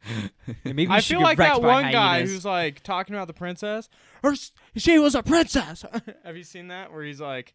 Maybe 0.63 0.87
I 0.89 1.01
feel 1.01 1.21
like 1.21 1.37
that 1.37 1.61
one 1.61 1.91
guy 1.91 2.21
who's 2.21 2.45
like 2.45 2.81
talking 2.83 3.15
about 3.15 3.27
the 3.27 3.33
princess. 3.33 3.89
Her, 4.23 4.33
she 4.75 4.97
was 4.99 5.13
a 5.15 5.23
princess. 5.23 5.83
Have 6.23 6.37
you 6.37 6.43
seen 6.43 6.69
that? 6.69 6.91
Where 6.93 7.03
he's 7.03 7.19
like, 7.19 7.53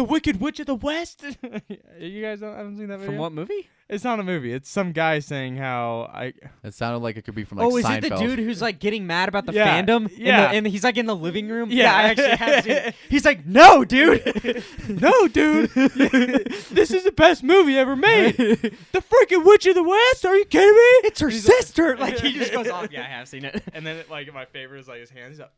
the 0.00 0.04
Wicked 0.04 0.40
Witch 0.40 0.58
of 0.60 0.64
the 0.66 0.74
West. 0.74 1.22
you 2.00 2.22
guys 2.22 2.40
don't, 2.40 2.56
haven't 2.56 2.78
seen 2.78 2.88
that 2.88 3.00
video? 3.00 3.06
from 3.12 3.18
what 3.18 3.32
movie? 3.32 3.68
It's 3.86 4.02
not 4.02 4.18
a 4.18 4.22
movie. 4.22 4.50
It's 4.50 4.70
some 4.70 4.92
guy 4.92 5.18
saying 5.18 5.56
how 5.58 6.08
I. 6.10 6.32
It 6.64 6.72
sounded 6.72 7.00
like 7.00 7.18
it 7.18 7.22
could 7.26 7.34
be 7.34 7.44
from 7.44 7.58
like 7.58 7.66
oh, 7.66 7.76
is 7.76 7.84
Seinfeld. 7.84 8.04
it 8.04 8.08
the 8.08 8.16
dude 8.16 8.38
who's 8.38 8.62
like 8.62 8.78
getting 8.78 9.06
mad 9.06 9.28
about 9.28 9.44
the 9.44 9.52
Yeah, 9.52 9.82
fandom? 9.82 10.08
in 10.08 10.14
the- 10.16 10.22
yeah. 10.24 10.52
and 10.52 10.66
he's 10.66 10.84
like 10.84 10.96
in 10.96 11.04
the 11.04 11.14
living 11.14 11.48
room. 11.48 11.70
Yeah. 11.70 11.94
I 11.94 12.02
actually 12.04 12.30
have 12.30 12.64
seen. 12.64 12.72
it. 12.72 12.94
He's 13.10 13.26
like, 13.26 13.44
no, 13.44 13.84
dude. 13.84 14.64
No, 14.88 15.28
dude. 15.28 15.70
this 15.70 16.90
is 16.92 17.04
the 17.04 17.12
best 17.14 17.42
movie 17.42 17.76
ever 17.76 17.94
made. 17.94 18.36
the 18.36 19.02
freaking 19.02 19.44
Witch 19.44 19.66
of 19.66 19.74
the 19.74 19.82
West? 19.82 20.24
Are 20.24 20.34
you 20.36 20.46
kidding 20.46 20.70
me? 20.74 21.08
it's 21.08 21.20
her 21.20 21.28
He's 21.28 21.46
like- 21.46 21.56
sister. 21.58 21.96
Like 21.98 22.18
he 22.20 22.32
just 22.32 22.52
goes 22.52 22.68
off. 22.68 22.88
Yeah, 22.90 23.02
I 23.02 23.04
have 23.04 23.28
seen 23.28 23.44
it. 23.44 23.62
And 23.74 23.84
then, 23.86 23.96
it, 23.96 24.08
like, 24.10 24.32
my 24.32 24.46
favorite 24.46 24.78
is 24.80 24.88
like 24.88 25.00
his 25.00 25.10
hands 25.10 25.40
up. 25.40 25.52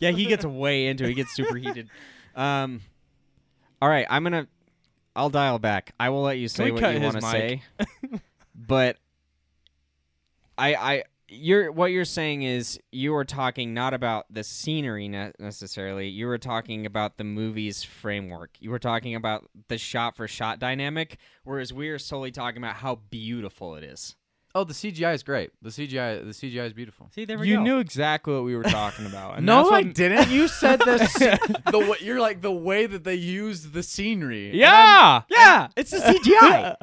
Yeah, 0.00 0.10
he 0.10 0.24
gets 0.26 0.44
way 0.44 0.86
into 0.88 1.04
it. 1.04 1.08
He 1.08 1.14
gets 1.14 1.32
super 1.34 1.56
heated. 1.56 1.88
Um, 2.34 2.80
all 3.80 3.88
right, 3.88 4.06
I'm 4.08 4.22
gonna. 4.22 4.46
I'll 5.14 5.30
dial 5.30 5.58
back. 5.58 5.92
I 5.98 6.10
will 6.10 6.22
let 6.22 6.38
you 6.38 6.48
say 6.48 6.70
what 6.70 6.94
you 6.94 7.00
want 7.00 7.16
to 7.16 7.22
say. 7.22 7.62
but 8.54 8.96
I, 10.56 10.74
I, 10.74 11.02
you're 11.28 11.70
what 11.70 11.86
you're 11.86 12.04
saying 12.04 12.42
is 12.42 12.78
you 12.90 13.12
were 13.12 13.24
talking 13.24 13.74
not 13.74 13.94
about 13.94 14.26
the 14.30 14.42
scenery 14.42 15.08
ne- 15.08 15.32
necessarily. 15.38 16.08
You 16.08 16.26
were 16.26 16.38
talking 16.38 16.86
about 16.86 17.18
the 17.18 17.24
movie's 17.24 17.82
framework. 17.82 18.50
You 18.60 18.70
were 18.70 18.78
talking 18.78 19.14
about 19.14 19.48
the 19.68 19.78
shot 19.78 20.16
for 20.16 20.26
shot 20.26 20.58
dynamic, 20.58 21.18
whereas 21.44 21.72
we 21.72 21.88
are 21.88 21.98
solely 21.98 22.30
talking 22.30 22.62
about 22.62 22.76
how 22.76 22.96
beautiful 23.10 23.76
it 23.76 23.84
is. 23.84 24.16
Oh, 24.54 24.64
the 24.64 24.72
CGI 24.74 25.14
is 25.14 25.22
great. 25.22 25.50
The 25.62 25.68
CGI 25.70 26.24
the 26.24 26.30
CGI 26.30 26.66
is 26.66 26.72
beautiful. 26.72 27.08
See, 27.14 27.24
there 27.26 27.38
we 27.38 27.46
go. 27.46 27.50
You 27.50 27.56
go. 27.58 27.62
knew 27.62 27.78
exactly 27.78 28.32
what 28.34 28.44
we 28.44 28.56
were 28.56 28.62
talking 28.64 29.06
about. 29.06 29.36
And 29.36 29.46
no, 29.46 29.56
that's 29.64 29.68
I 29.68 29.80
what- 29.86 29.94
didn't. 29.94 30.30
You 30.30 30.48
said 30.48 30.80
this. 30.80 31.12
the 31.14 31.86
way, 31.90 31.96
you're 32.00 32.20
like 32.20 32.40
the 32.40 32.50
way 32.52 32.86
that 32.86 33.04
they 33.04 33.14
used 33.14 33.72
the 33.72 33.82
scenery. 33.82 34.46
And 34.50 34.54
Yeah. 34.56 35.22
yeah, 35.30 35.68
it's 35.76 35.90
the 35.90 35.98
CGI. 35.98 36.76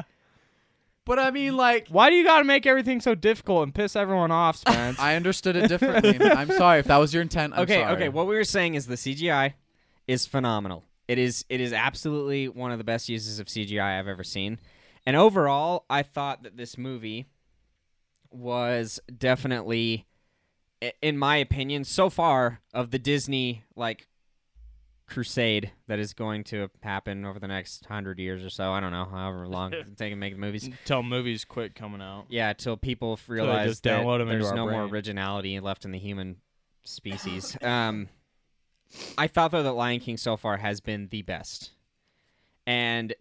but 1.06 1.19
I 1.19 1.32
mean, 1.32 1.58
like, 1.58 1.88
Why 1.89 2.10
do 2.10 2.15
you 2.15 2.23
got 2.23 2.39
to 2.39 2.43
make 2.45 2.65
everything 2.65 3.01
so 3.01 3.15
difficult 3.15 3.63
and 3.63 3.73
piss 3.75 3.95
everyone 3.95 4.32
off, 4.32 4.58
Spence? 4.58 4.99
I 4.99 5.15
understood 5.15 5.56
it 5.56 5.67
differently. 5.67 6.19
I'm 6.21 6.51
sorry 6.51 6.80
if 6.80 6.86
that 6.88 6.97
was 6.97 7.13
your 7.13 7.21
intent. 7.23 7.54
I'm 7.56 7.62
okay, 7.62 7.82
sorry. 7.82 7.93
okay. 7.95 8.10
What 8.10 8.28
we 8.28 8.36
were 8.36 8.43
saying 8.43 8.75
is 8.75 8.86
the 8.88 8.95
CGI 8.95 9.54
is 10.08 10.25
phenomenal. 10.25 10.84
It 11.08 11.17
is 11.19 11.45
it 11.49 11.62
is 11.62 11.73
absolutely 11.73 12.47
one 12.47 12.71
of 12.71 12.78
the 12.78 12.84
best 12.84 13.10
uses 13.10 13.39
of 13.39 13.47
CGI 13.47 13.99
I've 13.99 14.08
ever 14.08 14.23
seen. 14.23 14.60
And 15.06 15.15
overall, 15.15 15.86
I 15.89 16.01
thought 16.01 16.41
that 16.43 16.58
this 16.58 16.78
movie 16.80 17.28
was 18.36 19.00
definitely, 19.17 20.06
in 21.02 21.17
my 21.17 21.38
opinion, 21.38 21.84
so 21.84 22.10
far 22.10 22.62
of 22.74 22.91
the 22.91 23.00
Disney 23.00 23.63
like 23.76 24.08
crusade 25.08 25.71
that 25.88 26.00
is 26.00 26.13
going 26.13 26.43
to 26.43 26.67
happen 26.82 27.26
over 27.26 27.39
the 27.39 27.48
next 27.48 27.86
hundred 27.86 28.19
years 28.19 28.43
or 28.43 28.50
so. 28.50 28.71
I 28.71 28.80
don't 28.80 28.91
know, 28.91 29.06
however 29.06 29.48
long 29.48 29.74
it's 29.74 29.95
taking 29.98 30.17
to 30.17 30.19
make 30.19 30.34
the 30.34 30.39
movies. 30.39 30.65
Until 30.65 31.04
movies 31.04 31.45
quit 31.45 31.76
coming 31.76 32.02
out. 32.02 32.26
Yeah, 32.30 32.54
till 32.54 32.78
people 32.78 33.19
realize 33.28 33.82
that 33.82 34.04
download 34.04 34.21
'em 34.21 34.30
into 34.30 34.43
there's 34.43 34.54
no 34.54 34.69
more 34.69 34.84
originality 34.84 35.60
left 35.60 35.86
in 35.86 35.91
the 35.91 36.00
human 36.00 36.38
species. 36.84 37.58
um, 37.62 38.10
I 39.17 39.28
thought 39.28 39.52
though 39.52 39.63
that 39.63 39.74
Lion 39.74 40.00
King 40.00 40.17
so 40.17 40.38
far 40.38 40.58
has 40.58 40.80
been 40.80 41.08
the 41.10 41.21
best, 41.21 41.71
and 42.65 43.13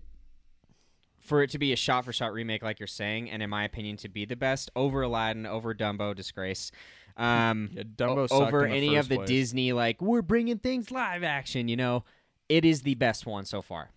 for 1.25 1.43
it 1.43 1.51
to 1.51 1.59
be 1.59 1.73
a 1.73 1.77
shot-for-shot 1.77 2.33
remake, 2.33 2.63
like 2.63 2.79
you're 2.79 2.87
saying, 2.87 3.31
and 3.31 3.43
in 3.43 3.49
my 3.51 3.65
opinion, 3.65 3.97
to 3.99 4.09
be 4.09 4.25
the 4.25 4.37
best 4.37 4.71
over 4.77 5.03
Aladdin, 5.03 5.47
over 5.47 5.75
Dumbo, 5.75 6.15
disgrace. 6.15 6.71
Um, 7.17 7.71
Yeah, 7.73 7.83
Dumbo 7.85 8.29
o- 8.31 8.45
over 8.45 8.67
any 8.67 8.97
of 8.97 9.09
the 9.09 9.17
place. 9.17 9.29
Disney 9.29 9.73
like 9.73 10.03
we're 10.03 10.23
bringing 10.23 10.59
things 10.59 10.91
live 10.91 11.23
action. 11.23 11.69
You 11.69 11.77
know, 11.77 12.05
it 12.49 12.65
is 12.65 12.83
the 12.83 12.95
best 12.95 13.25
one 13.27 13.45
so 13.45 13.63
far, 13.63 13.91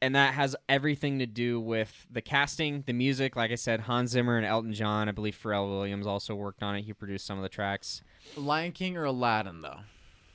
and 0.00 0.14
that 0.14 0.34
has 0.34 0.56
everything 0.68 1.18
to 1.18 1.26
do 1.26 1.60
with 1.60 2.06
the 2.10 2.20
casting, 2.22 2.82
the 2.86 2.92
music. 2.92 3.36
Like 3.36 3.50
I 3.50 3.56
said, 3.56 3.80
Hans 3.80 4.10
Zimmer 4.10 4.36
and 4.36 4.46
Elton 4.46 4.72
John. 4.72 5.08
I 5.08 5.12
believe 5.12 5.38
Pharrell 5.40 5.68
Williams 5.68 6.06
also 6.06 6.34
worked 6.34 6.62
on 6.62 6.74
it. 6.76 6.82
He 6.82 6.92
produced 6.92 7.26
some 7.26 7.36
of 7.38 7.42
the 7.42 7.48
tracks. 7.48 8.02
Lion 8.36 8.72
King 8.72 8.96
or 8.96 9.04
Aladdin 9.04 9.60
though? 9.60 9.80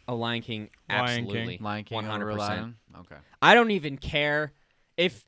A 0.09 0.15
Lion 0.15 0.41
King, 0.41 0.69
Lion 0.89 1.05
King. 1.07 1.25
absolutely, 1.25 1.57
Lion 1.61 1.83
King 1.83 1.97
over 1.99 2.07
100%. 2.07 2.33
Aladdin. 2.35 2.75
Okay. 2.99 3.17
I 3.41 3.53
don't 3.53 3.71
even 3.71 3.97
care 3.97 4.53
if. 4.95 5.25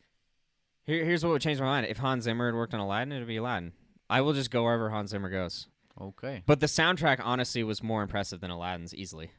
Here, 0.90 1.06
here's 1.06 1.24
what 1.24 1.30
would 1.34 1.42
change 1.44 1.60
my 1.60 1.68
mind. 1.68 1.86
If 1.86 1.98
Hans 2.00 2.24
Zimmer 2.24 2.48
had 2.48 2.56
worked 2.56 2.74
on 2.74 2.80
Aladdin, 2.80 3.12
it 3.12 3.20
would 3.20 3.28
be 3.28 3.38
Aladdin. 3.38 3.74
I 4.10 4.22
will 4.22 4.34
just 4.34 4.50
go 4.50 4.64
wherever 4.64 4.90
Hans 4.90 5.12
Zimmer 5.12 5.30
goes. 5.30 5.68
Okay. 6.02 6.42
But 6.48 6.62
the 6.62 6.66
soundtrack, 6.66 7.22
honestly, 7.24 7.64
was 7.64 7.84
more 7.84 8.02
impressive 8.02 8.42
than 8.42 8.50
Aladdin's 8.50 8.96
easily. 8.96 9.30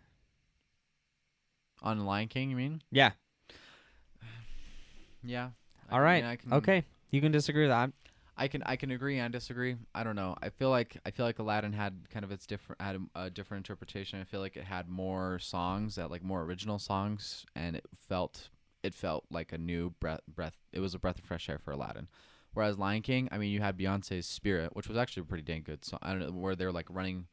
On 1.83 2.05
Lion 2.07 2.29
King, 2.29 2.51
you 2.51 2.57
mean? 2.57 2.83
Yeah. 2.93 3.11
Yeah. 5.25 5.51
I 5.91 5.95
All 5.95 6.01
right. 6.01 6.23
mean, 6.23 6.31
I 6.31 6.37
can, 6.37 6.53
Okay. 6.55 6.85
You 7.11 7.21
can 7.21 7.33
disagree 7.33 7.65
with 7.65 7.71
that. 7.71 7.91
I 8.39 8.49
can 8.49 8.63
I 8.63 8.77
can 8.77 8.91
agree 8.93 9.19
and 9.19 9.31
disagree. 9.31 9.77
I 9.95 10.03
don't 10.03 10.17
know. 10.17 10.35
I 10.41 10.49
feel 10.49 10.71
like 10.71 10.97
I 11.05 11.11
feel 11.11 11.27
like 11.27 11.41
Aladdin 11.41 11.75
had 11.75 11.95
kind 12.11 12.25
of 12.25 12.31
its 12.33 12.47
different 12.47 12.81
had 12.81 12.97
a, 13.15 13.25
a 13.25 13.31
different 13.31 13.69
interpretation. 13.69 14.19
I 14.19 14.25
feel 14.25 14.41
like 14.41 14.57
it 14.57 14.65
had 14.65 14.89
more 14.89 15.39
songs 15.41 15.97
that 15.97 16.11
like 16.11 16.23
more 16.23 16.41
original 16.43 16.79
songs, 16.79 17.45
and 17.55 17.77
it 17.77 17.85
felt 18.09 18.49
it 18.83 18.95
felt 18.95 19.25
like 19.31 19.53
a 19.53 19.59
new 19.59 19.90
breath 20.01 20.21
breath. 20.33 20.57
It 20.73 20.81
was 20.81 20.95
a 20.95 20.99
breath 20.99 21.19
of 21.19 21.25
fresh 21.25 21.49
air 21.49 21.59
for 21.59 21.73
Aladdin. 21.73 22.09
Whereas 22.53 22.79
Lion 22.79 23.03
King, 23.03 23.29
I 23.31 23.38
mean, 23.38 23.53
you 23.53 23.61
had 23.61 23.79
Beyonce's 23.79 24.27
Spirit, 24.27 24.75
which 24.75 24.88
was 24.88 24.97
actually 24.97 25.21
a 25.23 25.25
pretty 25.27 25.45
dang 25.45 25.62
good 25.62 25.85
so 25.85 25.99
I 26.03 26.11
don't 26.11 26.19
know 26.21 26.31
where 26.33 26.57
they're 26.57 26.73
like 26.73 26.87
running, 26.90 27.27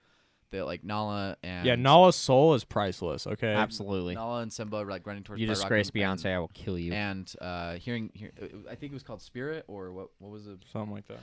they 0.51 0.62
like 0.62 0.83
Nala 0.83 1.38
and 1.41 1.65
Yeah, 1.65 1.75
Nala's 1.75 2.15
soul 2.15 2.53
is 2.53 2.63
priceless. 2.63 3.25
Okay. 3.25 3.53
Absolutely. 3.53 4.13
Nala 4.13 4.41
and 4.41 4.53
Simba 4.53 4.77
are 4.77 4.86
like 4.86 5.07
running 5.07 5.23
towards. 5.23 5.41
You 5.41 5.47
disgrace 5.47 5.89
and- 5.89 6.03
and- 6.03 6.19
Beyonce, 6.19 6.33
I 6.36 6.39
will 6.39 6.51
kill 6.53 6.77
you. 6.77 6.93
And 6.93 7.33
uh, 7.41 7.75
hearing, 7.75 8.12
hear, 8.13 8.31
I 8.69 8.75
think 8.75 8.91
it 8.91 8.93
was 8.93 9.03
called 9.03 9.21
Spirit 9.21 9.65
or 9.67 9.91
what? 9.91 10.10
What 10.19 10.31
was 10.31 10.45
it? 10.47 10.60
Something 10.71 10.93
like 10.93 11.07
that. 11.07 11.19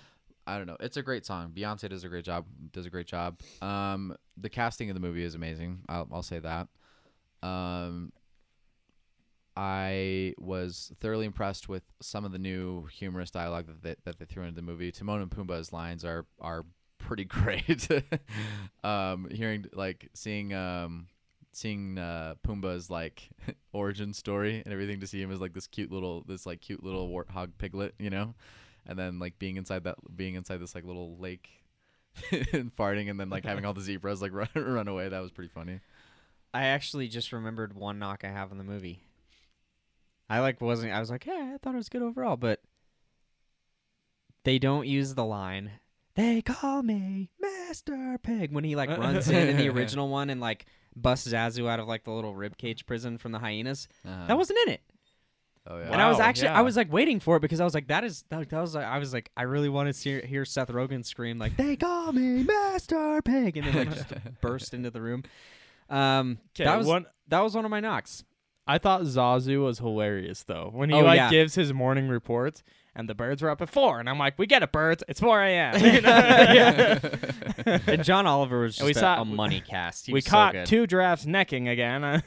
I 0.46 0.58
don't 0.58 0.66
know. 0.66 0.76
It's 0.80 0.96
a 0.98 1.02
great 1.02 1.24
song. 1.24 1.52
Beyonce 1.56 1.88
does 1.88 2.04
a 2.04 2.08
great 2.08 2.24
job. 2.24 2.44
Does 2.72 2.84
a 2.84 2.90
great 2.90 3.06
job. 3.06 3.38
Um, 3.62 4.14
the 4.36 4.50
casting 4.50 4.90
of 4.90 4.94
the 4.94 5.00
movie 5.00 5.24
is 5.24 5.34
amazing. 5.34 5.80
I'll, 5.88 6.06
I'll 6.12 6.22
say 6.22 6.38
that. 6.40 6.68
Um, 7.42 8.12
I 9.56 10.34
was 10.38 10.92
thoroughly 11.00 11.26
impressed 11.26 11.68
with 11.68 11.84
some 12.00 12.24
of 12.24 12.32
the 12.32 12.38
new 12.38 12.86
humorous 12.86 13.30
dialogue 13.30 13.66
that 13.66 13.82
they, 13.82 13.94
that 14.04 14.18
they 14.18 14.24
threw 14.24 14.42
into 14.42 14.56
the 14.56 14.62
movie. 14.62 14.90
Timon 14.90 15.22
and 15.22 15.30
Pumbaa's 15.30 15.72
lines 15.72 16.04
are 16.04 16.26
are 16.40 16.64
pretty 16.98 17.24
great. 17.24 17.88
um, 18.82 19.28
hearing 19.30 19.66
like 19.72 20.08
seeing 20.14 20.52
um 20.52 21.06
seeing 21.52 21.98
uh, 21.98 22.34
Pumbaa's 22.42 22.90
like 22.90 23.28
origin 23.72 24.12
story 24.12 24.60
and 24.64 24.72
everything 24.72 25.00
to 25.00 25.06
see 25.06 25.22
him 25.22 25.30
as 25.30 25.40
like 25.40 25.52
this 25.52 25.66
cute 25.66 25.90
little 25.92 26.24
this 26.26 26.46
like 26.46 26.60
cute 26.60 26.82
little 26.82 27.08
warthog 27.08 27.52
piglet, 27.58 27.94
you 27.98 28.10
know, 28.10 28.34
and 28.86 28.98
then 28.98 29.18
like 29.18 29.38
being 29.38 29.56
inside 29.56 29.84
that 29.84 29.96
being 30.16 30.34
inside 30.34 30.58
this 30.58 30.74
like 30.74 30.84
little 30.84 31.16
lake 31.18 31.48
and 32.52 32.74
farting 32.74 33.10
and 33.10 33.18
then 33.18 33.30
like 33.30 33.44
having 33.44 33.64
all 33.64 33.74
the 33.74 33.80
zebras 33.80 34.20
like 34.20 34.32
run 34.32 34.48
run 34.56 34.88
away. 34.88 35.08
That 35.08 35.20
was 35.20 35.30
pretty 35.30 35.50
funny. 35.50 35.80
I 36.52 36.66
actually 36.66 37.08
just 37.08 37.32
remembered 37.32 37.74
one 37.74 37.98
knock 37.98 38.24
I 38.24 38.28
have 38.28 38.52
on 38.52 38.58
the 38.58 38.64
movie. 38.64 39.00
I 40.28 40.40
like 40.40 40.60
wasn't 40.60 40.92
I 40.92 41.00
was 41.00 41.10
like, 41.10 41.26
yeah, 41.26 41.52
I 41.54 41.58
thought 41.58 41.74
it 41.74 41.78
was 41.78 41.88
good 41.88 42.02
overall, 42.02 42.36
but 42.36 42.60
they 44.44 44.58
don't 44.58 44.86
use 44.86 45.14
the 45.14 45.24
line. 45.24 45.72
They 46.16 46.42
call 46.42 46.82
me 46.82 47.30
Master 47.40 48.18
Pig 48.22 48.52
when 48.52 48.62
he 48.64 48.76
like 48.76 48.88
runs 48.90 49.28
in 49.28 49.48
in 49.48 49.56
the 49.56 49.68
original 49.74 50.08
one 50.08 50.30
and 50.30 50.40
like 50.40 50.66
busts 50.94 51.26
Zazu 51.28 51.68
out 51.68 51.80
of 51.80 51.88
like 51.88 52.04
the 52.04 52.12
little 52.12 52.34
ribcage 52.34 52.86
prison 52.86 53.18
from 53.18 53.32
the 53.32 53.38
hyenas. 53.38 53.88
Uh-huh. 54.04 54.26
That 54.28 54.36
wasn't 54.38 54.60
in 54.66 54.74
it. 54.74 54.80
oh 55.66 55.78
yeah. 55.78 55.90
And 55.92 56.00
I 56.00 56.08
was 56.08 56.20
actually 56.20 56.48
yeah. 56.48 56.58
I 56.58 56.62
was 56.62 56.76
like 56.76 56.92
waiting 56.92 57.18
for 57.20 57.36
it 57.36 57.40
because 57.40 57.60
I 57.60 57.64
was 57.64 57.74
like 57.74 57.88
that 57.88 58.04
is 58.04 58.24
that, 58.28 58.48
that 58.48 58.60
was 58.60 58.74
like 58.76 58.84
I 58.86 58.98
was 58.98 59.12
like 59.12 59.30
I 59.36 59.42
really 59.42 59.68
wanted 59.68 59.94
to 59.96 60.02
hear, 60.08 60.20
hear 60.24 60.44
Seth 60.44 60.68
Rogen 60.68 61.04
scream 61.04 61.38
like 61.38 61.56
they 61.56 61.74
call 61.76 62.12
me 62.12 62.44
Master 62.44 63.20
Pig 63.22 63.56
and 63.56 63.66
then 63.66 63.74
like 63.74 63.94
just 63.94 64.12
burst 64.40 64.72
into 64.72 64.90
the 64.90 65.00
room. 65.00 65.24
Um, 65.90 66.38
'Kay, 66.54 66.64
that 66.64 66.78
was 66.78 66.86
one. 66.86 67.06
that 67.28 67.40
was 67.40 67.54
one 67.56 67.64
of 67.64 67.70
my 67.70 67.80
knocks. 67.80 68.24
I 68.66 68.78
thought 68.78 69.02
Zazu 69.02 69.62
was 69.64 69.78
hilarious 69.78 70.42
though 70.44 70.70
when 70.72 70.88
he 70.90 70.96
Oh, 70.96 71.00
like 71.04 71.16
yeah. 71.16 71.30
gives 71.30 71.54
his 71.54 71.72
morning 71.72 72.08
reports 72.08 72.62
and 72.96 73.08
the 73.08 73.14
birds 73.14 73.42
were 73.42 73.50
up 73.50 73.60
at 73.60 73.68
four 73.68 73.98
and 74.00 74.08
I'm 74.08 74.18
like, 74.18 74.38
we 74.38 74.46
get 74.46 74.62
it, 74.62 74.72
birds. 74.72 75.02
It's 75.08 75.20
four 75.20 75.42
a.m. 75.42 75.74
You 75.84 76.00
know? 76.00 76.08
yeah. 76.08 76.98
And 77.86 78.04
John 78.04 78.26
Oliver 78.26 78.60
was 78.60 78.78
And 78.78 78.86
we 78.86 78.92
just 78.92 79.00
a, 79.02 79.06
saw- 79.16 79.22
a 79.22 79.24
money 79.24 79.60
cast. 79.60 80.06
He 80.06 80.12
we 80.12 80.18
was 80.18 80.24
so 80.24 80.30
caught 80.30 80.52
good. 80.52 80.66
two 80.66 80.86
giraffes 80.86 81.24
necking 81.26 81.68
again. 81.68 82.22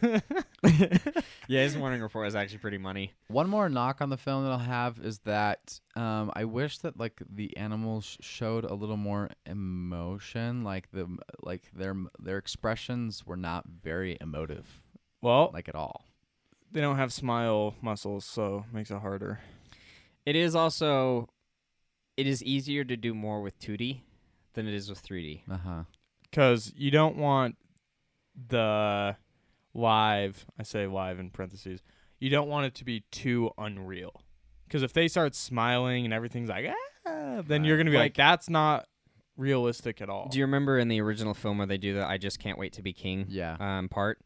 Yeah, 1.50 1.62
his 1.63 1.78
morning 1.78 2.02
report 2.02 2.26
was 2.26 2.36
actually 2.36 2.58
pretty 2.58 2.78
money. 2.78 3.13
One 3.30 3.47
more 3.50 3.69
knock 3.69 4.02
on 4.02 4.10
the 4.10 4.17
film 4.17 4.43
that 4.43 4.52
I'll 4.52 4.58
have 4.58 5.00
is 5.00 5.19
that 5.19 5.80
um, 5.95 6.30
I 6.36 6.43
wish 6.43 6.80
that 6.80 7.00
like 7.00 7.21
the 7.30 7.56
animals 7.56 8.17
showed 8.19 8.65
a 8.65 8.73
little 8.73 8.97
more 8.97 9.30
emotion. 9.45 10.63
Like 10.63 10.89
the 10.91 11.08
like 11.41 11.63
their 11.73 11.95
their 12.19 12.38
expressions 12.38 13.26
were 13.26 13.38
not 13.38 13.65
very 13.82 14.17
emotive, 14.19 14.82
well, 15.21 15.52
like 15.54 15.69
at 15.69 15.76
all. 15.76 16.04
They 16.71 16.82
don't 16.82 16.97
have 16.97 17.12
smile 17.13 17.75
muscles, 17.82 18.25
so 18.25 18.65
it 18.69 18.73
makes 18.75 18.91
it 18.91 18.99
harder. 18.99 19.39
It 20.25 20.36
is 20.36 20.56
also, 20.56 21.30
it 22.17 22.27
is 22.27 22.43
easier 22.43 22.84
to 22.84 22.97
do 22.97 23.13
more 23.13 23.41
with 23.41 23.60
2D 23.60 24.01
than 24.53 24.67
it 24.67 24.73
is 24.73 24.89
with 24.89 25.01
3D. 25.03 25.41
Uh 25.49 25.58
huh. 25.58 25.84
because 26.30 26.73
you 26.75 26.91
don't 26.91 27.15
want 27.17 27.56
the 28.49 29.15
live 29.73 30.45
i 30.60 30.63
say 30.63 30.88
live 30.88 31.19
in 31.19 31.30
parentheses 31.30 31.82
you 32.19 32.30
don't 32.30 32.47
want 32.47 32.65
it 32.65 32.73
to 32.75 32.84
be 32.86 33.03
too 33.12 33.51
unreal 33.58 34.21
because 34.67 34.84
if 34.84 34.93
they 34.93 35.08
start 35.08 35.36
smiling 35.36 36.06
and 36.06 36.13
everything's 36.13 36.49
like 36.49 36.65
ah, 37.06 37.41
then 37.47 37.63
you're 37.63 37.77
gonna 37.77 37.89
be 37.91 37.97
like, 37.97 38.06
Like- 38.12 38.15
that's 38.15 38.49
not 38.49 38.86
realistic 39.38 40.01
at 40.01 40.10
all 40.10 40.30
Do 40.30 40.39
you 40.39 40.45
remember 40.45 40.80
in 40.80 40.88
the 40.88 40.99
original 41.01 41.34
film 41.36 41.60
where 41.60 41.67
they 41.67 41.77
do 41.77 41.93
the 41.93 42.06
"I 42.06 42.17
just 42.17 42.39
can't 42.39 42.58
wait 42.58 42.73
to 42.73 42.82
be 42.82 42.91
king" 42.93 43.25
Yeah. 43.30 43.56
um, 43.60 43.88
part? 43.89 44.19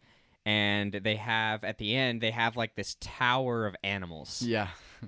And 0.45 0.91
they 0.91 1.15
have 1.17 1.63
at 1.63 1.77
the 1.77 1.95
end 1.95 2.19
they 2.21 2.31
have 2.31 2.57
like 2.57 2.75
this 2.75 2.97
tower 2.99 3.65
of 3.67 3.75
animals. 3.83 4.41
yeah. 4.41 4.67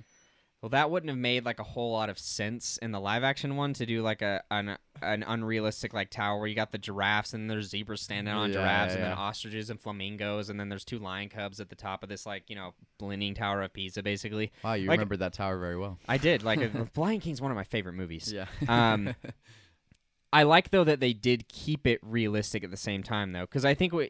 Well, 0.62 0.70
that 0.70 0.90
wouldn't 0.90 1.10
have 1.10 1.18
made 1.18 1.44
like 1.44 1.58
a 1.60 1.62
whole 1.62 1.92
lot 1.92 2.08
of 2.08 2.18
sense 2.18 2.78
in 2.78 2.90
the 2.90 2.98
live 2.98 3.22
action 3.22 3.54
one 3.56 3.74
to 3.74 3.84
do 3.84 4.00
like 4.00 4.22
a 4.22 4.42
an, 4.50 4.78
an 5.02 5.22
unrealistic 5.22 5.92
like 5.92 6.08
tower 6.08 6.38
where 6.38 6.48
you 6.48 6.54
got 6.54 6.72
the 6.72 6.78
giraffes 6.78 7.34
and 7.34 7.50
there's 7.50 7.68
zebras 7.68 8.00
standing 8.00 8.32
on 8.32 8.48
Yeah, 8.48 8.54
giraffes 8.60 8.92
yeah, 8.92 8.94
and 8.94 9.04
then 9.04 9.10
yeah. 9.10 9.22
ostriches 9.22 9.68
and 9.68 9.78
flamingos 9.78 10.48
and 10.48 10.58
then 10.58 10.70
there's 10.70 10.86
two 10.86 10.98
lion 10.98 11.28
cubs 11.28 11.60
at 11.60 11.68
the 11.68 11.76
top 11.76 12.02
of 12.02 12.08
this 12.08 12.24
like 12.24 12.48
you 12.48 12.56
know 12.56 12.72
leaning 12.98 13.34
tower 13.34 13.60
of 13.60 13.74
Pisa 13.74 14.02
basically. 14.02 14.52
Wow, 14.64 14.72
you 14.72 14.88
Like- 14.88 14.96
remembered 14.96 15.18
that 15.18 15.34
tower 15.34 15.58
very 15.58 15.76
well. 15.76 15.98
I 16.08 16.16
did 16.16 16.42
like 16.42 16.58
uh, 16.60 16.68
Lion 16.96 17.20
King's 17.20 17.42
one 17.42 17.50
of 17.50 17.56
my 17.56 17.64
favorite 17.64 17.92
movies. 17.92 18.32
Yeah. 18.32 18.46
Um, 18.66 19.14
I 20.32 20.44
like 20.44 20.70
though 20.70 20.84
that 20.84 20.98
they 21.00 21.12
did 21.12 21.46
keep 21.48 21.86
it 21.86 22.00
realistic 22.02 22.64
at 22.64 22.70
the 22.70 22.78
same 22.78 23.02
time 23.02 23.32
though, 23.32 23.42
because 23.42 23.66
I 23.66 23.74
think 23.74 23.92
we, 23.92 24.08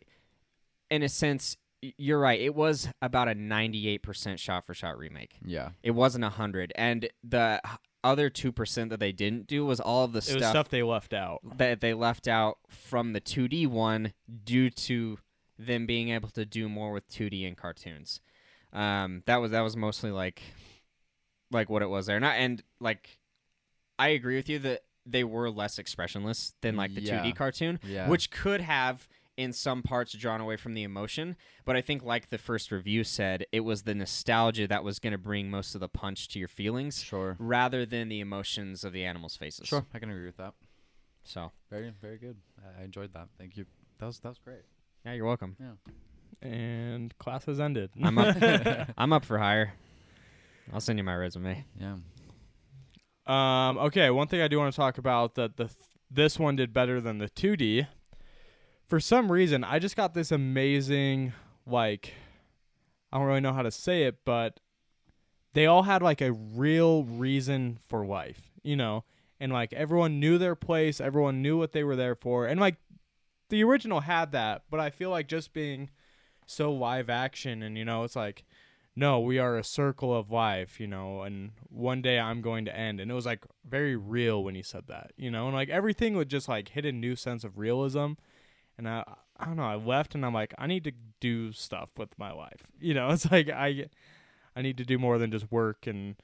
in 0.91 1.03
a 1.03 1.09
sense, 1.09 1.57
you're 1.97 2.19
right. 2.21 2.41
It 2.41 2.55
was 2.55 2.89
about 3.03 3.29
a 3.29 3.35
98% 3.35 4.39
shot 4.39 4.65
for 4.65 4.75
shot 4.75 4.97
remake. 4.99 5.37
yeah. 5.45 5.71
It 5.83 5.91
wasn't 5.93 6.25
a 6.25 6.31
hundred, 6.31 6.73
and 6.77 7.09
the 7.23 7.61
other 8.03 8.29
two 8.31 8.53
percent 8.53 8.91
that 8.91 9.01
they 9.01 9.13
didn't 9.13 9.47
do 9.47 9.65
was 9.65 9.81
all 9.81 10.05
of 10.05 10.13
the 10.13 10.19
it 10.19 10.35
was 10.35 10.43
stuff, 10.43 10.51
stuff 10.51 10.69
they 10.69 10.83
left 10.83 11.15
out 11.15 11.41
that 11.57 11.81
they 11.81 11.95
left 11.95 12.29
out 12.29 12.59
from 12.69 13.15
the 13.15 13.21
2D 13.21 13.67
one 13.67 14.13
due 14.45 14.69
to 14.69 15.19
them 15.59 15.87
being 15.87 16.11
able 16.11 16.29
to 16.29 16.45
do 16.45 16.69
more 16.69 16.93
with 16.93 17.09
2D 17.09 17.47
and 17.49 17.57
cartoons. 17.57 18.21
Um, 18.75 19.23
that 19.27 19.37
was 19.37 19.53
that 19.53 19.61
was 19.63 19.77
mostly 19.77 20.11
like, 20.11 20.43
like 21.51 21.71
what 21.71 21.83
it 21.83 21.89
was 21.89 22.07
there. 22.07 22.21
Not 22.21 22.37
and 22.37 22.63
like, 22.81 23.19
I 23.99 24.09
agree 24.09 24.37
with 24.37 24.49
you 24.49 24.59
that 24.61 24.83
they 25.07 25.25
were 25.25 25.51
less 25.51 25.79
expressionless 25.79 26.55
than 26.63 26.77
like 26.77 26.95
the 26.95 27.03
Yeah. 27.03 27.23
2D 27.23 27.37
cartoon, 27.37 27.79
Yeah. 27.85 28.09
which 28.09 28.31
could 28.31 28.61
have 28.63 29.07
in 29.37 29.53
some 29.53 29.83
parts 29.83 30.13
drawn 30.13 30.41
away 30.41 30.57
from 30.57 30.75
the 30.75 30.83
emotion. 30.83 31.37
But 31.65 31.77
I 31.77 31.81
think, 31.81 32.03
like 32.03 32.29
the 32.31 32.39
first 32.39 32.71
review 32.71 33.05
said, 33.05 33.47
it 33.53 33.61
was 33.61 33.83
the 33.83 33.95
nostalgia 33.95 34.67
that 34.69 34.85
was 34.85 34.99
going 34.99 35.13
to 35.13 35.19
bring 35.19 35.51
most 35.51 35.75
of 35.75 35.81
the 35.81 35.89
punch 35.89 36.29
to 36.29 36.39
your 36.39 36.49
feelings, 36.49 37.03
Sure. 37.03 37.37
rather 37.39 37.85
than 37.87 38.09
the 38.09 38.21
emotions 38.21 38.85
of 38.85 38.93
the 38.93 39.05
animals' 39.05 39.37
faces. 39.37 39.67
Sure, 39.69 39.85
I 39.93 39.99
can 39.99 40.11
agree 40.11 40.27
with 40.27 40.37
that. 40.37 40.55
So, 41.25 41.53
Very, 41.71 41.91
very 42.01 42.19
good. 42.19 42.37
I 42.63 42.83
I 42.83 42.85
enjoyed 42.85 43.13
that. 43.15 43.29
Thank 43.39 43.57
you. 43.57 43.65
That 43.99 44.07
was 44.07 44.19
that 44.21 44.29
was 44.29 44.39
great. 44.39 44.63
yeah, 45.07 45.15
you're 45.15 45.27
welcome. 45.27 45.57
Yeah. 45.59 46.49
And 46.49 47.17
class 47.19 47.47
has 47.47 47.59
ended. 47.61 47.91
I'm 48.03 48.19
up. 48.19 48.37
I'm 48.99 49.13
up 49.13 49.25
for 49.25 49.39
hire. 49.39 49.73
I'll 50.73 50.81
send 50.81 50.99
you 50.99 51.05
my 51.05 51.15
resume. 51.17 51.65
Yeah. 51.81 51.97
Um, 53.27 53.79
okay, 53.79 54.11
one 54.11 54.29
thing 54.29 54.43
I 54.43 54.49
do 54.49 54.59
want 54.59 54.73
to 54.73 54.77
talk 54.77 54.99
about 54.99 55.35
that 55.37 55.57
the 55.57 55.65
th- 55.65 55.77
this 56.11 56.39
one 56.39 56.57
did 56.57 56.73
better 56.75 57.01
than 57.01 57.19
the 57.19 57.29
2D. 57.31 57.87
For 58.87 59.01
some 59.01 59.33
reason, 59.33 59.65
I 59.65 59.79
just 59.79 59.97
got 59.97 60.15
this 60.15 60.31
amazing 60.31 61.33
like 61.67 62.15
I 63.13 63.19
don't 63.19 63.27
really 63.27 63.41
know 63.41 63.53
how 63.53 63.63
to 63.63 63.71
say 63.71 64.05
it, 64.05 64.25
but 64.25 64.61
they 65.53 65.67
all 65.67 65.85
had 65.85 66.03
like 66.03 66.21
a 66.21 66.33
real 66.33 67.05
reason 67.05 67.79
for 67.89 68.05
life, 68.05 68.51
you 68.63 68.77
know, 68.77 69.05
and 69.39 69.53
like 69.53 69.73
everyone 69.73 70.19
knew 70.19 70.37
their 70.37 70.57
place, 70.57 71.01
everyone 71.01 71.41
knew 71.41 71.57
what 71.57 71.73
they 71.73 71.85
were 71.85 71.97
there 71.97 72.17
for, 72.17 72.47
and 72.47 72.61
like 72.61 72.77
the 73.51 73.63
original 73.63 74.01
had 74.01 74.33
that, 74.33 74.65
but 74.71 74.81
I 74.81 74.91
feel 74.91 75.11
like 75.11 75.29
just 75.29 75.53
being 75.53 75.91
so 76.47 76.73
live 76.73 77.09
action 77.09 77.63
and 77.63 77.79
you 77.79 77.85
know, 77.85 78.05
it's 78.05 78.17
like 78.17 78.45
no, 78.97 79.19
we 79.19 79.39
are 79.39 79.57
a 79.57 79.65
circle 79.65 80.17
of 80.17 80.31
life, 80.31 80.79
you 80.79 80.87
know, 80.87 81.23
and 81.23 81.51
one 81.69 82.01
day 82.01 82.19
I'm 82.19 82.41
going 82.41 82.65
to 82.67 82.77
end. 82.77 83.01
And 83.01 83.11
it 83.11 83.15
was 83.15 83.27
like 83.27 83.45
very 83.69 83.97
real 83.97 84.45
when 84.45 84.55
he 84.55 84.63
said 84.63 84.85
that, 84.87 85.13
you 85.17 85.31
know, 85.31 85.47
and 85.47 85.55
like 85.55 85.69
everything 85.69 86.17
would 86.17 86.29
just 86.29 86.49
like 86.49 86.69
hit 86.69 86.85
a 86.85 86.93
new 86.93 87.17
sense 87.17 87.43
of 87.43 87.59
realism. 87.59 88.13
And 88.77 88.89
I, 88.89 89.05
I 89.39 89.47
don't 89.47 89.57
know, 89.57 89.65
I 89.65 89.77
left 89.77 90.15
and 90.15 90.25
I'm 90.25 90.35
like, 90.35 90.55
I 90.59 90.67
need 90.67 90.85
to 90.85 90.93
do 91.21 91.53
stuff 91.53 91.91
with 91.97 92.19
my 92.19 92.33
life, 92.33 92.63
you 92.81 92.95
know. 92.95 93.11
It's 93.11 93.31
like 93.31 93.49
I, 93.49 93.87
I 94.57 94.63
need 94.63 94.79
to 94.79 94.85
do 94.85 94.99
more 94.99 95.19
than 95.19 95.31
just 95.31 95.51
work 95.51 95.87
and 95.87 96.17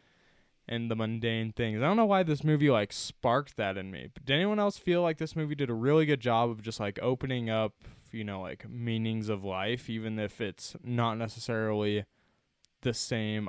and 0.69 0.89
the 0.89 0.95
mundane 0.95 1.53
things. 1.53 1.83
I 1.83 1.85
don't 1.87 1.97
know 1.97 2.07
why 2.07 2.23
this 2.23 2.45
movie 2.45 2.71
like 2.71 2.93
sparked 2.93 3.57
that 3.57 3.77
in 3.77 3.91
me. 3.91 4.09
But 4.15 4.25
did 4.25 4.35
anyone 4.35 4.61
else 4.61 4.79
feel 4.79 5.03
like 5.03 5.19
this 5.19 5.35
movie 5.35 5.57
did 5.57 5.69
a 5.69 5.75
really 5.75 6.07
good 6.07 6.21
job 6.21 6.49
of 6.49 6.63
just 6.63 6.79
like 6.79 6.99
opening 7.03 7.51
up, 7.51 7.75
you 8.13 8.23
know, 8.23 8.41
like 8.41 8.69
meanings 8.71 9.29
of 9.29 9.43
life, 9.43 9.91
even 9.91 10.19
if 10.21 10.41
it's 10.41 10.77
not 10.85 11.19
necessarily 11.19 12.05
the 12.83 12.95
same 12.95 13.49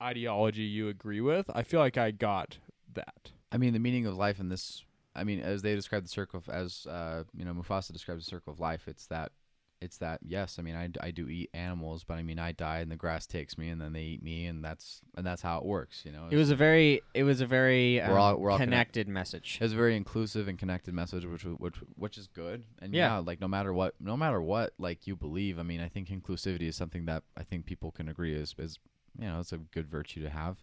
ideology 0.00 0.62
you 0.62 0.88
agree 0.88 1.22
with. 1.22 1.50
I 1.54 1.62
feel 1.62 1.80
like 1.80 1.96
I 1.96 2.10
got 2.10 2.58
that. 2.92 3.30
I 3.50 3.56
mean, 3.56 3.72
the 3.72 3.78
meaning 3.78 4.06
of 4.06 4.16
life 4.16 4.38
in 4.38 4.50
this. 4.50 4.84
I 5.14 5.24
mean, 5.24 5.40
as 5.40 5.62
they 5.62 5.74
describe 5.74 6.02
the 6.04 6.08
circle 6.08 6.38
of, 6.38 6.48
as 6.48 6.86
uh, 6.86 7.24
you 7.36 7.44
know, 7.44 7.52
Mufasa 7.52 7.92
describes 7.92 8.24
the 8.24 8.30
circle 8.30 8.52
of 8.52 8.60
life. 8.60 8.88
It's 8.88 9.06
that. 9.08 9.32
It's 9.80 9.98
that. 9.98 10.20
Yes, 10.24 10.60
I 10.60 10.62
mean, 10.62 10.76
I, 10.76 10.88
I 11.04 11.10
do 11.10 11.28
eat 11.28 11.50
animals, 11.54 12.04
but 12.04 12.14
I 12.14 12.22
mean, 12.22 12.38
I 12.38 12.52
die 12.52 12.78
and 12.78 12.90
the 12.90 12.94
grass 12.94 13.26
takes 13.26 13.58
me, 13.58 13.68
and 13.68 13.80
then 13.80 13.92
they 13.92 14.02
eat 14.02 14.22
me, 14.22 14.46
and 14.46 14.64
that's 14.64 15.00
and 15.16 15.26
that's 15.26 15.42
how 15.42 15.58
it 15.58 15.64
works. 15.64 16.02
You 16.06 16.12
know, 16.12 16.28
It 16.30 16.36
was 16.36 16.50
a 16.50 16.54
very, 16.56 17.02
it 17.14 17.24
was 17.24 17.40
a 17.40 17.46
very 17.46 18.00
um, 18.00 18.12
We're 18.12 18.18
all- 18.20 18.36
we're 18.38 18.50
all 18.52 18.58
connected 18.58 19.08
message. 19.08 19.58
It's 19.60 19.72
a 19.72 19.76
very 19.76 19.96
inclusive 19.96 20.46
and 20.46 20.56
connected 20.56 20.94
message, 20.94 21.26
which 21.26 21.42
which 21.44 21.74
which 21.96 22.16
is 22.16 22.28
good. 22.28 22.62
And 22.80 22.94
Yeah. 22.94 23.14
yeah. 23.14 23.18
like 23.18 23.40
no 23.40 23.48
matter 23.48 23.72
what, 23.72 23.94
no 24.00 24.16
matter 24.16 24.40
what, 24.40 24.72
like 24.78 25.08
you 25.08 25.16
believe. 25.16 25.58
I 25.58 25.64
mean, 25.64 25.80
I 25.80 25.88
think 25.88 26.08
inclusivity 26.10 26.68
is 26.68 26.76
something 26.76 27.06
that 27.06 27.24
I 27.36 27.42
think 27.42 27.66
people 27.66 27.90
can 27.90 28.08
agree 28.08 28.34
is 28.34 28.54
is 28.58 28.78
you 29.18 29.26
know 29.26 29.40
it's 29.40 29.52
a 29.52 29.58
good 29.58 29.88
virtue 29.90 30.22
to 30.22 30.30
have. 30.30 30.62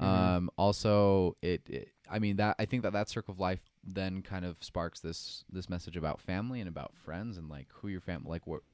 Mhm. 0.00 0.04
Um, 0.06 0.50
also, 0.56 1.36
it, 1.42 1.62
it 1.68 1.88
I 2.10 2.18
mean 2.18 2.36
that 2.36 2.56
I 2.58 2.64
think 2.64 2.82
that 2.82 2.92
that 2.92 3.08
circle 3.08 3.32
of 3.32 3.40
life 3.40 3.62
then 3.84 4.22
kind 4.22 4.44
of 4.44 4.56
sparks 4.60 5.00
this 5.00 5.44
this 5.50 5.68
message 5.68 5.96
about 5.96 6.20
family 6.20 6.60
and 6.60 6.68
about 6.68 6.94
friends 6.96 7.36
and 7.38 7.48
like 7.48 7.68
who 7.72 7.88
your 7.88 8.00
family 8.00 8.28
like 8.30 8.42
wh- 8.48 8.64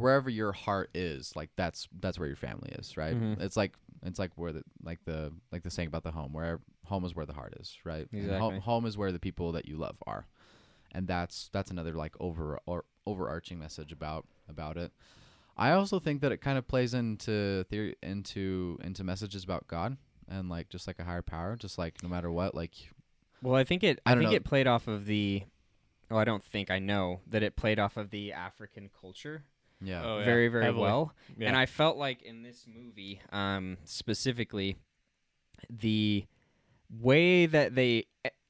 wherever 0.00 0.30
your 0.30 0.52
heart 0.52 0.90
is 0.94 1.34
like 1.36 1.50
that's 1.56 1.88
that's 2.00 2.18
where 2.18 2.26
your 2.28 2.36
family 2.36 2.70
is 2.78 2.96
right 2.96 3.14
Mhm. 3.14 3.40
it's 3.40 3.56
like 3.56 3.74
it's 4.04 4.18
like 4.18 4.30
where 4.36 4.52
the 4.52 4.62
like 4.82 4.98
the 5.04 5.32
like 5.52 5.62
the 5.62 5.70
saying 5.70 5.88
about 5.88 6.02
the 6.02 6.10
home 6.10 6.32
where 6.32 6.60
home 6.84 7.04
is 7.04 7.14
where 7.14 7.26
the 7.26 7.32
heart 7.32 7.54
is 7.60 7.76
right 7.84 8.08
Exactly. 8.12 8.58
home 8.60 8.86
is 8.86 8.96
where 8.96 9.12
the 9.12 9.18
people 9.20 9.52
that 9.52 9.66
you 9.66 9.76
love 9.76 9.96
are 10.06 10.26
and 10.92 11.06
that's 11.06 11.48
that's 11.52 11.70
another 11.70 11.92
like 11.92 12.14
over 12.20 12.58
or 12.66 12.84
overarching 13.06 13.58
message 13.58 13.92
about 13.92 14.26
about 14.48 14.76
it 14.76 14.92
i 15.56 15.70
also 15.72 15.98
think 16.00 16.20
that 16.20 16.32
it 16.32 16.38
kind 16.40 16.56
of 16.58 16.66
plays 16.66 16.94
into 16.94 17.64
theory 17.64 17.94
into 18.02 18.78
into 18.82 19.02
messages 19.04 19.44
about 19.44 19.66
god 19.68 19.96
and 20.28 20.48
like 20.48 20.68
just 20.68 20.86
like 20.86 20.98
a 20.98 21.04
higher 21.04 21.22
power 21.22 21.56
just 21.56 21.78
like 21.78 22.02
no 22.02 22.08
matter 22.08 22.30
what 22.30 22.54
like 22.54 22.72
Well, 23.42 23.54
I 23.54 23.64
think 23.64 23.82
it. 23.84 24.00
I 24.06 24.12
I, 24.12 24.14
think 24.16 24.30
know. 24.30 24.36
it 24.36 24.44
played 24.44 24.66
off 24.66 24.86
of 24.88 25.06
the. 25.06 25.42
Well, 26.10 26.18
I 26.20 26.24
don't 26.24 26.44
think 26.44 26.70
I 26.70 26.78
know 26.78 27.20
that 27.26 27.42
it 27.42 27.56
played 27.56 27.78
off 27.78 27.96
of 27.96 28.10
the 28.10 28.32
African 28.32 28.90
culture 29.00 29.44
yeah 29.84 30.02
Oh, 30.04 30.18
yeah, 30.20 30.24
very, 30.24 30.46
very 30.48 30.64
heavily. 30.66 30.82
well. 30.82 31.12
Yeah. 31.36 31.48
And 31.48 31.56
I 31.56 31.66
felt 31.66 31.96
like 31.96 32.22
in 32.22 32.42
this 32.44 32.66
movie, 32.72 33.20
um, 33.32 33.78
specifically, 33.84 34.76
the 35.68 36.24
way 36.90 37.46
that 37.46 37.74
they 37.74 38.04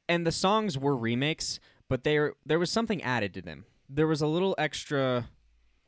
and 0.08 0.26
the 0.26 0.32
songs 0.32 0.76
were 0.78 0.96
remakes, 0.96 1.58
but 1.88 2.04
there 2.04 2.34
there 2.44 2.58
was 2.58 2.70
something 2.70 3.02
added 3.02 3.32
to 3.34 3.42
them. 3.42 3.64
There 3.88 4.06
was 4.06 4.20
a 4.20 4.26
little 4.26 4.54
extra 4.58 5.28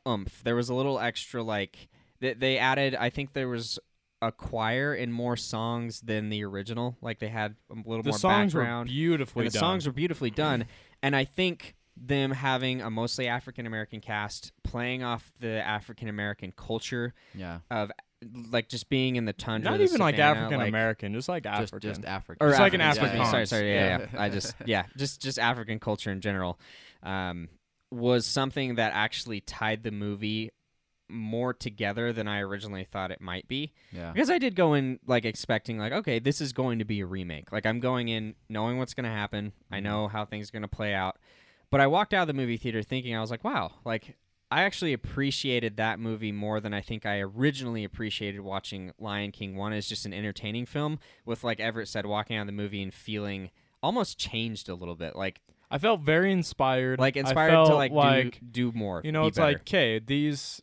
oomph. 0.07 0.43
There 0.43 0.55
was 0.55 0.69
a 0.69 0.73
little 0.73 0.99
extra 0.99 1.43
like 1.43 1.89
they, 2.21 2.33
they 2.33 2.57
added. 2.57 2.95
I 2.95 3.09
think 3.09 3.33
there 3.33 3.47
was 3.49 3.77
a 4.27 4.31
choir 4.31 4.93
in 4.93 5.11
more 5.11 5.35
songs 5.37 6.01
than 6.01 6.29
the 6.29 6.43
original. 6.43 6.97
Like 7.01 7.19
they 7.19 7.29
had 7.29 7.55
a 7.69 7.75
little 7.75 8.03
the 8.03 8.09
more 8.09 8.17
songs 8.19 8.53
background. 8.53 8.89
were 8.89 8.93
beautifully 8.93 9.45
and 9.45 9.51
the 9.51 9.53
done. 9.53 9.59
songs 9.61 9.85
were 9.87 9.93
beautifully 9.93 10.29
done 10.31 10.65
and 11.03 11.15
i 11.15 11.23
think 11.23 11.75
them 11.97 12.31
having 12.31 12.81
a 12.81 12.89
mostly 12.89 13.27
african 13.27 13.65
american 13.65 14.01
cast 14.01 14.51
playing 14.63 15.03
off 15.03 15.31
the 15.39 15.65
african 15.65 16.07
american 16.09 16.51
culture 16.55 17.13
yeah 17.33 17.59
of 17.71 17.91
like 18.49 18.67
just 18.67 18.89
being 18.89 19.15
in 19.17 19.25
the 19.25 19.33
tundra 19.33 19.71
not 19.71 19.77
the 19.77 19.83
even 19.83 19.99
like 19.99 20.17
African 20.17 20.59
American, 20.61 21.13
just 21.13 21.29
like 21.29 21.43
just 21.43 21.53
African. 21.73 21.79
just 21.89 22.05
african 22.05 22.45
or 22.45 22.49
Just 22.49 22.59
like 22.59 22.73
an 22.73 22.81
African, 22.81 23.19
me. 23.19 23.25
Sorry 23.25 23.45
sorry 23.45 23.73
yeah, 23.73 23.99
Yeah. 23.99 24.05
yeah. 24.13 24.21
i 24.21 24.29
just 24.29 24.55
yeah 24.65 24.85
just 24.97 25.21
just 25.21 25.37
african 25.39 25.79
culture 25.79 26.11
in 26.11 26.21
general 26.21 26.59
um 27.03 27.47
was 27.91 28.25
something 28.25 28.75
that 28.75 28.91
actually 28.93 29.39
tied 29.41 29.83
the 29.83 29.91
movie 29.91 30.51
more 31.07 31.53
together 31.53 32.11
than 32.11 32.27
i 32.27 32.39
originally 32.39 32.83
thought 32.83 33.11
it 33.11 33.21
might 33.21 33.47
be 33.47 33.71
yeah 33.91 34.11
because 34.15 34.29
I 34.29 34.37
did 34.37 34.55
go 34.55 34.73
in 34.73 34.99
like 35.07 35.25
expecting 35.25 35.77
like 35.77 35.91
okay, 35.91 36.19
this 36.19 36.41
is 36.41 36.53
going 36.53 36.79
to 36.79 36.85
be 36.85 37.01
a 37.01 37.05
remake. 37.05 37.51
Like 37.51 37.65
I'm 37.65 37.79
going 37.79 38.07
in 38.07 38.35
knowing 38.49 38.77
what's 38.77 38.93
going 38.93 39.03
to 39.03 39.09
happen. 39.09 39.53
I 39.71 39.75
mm-hmm. 39.75 39.83
know 39.83 40.07
how 40.07 40.25
things 40.25 40.49
are 40.49 40.51
going 40.51 40.61
to 40.61 40.67
play 40.67 40.93
out. 40.93 41.17
But 41.69 41.81
I 41.81 41.87
walked 41.87 42.13
out 42.13 42.21
of 42.21 42.27
the 42.27 42.33
movie 42.33 42.57
theater 42.57 42.81
thinking 42.81 43.15
I 43.15 43.21
was 43.21 43.31
like, 43.31 43.43
wow, 43.43 43.71
like 43.83 44.15
I 44.51 44.63
actually 44.63 44.93
appreciated 44.93 45.77
that 45.77 45.99
movie 45.99 46.31
more 46.31 46.59
than 46.59 46.73
I 46.73 46.81
think 46.81 47.05
I 47.05 47.19
originally 47.19 47.83
appreciated 47.83 48.41
watching 48.41 48.93
Lion 48.99 49.31
King 49.31 49.55
1 49.55 49.73
as 49.73 49.87
just 49.87 50.05
an 50.05 50.13
entertaining 50.13 50.65
film 50.65 50.99
with 51.25 51.43
like 51.43 51.59
Everett 51.59 51.87
said 51.87 52.05
walking 52.05 52.37
out 52.37 52.41
of 52.41 52.47
the 52.47 52.53
movie 52.53 52.81
and 52.81 52.93
feeling 52.93 53.51
almost 53.81 54.17
changed 54.17 54.69
a 54.69 54.75
little 54.75 54.95
bit. 54.95 55.15
Like 55.15 55.41
I 55.69 55.77
felt 55.77 56.01
very 56.01 56.31
inspired. 56.31 56.99
like 56.99 57.17
inspired 57.17 57.65
to 57.65 57.75
like, 57.75 57.91
like 57.91 58.39
do, 58.39 58.71
do 58.71 58.77
more. 58.77 59.01
you 59.03 59.11
know, 59.11 59.25
it's 59.25 59.37
better. 59.37 59.53
like 59.53 59.61
okay, 59.61 59.99
these. 59.99 60.61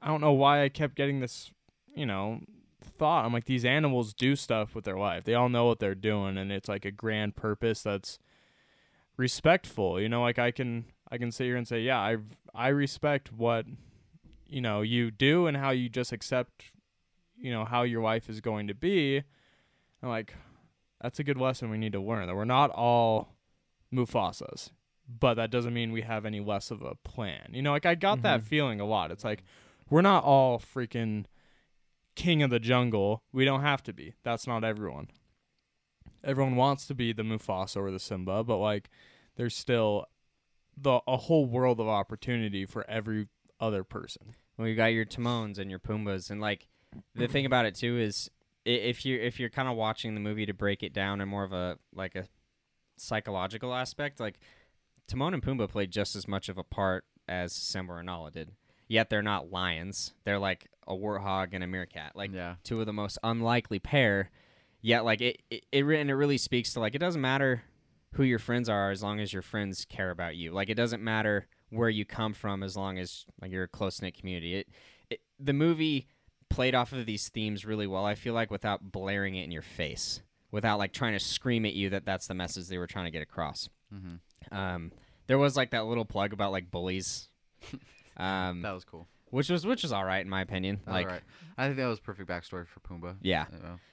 I 0.00 0.06
don't 0.08 0.20
know 0.20 0.32
why 0.32 0.62
I 0.62 0.68
kept 0.68 0.94
getting 0.94 1.20
this, 1.20 1.50
you 1.94 2.06
know, 2.06 2.40
thought. 2.82 3.24
I'm 3.24 3.32
like 3.32 3.44
these 3.46 3.64
animals 3.64 4.14
do 4.14 4.36
stuff 4.36 4.74
with 4.74 4.84
their 4.84 4.98
life. 4.98 5.24
They 5.24 5.34
all 5.34 5.48
know 5.48 5.66
what 5.66 5.78
they're 5.80 5.94
doing, 5.94 6.36
and 6.38 6.52
it's 6.52 6.68
like 6.68 6.84
a 6.84 6.90
grand 6.90 7.36
purpose 7.36 7.82
that's 7.82 8.18
respectful. 9.16 10.00
You 10.00 10.08
know, 10.08 10.22
like 10.22 10.38
I 10.38 10.50
can 10.50 10.84
I 11.10 11.18
can 11.18 11.32
sit 11.32 11.44
here 11.44 11.56
and 11.56 11.66
say, 11.66 11.80
yeah, 11.80 11.98
I 11.98 12.16
I 12.54 12.68
respect 12.68 13.32
what 13.32 13.66
you 14.46 14.60
know 14.60 14.82
you 14.82 15.10
do 15.10 15.46
and 15.46 15.56
how 15.56 15.70
you 15.70 15.88
just 15.88 16.12
accept, 16.12 16.64
you 17.36 17.50
know, 17.50 17.64
how 17.64 17.82
your 17.82 18.02
life 18.02 18.28
is 18.28 18.40
going 18.40 18.68
to 18.68 18.74
be. 18.74 19.16
And 20.00 20.10
like, 20.10 20.34
that's 21.00 21.18
a 21.18 21.24
good 21.24 21.38
lesson 21.38 21.70
we 21.70 21.78
need 21.78 21.92
to 21.92 22.00
learn 22.00 22.26
that 22.28 22.36
we're 22.36 22.44
not 22.44 22.70
all 22.70 23.34
Mufasas 23.92 24.70
but 25.20 25.34
that 25.34 25.50
doesn't 25.50 25.72
mean 25.72 25.90
we 25.90 26.02
have 26.02 26.26
any 26.26 26.38
less 26.38 26.70
of 26.70 26.82
a 26.82 26.94
plan. 26.96 27.48
You 27.54 27.62
know, 27.62 27.70
like 27.70 27.86
I 27.86 27.94
got 27.94 28.20
that 28.20 28.40
Mhm. 28.42 28.44
feeling 28.44 28.78
a 28.78 28.84
lot. 28.84 29.10
It's 29.10 29.24
like 29.24 29.42
we're 29.90 30.02
not 30.02 30.24
all 30.24 30.58
freaking 30.58 31.24
king 32.14 32.42
of 32.42 32.50
the 32.50 32.58
jungle. 32.58 33.22
We 33.32 33.44
don't 33.44 33.62
have 33.62 33.82
to 33.84 33.92
be. 33.92 34.14
That's 34.22 34.46
not 34.46 34.64
everyone. 34.64 35.08
Everyone 36.24 36.56
wants 36.56 36.86
to 36.88 36.94
be 36.94 37.12
the 37.12 37.22
Mufasa 37.22 37.76
or 37.76 37.90
the 37.90 38.00
Simba, 38.00 38.42
but 38.44 38.56
like 38.58 38.90
there's 39.36 39.54
still 39.56 40.06
the 40.76 41.00
a 41.06 41.16
whole 41.16 41.46
world 41.46 41.80
of 41.80 41.88
opportunity 41.88 42.66
for 42.66 42.88
every 42.88 43.28
other 43.60 43.84
person. 43.84 44.34
Well, 44.56 44.68
you 44.68 44.74
got 44.74 44.86
your 44.86 45.04
Timons 45.04 45.58
and 45.58 45.70
your 45.70 45.78
Pumbaas, 45.78 46.30
and 46.30 46.40
like 46.40 46.66
the 47.14 47.28
thing 47.28 47.46
about 47.46 47.66
it 47.66 47.74
too 47.74 47.98
is 47.98 48.30
if 48.64 49.06
you 49.06 49.18
if 49.18 49.38
you're 49.38 49.50
kind 49.50 49.68
of 49.68 49.76
watching 49.76 50.14
the 50.14 50.20
movie 50.20 50.46
to 50.46 50.54
break 50.54 50.82
it 50.82 50.92
down 50.92 51.20
in 51.20 51.28
more 51.28 51.44
of 51.44 51.52
a 51.52 51.78
like 51.94 52.14
a 52.16 52.26
psychological 52.96 53.72
aspect, 53.72 54.20
like 54.20 54.40
Timon 55.06 55.34
and 55.34 55.42
Pumbaa 55.42 55.68
played 55.68 55.90
just 55.90 56.16
as 56.16 56.26
much 56.26 56.48
of 56.48 56.58
a 56.58 56.64
part 56.64 57.04
as 57.28 57.52
Simba 57.54 57.94
and 57.94 58.06
Nala 58.06 58.30
did. 58.30 58.52
Yet 58.88 59.10
they're 59.10 59.22
not 59.22 59.50
lions; 59.52 60.14
they're 60.24 60.38
like 60.38 60.68
a 60.86 60.94
warthog 60.94 61.48
and 61.52 61.62
a 61.62 61.66
meerkat, 61.66 62.16
like 62.16 62.32
yeah 62.32 62.54
two 62.64 62.80
of 62.80 62.86
the 62.86 62.92
most 62.92 63.18
unlikely 63.22 63.78
pair. 63.78 64.30
Yet, 64.80 65.04
like 65.04 65.20
it, 65.20 65.42
it, 65.50 65.66
it, 65.72 65.84
and 65.84 66.10
it 66.10 66.14
really 66.14 66.38
speaks 66.38 66.72
to 66.72 66.80
like 66.80 66.94
it 66.94 66.98
doesn't 66.98 67.20
matter 67.20 67.62
who 68.12 68.22
your 68.22 68.38
friends 68.38 68.68
are 68.68 68.90
as 68.90 69.02
long 69.02 69.20
as 69.20 69.32
your 69.32 69.42
friends 69.42 69.84
care 69.84 70.10
about 70.10 70.36
you. 70.36 70.52
Like 70.52 70.70
it 70.70 70.74
doesn't 70.74 71.02
matter 71.02 71.46
where 71.70 71.90
you 71.90 72.04
come 72.04 72.32
from 72.32 72.62
as 72.62 72.76
long 72.76 72.98
as 72.98 73.26
like 73.40 73.50
you're 73.50 73.64
a 73.64 73.68
close 73.68 74.00
knit 74.00 74.16
community. 74.16 74.54
It, 74.54 74.68
it 75.10 75.20
the 75.38 75.52
movie 75.52 76.08
played 76.48 76.74
off 76.74 76.92
of 76.92 77.06
these 77.06 77.28
themes 77.28 77.64
really 77.64 77.86
well. 77.86 78.04
I 78.04 78.14
feel 78.14 78.34
like 78.34 78.50
without 78.50 78.90
blaring 78.90 79.34
it 79.34 79.44
in 79.44 79.50
your 79.50 79.62
face, 79.62 80.22
without 80.50 80.78
like 80.78 80.92
trying 80.92 81.12
to 81.12 81.18
scream 81.18 81.66
at 81.66 81.74
you 81.74 81.90
that 81.90 82.04
that's 82.04 82.26
the 82.26 82.34
message 82.34 82.68
they 82.68 82.78
were 82.78 82.86
trying 82.86 83.04
to 83.04 83.10
get 83.10 83.22
across. 83.22 83.68
Mm-hmm. 83.94 84.56
Um, 84.56 84.92
there 85.26 85.38
was 85.38 85.56
like 85.56 85.70
that 85.70 85.86
little 85.86 86.04
plug 86.04 86.32
about 86.32 86.52
like 86.52 86.70
bullies, 86.70 87.28
um, 88.18 88.62
That 88.62 88.72
was 88.72 88.84
cool. 88.84 89.06
which 89.30 89.48
was 89.48 89.64
which 89.66 89.82
was 89.82 89.92
all 89.92 90.04
right 90.04 90.20
in 90.24 90.28
my 90.28 90.40
opinion. 90.42 90.80
Like. 90.86 91.08
I 91.56 91.64
think 91.66 91.76
that 91.76 91.86
was 91.86 91.98
perfect 92.00 92.28
backstory 92.28 92.66
for 92.68 92.80
Pumbaa. 92.80 93.16
yeah, 93.20 93.46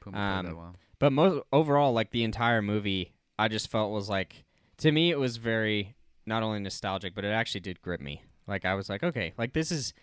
Pumbaa 0.03 0.15
Um, 0.39 0.45
that 0.45 0.55
well. 0.55 0.75
but 0.99 1.11
most 1.11 1.43
overall, 1.51 1.93
like 1.93 2.11
the 2.11 2.23
entire 2.23 2.61
movie, 2.61 3.13
I 3.39 3.47
just 3.47 3.69
felt 3.71 3.91
was 3.91 4.07
like 4.09 4.43
to 4.77 4.91
me 4.91 5.09
it 5.11 5.17
was 5.19 5.37
very 5.37 5.95
not 6.27 6.43
only 6.43 6.59
nostalgic, 6.59 7.13
but 7.15 7.23
it 7.25 7.29
actually 7.29 7.61
did 7.61 7.81
grip 7.81 8.01
me. 8.01 8.21
Like 8.47 8.65
I 8.65 8.75
was 8.75 8.87
like, 8.89 9.03
okay, 9.03 9.33
like 9.37 9.53
this 9.53 9.71
is 9.71 9.93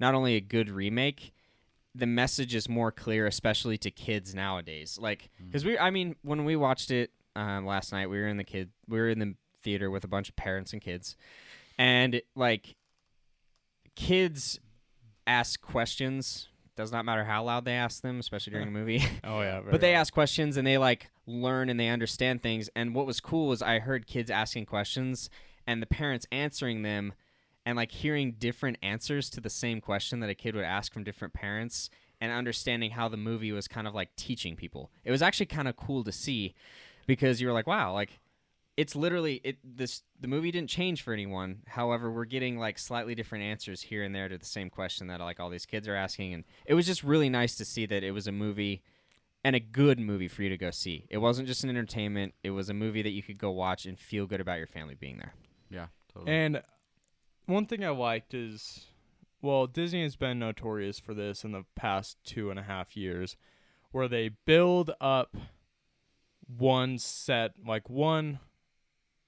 not 0.00 0.14
only 0.14 0.34
a 0.34 0.40
good 0.40 0.68
remake, 0.68 1.32
the 1.94 2.06
message 2.06 2.54
is 2.54 2.68
more 2.68 2.90
clear, 2.90 3.26
especially 3.26 3.78
to 3.78 3.90
kids 3.90 4.34
nowadays. 4.34 4.98
Like 5.00 5.30
because 5.46 5.64
we, 5.64 5.78
I 5.78 5.90
mean, 5.90 6.16
when 6.22 6.44
we 6.44 6.56
watched 6.56 6.90
it 6.90 7.10
um, 7.36 7.66
last 7.66 7.92
night, 7.92 8.10
we 8.10 8.18
were 8.18 8.26
in 8.28 8.36
the 8.36 8.44
kid, 8.44 8.70
we 8.88 8.98
were 8.98 9.08
in 9.10 9.18
the 9.20 9.34
theater 9.62 9.90
with 9.90 10.02
a 10.02 10.08
bunch 10.08 10.28
of 10.28 10.34
parents 10.36 10.72
and 10.72 10.82
kids, 10.82 11.14
and 11.78 12.20
like 12.34 12.74
kids 13.96 14.60
ask 15.26 15.60
questions. 15.60 16.48
Does 16.74 16.90
not 16.90 17.04
matter 17.04 17.24
how 17.24 17.44
loud 17.44 17.64
they 17.64 17.74
ask 17.74 18.02
them, 18.02 18.18
especially 18.18 18.52
during 18.52 18.68
a 18.68 18.72
movie. 18.72 19.02
Oh 19.24 19.40
yeah, 19.42 19.60
but 19.70 19.80
they 19.80 19.94
ask 19.94 20.12
questions 20.12 20.56
and 20.56 20.66
they 20.66 20.78
like 20.78 21.10
learn 21.26 21.68
and 21.68 21.78
they 21.78 21.88
understand 21.88 22.42
things. 22.42 22.70
And 22.74 22.94
what 22.94 23.06
was 23.06 23.20
cool 23.20 23.52
is 23.52 23.62
I 23.62 23.78
heard 23.78 24.06
kids 24.06 24.30
asking 24.30 24.66
questions 24.66 25.28
and 25.66 25.82
the 25.82 25.86
parents 25.86 26.26
answering 26.32 26.82
them 26.82 27.12
and 27.64 27.76
like 27.76 27.92
hearing 27.92 28.32
different 28.38 28.78
answers 28.82 29.30
to 29.30 29.40
the 29.40 29.50
same 29.50 29.80
question 29.80 30.20
that 30.20 30.30
a 30.30 30.34
kid 30.34 30.54
would 30.54 30.64
ask 30.64 30.92
from 30.92 31.04
different 31.04 31.34
parents 31.34 31.90
and 32.20 32.32
understanding 32.32 32.92
how 32.92 33.08
the 33.08 33.16
movie 33.16 33.52
was 33.52 33.68
kind 33.68 33.86
of 33.86 33.94
like 33.94 34.14
teaching 34.16 34.56
people. 34.56 34.90
It 35.04 35.10
was 35.10 35.22
actually 35.22 35.46
kind 35.46 35.68
of 35.68 35.76
cool 35.76 36.04
to 36.04 36.12
see 36.12 36.54
because 37.06 37.40
you 37.40 37.46
were 37.46 37.52
like, 37.52 37.66
wow, 37.66 37.92
like 37.92 38.20
it's 38.76 38.96
literally 38.96 39.40
it 39.44 39.58
this 39.64 40.02
the 40.18 40.28
movie 40.28 40.50
didn't 40.50 40.70
change 40.70 41.02
for 41.02 41.12
anyone. 41.12 41.62
However, 41.66 42.10
we're 42.10 42.24
getting 42.24 42.58
like 42.58 42.78
slightly 42.78 43.14
different 43.14 43.44
answers 43.44 43.82
here 43.82 44.02
and 44.02 44.14
there 44.14 44.28
to 44.28 44.38
the 44.38 44.44
same 44.44 44.70
question 44.70 45.08
that 45.08 45.20
like 45.20 45.40
all 45.40 45.50
these 45.50 45.66
kids 45.66 45.86
are 45.88 45.94
asking 45.94 46.32
and 46.32 46.44
it 46.64 46.74
was 46.74 46.86
just 46.86 47.02
really 47.02 47.28
nice 47.28 47.54
to 47.56 47.64
see 47.64 47.86
that 47.86 48.02
it 48.02 48.12
was 48.12 48.26
a 48.26 48.32
movie 48.32 48.82
and 49.44 49.56
a 49.56 49.60
good 49.60 49.98
movie 49.98 50.28
for 50.28 50.42
you 50.42 50.48
to 50.48 50.56
go 50.56 50.70
see. 50.70 51.06
It 51.10 51.18
wasn't 51.18 51.48
just 51.48 51.64
an 51.64 51.70
entertainment, 51.70 52.34
it 52.42 52.50
was 52.50 52.68
a 52.68 52.74
movie 52.74 53.02
that 53.02 53.10
you 53.10 53.22
could 53.22 53.38
go 53.38 53.50
watch 53.50 53.86
and 53.86 53.98
feel 53.98 54.26
good 54.26 54.40
about 54.40 54.58
your 54.58 54.66
family 54.66 54.94
being 54.94 55.18
there. 55.18 55.34
Yeah, 55.68 55.86
totally. 56.12 56.32
And 56.32 56.62
one 57.46 57.66
thing 57.66 57.84
I 57.84 57.90
liked 57.90 58.34
is, 58.34 58.86
well, 59.40 59.66
Disney 59.66 60.04
has 60.04 60.16
been 60.16 60.38
notorious 60.38 61.00
for 61.00 61.12
this 61.12 61.42
in 61.44 61.52
the 61.52 61.64
past 61.74 62.18
two 62.24 62.50
and 62.50 62.58
a 62.58 62.62
half 62.62 62.96
years, 62.96 63.36
where 63.90 64.06
they 64.06 64.30
build 64.46 64.92
up 65.00 65.36
one 66.46 66.98
set, 66.98 67.52
like 67.66 67.90
one 67.90 68.38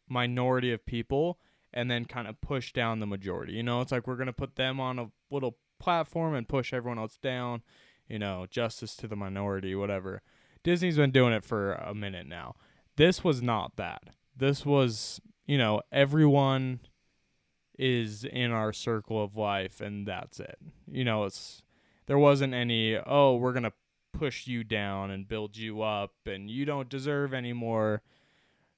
minority 0.09 0.73
of 0.73 0.85
people, 0.87 1.39
and 1.73 1.91
then 1.91 2.05
kind 2.05 2.29
of 2.29 2.41
push 2.41 2.73
down 2.73 3.01
the 3.01 3.07
majority. 3.07 3.55
You 3.55 3.63
know, 3.63 3.81
it's 3.81 3.93
like 3.93 4.07
we're 4.07 4.17
going 4.17 4.27
to 4.27 4.33
put 4.33 4.57
them 4.57 4.81
on 4.81 4.99
a 4.99 5.11
little 5.31 5.59
platform 5.81 6.35
and 6.35 6.49
push 6.49 6.73
everyone 6.73 6.99
else 6.99 7.19
down, 7.19 7.63
you 8.09 8.19
know, 8.19 8.47
justice 8.49 8.97
to 8.97 9.09
the 9.09 9.17
minority, 9.17 9.75
whatever. 9.75 10.23
Disney's 10.63 10.97
been 10.97 11.11
doing 11.11 11.33
it 11.33 11.45
for 11.45 11.75
a 11.75 11.95
minute 11.95 12.27
now. 12.27 12.55
This 12.97 13.23
was 13.23 13.43
not 13.43 13.77
that. 13.77 14.03
This 14.37 14.65
was, 14.65 15.21
you 15.47 15.59
know, 15.59 15.83
everyone 15.93 16.81
is 17.79 18.25
in 18.25 18.51
our 18.51 18.73
circle 18.73 19.23
of 19.23 19.37
life 19.37 19.81
and 19.81 20.07
that's 20.07 20.41
it. 20.41 20.59
You 20.91 21.05
know, 21.05 21.25
it's 21.25 21.63
there 22.07 22.19
wasn't 22.19 22.55
any, 22.55 22.97
oh, 22.97 23.37
we're 23.37 23.53
going 23.53 23.65
to 23.65 23.73
push 24.13 24.47
you 24.47 24.63
down 24.63 25.11
and 25.11 25.29
build 25.29 25.57
you 25.57 25.83
up 25.83 26.13
and 26.25 26.49
you 26.49 26.65
don't 26.65 26.89
deserve 26.89 27.35
any 27.35 27.53
more 27.53 28.03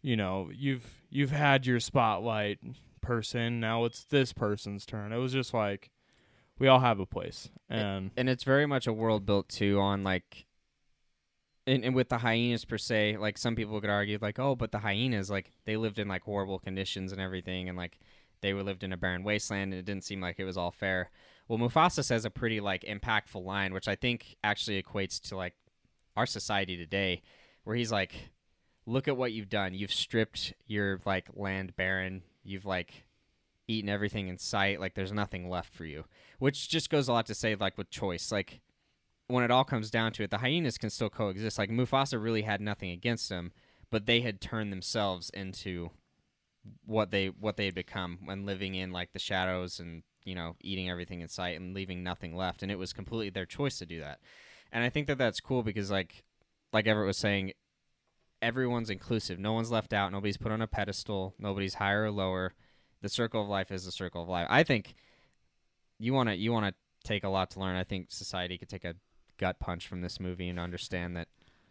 you 0.07 0.17
know, 0.17 0.51
you've 0.55 1.03
you've 1.11 1.33
had 1.33 1.67
your 1.67 1.81
spotlight 1.81 2.61
person, 3.01 3.59
now 3.59 3.85
it's 3.85 4.05
this 4.05 4.33
person's 4.33 4.87
turn. 4.87 5.13
It 5.13 5.17
was 5.17 5.33
just 5.33 5.53
like 5.53 5.91
we 6.61 6.69
all 6.69 6.79
have 6.79 7.01
a 7.01 7.07
place. 7.07 7.51
And 7.69 8.13
and 8.17 8.29
it's 8.29 8.45
very 8.45 8.67
much 8.67 8.87
a 8.87 8.93
world 8.93 9.27
built 9.27 9.49
too 9.49 9.81
on 9.81 10.05
like 10.05 10.47
and, 11.67 11.85
and 11.85 11.93
with 11.93 12.09
the 12.09 12.19
hyenas 12.19 12.65
per 12.65 12.79
se 12.79 13.17
like 13.17 13.37
some 13.37 13.57
people 13.57 13.81
could 13.81 13.91
argue 13.91 14.17
like 14.23 14.39
oh 14.39 14.55
but 14.55 14.71
the 14.71 14.79
hyenas 14.79 15.29
like 15.29 15.51
they 15.65 15.77
lived 15.77 15.99
in 15.99 16.07
like 16.07 16.23
horrible 16.23 16.61
conditions 16.61 17.11
and 17.11 17.21
everything 17.21 17.69
and 17.69 17.77
like 17.77 17.99
they 18.43 18.55
were 18.55 18.63
lived 18.63 18.85
in 18.85 18.93
a 18.93 18.97
barren 18.97 19.25
wasteland 19.25 19.73
and 19.73 19.81
it 19.81 19.85
didn't 19.85 20.05
seem 20.05 20.21
like 20.21 20.39
it 20.39 20.45
was 20.45 20.57
all 20.57 20.71
fair 20.71 21.11
well 21.49 21.59
mufasa 21.59 22.05
says 22.05 22.25
a 22.25 22.31
pretty 22.31 22.61
like 22.61 22.85
impactful 22.85 23.45
line 23.45 23.75
which 23.75 23.89
i 23.89 23.97
think 23.97 24.37
actually 24.45 24.81
equates 24.81 25.21
to 25.21 25.37
like 25.37 25.55
our 26.17 26.27
society 26.27 26.77
today 26.77 27.21
where 27.65 27.75
he's 27.75 27.91
like 27.91 28.31
look 28.87 29.09
at 29.09 29.17
what 29.17 29.33
you've 29.33 29.49
done. 29.49 29.75
You've 29.75 29.93
stripped 29.93 30.55
your 30.67 31.01
like 31.05 31.29
land 31.35 31.77
barren. 31.77 32.23
You've 32.45 32.65
like 32.65 33.05
eaten 33.69 33.91
everything 33.91 34.29
in 34.29 34.39
sight. 34.39 34.81
Like 34.81 34.95
there's 34.95 35.13
nothing 35.13 35.49
left 35.49 35.75
for 35.75 35.85
you 35.85 36.05
which 36.39 36.69
just 36.69 36.91
goes 36.91 37.09
a 37.09 37.13
lot 37.13 37.27
to 37.27 37.35
say 37.35 37.55
like 37.55 37.79
with 37.79 37.91
choice. 37.91 38.31
Like 38.31 38.61
when 39.29 39.45
it 39.45 39.51
all 39.51 39.65
comes 39.65 39.91
down 39.91 40.13
to 40.13 40.23
it 40.23 40.31
the 40.31 40.39
hyenas 40.39 40.79
can 40.79 40.91
still 40.91 41.11
coexist. 41.11 41.59
Like 41.59 41.71
mufasa 41.71 42.23
really 42.23 42.43
had 42.43 42.61
nothing 42.61 42.91
against 42.91 43.29
them 43.29 43.53
but 43.91 44.07
they 44.07 44.21
had 44.21 44.41
turned 44.41 44.73
themselves 44.73 45.31
into 45.31 45.91
what 46.85 47.11
they 47.11 47.29
what 47.29 47.57
they 47.57 47.67
had 47.67 47.75
become 47.75 48.19
when 48.25 48.45
living 48.45 48.75
in 48.75 48.91
like 48.91 49.13
the 49.13 49.19
shadows 49.19 49.79
and 49.79 50.03
you 50.25 50.35
know 50.35 50.57
eating 50.61 50.91
everything 50.91 51.21
in 51.21 51.29
sight 51.29 51.59
and 51.59 51.75
leaving 51.75 52.03
nothing 52.03 52.37
left. 52.37 52.63
And 52.63 52.71
it 52.71 52.79
was 52.79 52.93
completely 52.93 53.31
their 53.31 53.47
choice 53.47 53.79
to 53.79 53.87
do 53.87 54.01
that. 54.01 54.21
And 54.73 54.85
i 54.85 54.89
think 54.89 55.07
that 55.07 55.19
that's 55.19 55.41
cool 55.41 55.63
because 55.63 55.91
like 55.91 56.25
like 56.73 56.87
everett 56.87 57.07
was 57.07 57.17
saying 57.17 57.53
everyone's 58.47 58.91
inclusive. 58.91 59.41
No 59.41 59.53
one's 59.53 59.73
left 59.73 59.93
out. 59.93 60.13
Nobody's 60.13 60.37
put 60.37 60.53
on 60.53 60.63
a 60.63 60.69
pedestal. 60.69 61.35
Nobody's 61.37 61.75
higher 61.75 62.05
or 62.05 62.11
lower. 62.13 62.55
The 63.03 63.09
circle 63.09 63.43
of 63.43 63.49
life 63.49 63.73
is 63.73 63.85
the 63.85 63.91
circle 63.91 64.23
of 64.23 64.29
life. 64.29 64.47
I 64.49 64.63
think 64.63 64.95
you 65.99 66.15
want 66.15 66.29
to 66.29 66.37
you 66.37 66.53
want 66.53 66.67
to 66.67 66.75
take 67.07 67.25
a 67.25 67.29
lot 67.29 67.51
to 67.51 67.61
learn. 67.61 67.75
I 67.77 67.83
think 67.83 68.07
society 68.11 68.57
could 68.57 68.69
take 68.69 68.85
a 68.85 68.95
gut 69.37 69.59
punch 69.59 69.89
from 69.89 70.01
this 70.01 70.21
movie 70.21 70.49
and 70.49 70.61
understand 70.61 71.17
that 71.17 71.29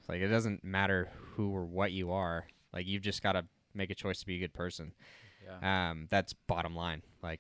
like 0.10 0.20
it 0.22 0.28
doesn't 0.28 0.64
matter 0.64 1.10
who 1.36 1.50
or 1.56 1.66
what 1.66 1.94
you 1.94 2.12
are. 2.12 2.46
Like 2.74 2.86
you've 2.86 3.02
just 3.04 3.24
got 3.24 3.34
to 3.34 3.46
make 3.74 3.90
a 3.90 3.96
choice 3.96 4.20
to 4.20 4.26
be 4.26 4.36
a 4.36 4.40
good 4.40 4.54
person. 4.54 4.92
Yeah. 5.46 5.92
um 5.92 6.08
that's 6.10 6.34
bottom 6.34 6.76
line. 6.76 7.04
Like 7.24 7.40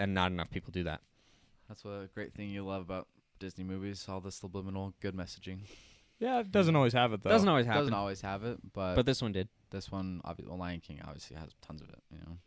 and 0.00 0.14
not 0.14 0.32
enough 0.32 0.50
people 0.50 0.72
do 0.72 0.82
that. 0.84 1.00
That's 1.68 1.84
what 1.84 1.92
a 1.92 2.08
great 2.12 2.34
thing 2.34 2.50
you 2.50 2.64
love 2.64 2.82
about 2.82 3.06
Disney 3.38 3.62
movies, 3.62 4.06
all 4.08 4.20
the 4.20 4.32
subliminal 4.32 4.94
good 5.00 5.14
messaging. 5.14 5.60
Yeah, 6.18 6.40
it 6.40 6.50
doesn't 6.50 6.74
always 6.76 6.92
have 6.92 7.12
it 7.12 7.22
though. 7.22 7.30
doesn't 7.30 7.48
always 7.48 7.66
happen 7.66 7.80
Doesn't 7.82 7.94
always 7.94 8.20
have 8.22 8.44
it, 8.44 8.58
but, 8.72 8.94
but 8.96 9.06
this 9.06 9.22
one 9.22 9.32
did 9.32 9.48
this 9.70 9.90
one, 9.92 10.20
obviously, 10.24 10.56
Lion 10.56 10.80
King 10.80 11.00
obviously 11.04 11.36
has 11.36 11.50
tons 11.60 11.82
of 11.82 11.88
it. 11.90 11.98
You 12.10 12.18
know. 12.18 12.38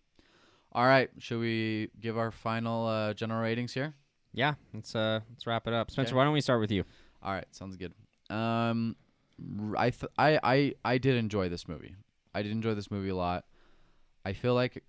All 0.74 0.86
right, 0.86 1.09
should 1.19 1.39
we 1.39 1.89
give 1.99 2.17
our 2.17 2.32
final 2.32 2.88
uh, 2.88 3.13
general 3.13 3.41
ratings 3.41 3.74
here? 3.74 3.93
yeah 4.34 4.53
let's 4.74 4.95
uh 4.95 5.19
let's 5.30 5.45
wrap 5.45 5.67
it 5.67 5.74
up 5.74 5.91
spencer 5.91 6.11
Okay. 6.11 6.15
why 6.15 6.24
don't 6.24 6.32
we 6.32 6.39
start 6.39 6.61
with 6.61 6.72
you 6.72 6.86
All 7.22 7.34
right, 7.34 7.45
sounds 7.51 7.76
good. 7.76 7.93
Um, 8.30 8.95
r- 9.59 9.76
I 9.78 9.89
th- 9.89 10.09
I 10.17 10.39
I 10.41 10.74
I 10.86 10.97
did 10.99 11.17
enjoy 11.17 11.49
this 11.49 11.67
movie. 11.67 11.95
I 12.34 12.41
did 12.41 12.53
enjoy 12.53 12.74
this 12.74 12.89
movie 12.89 13.09
a 13.09 13.15
lot. 13.15 13.43
I 14.24 14.32
feel 14.32 14.53
like 14.55 14.78
it 14.78 14.84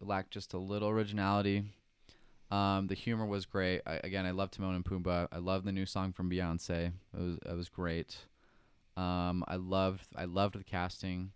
lacked 0.00 0.32
just 0.32 0.52
a 0.52 0.58
little 0.58 0.88
originality. 0.88 1.62
Um, 2.50 2.86
the 2.86 2.94
humor 2.94 3.26
was 3.26 3.44
great. 3.44 3.82
I, 3.86 4.00
again, 4.04 4.24
I 4.24 4.30
love 4.30 4.50
Timon 4.50 4.74
and 4.74 4.84
Pumbaa. 4.84 5.28
I 5.30 5.38
love 5.38 5.64
the 5.64 5.72
new 5.72 5.84
song 5.86 6.12
from 6.12 6.30
Beyonce. 6.30 6.92
It 7.14 7.20
was 7.20 7.38
it 7.44 7.54
was 7.56 7.68
great. 7.68 8.16
Um, 8.96 9.44
I 9.46 9.56
loved 9.56 10.06
I 10.16 10.24
loved 10.24 10.58
the 10.58 10.64
casting. 10.64 11.32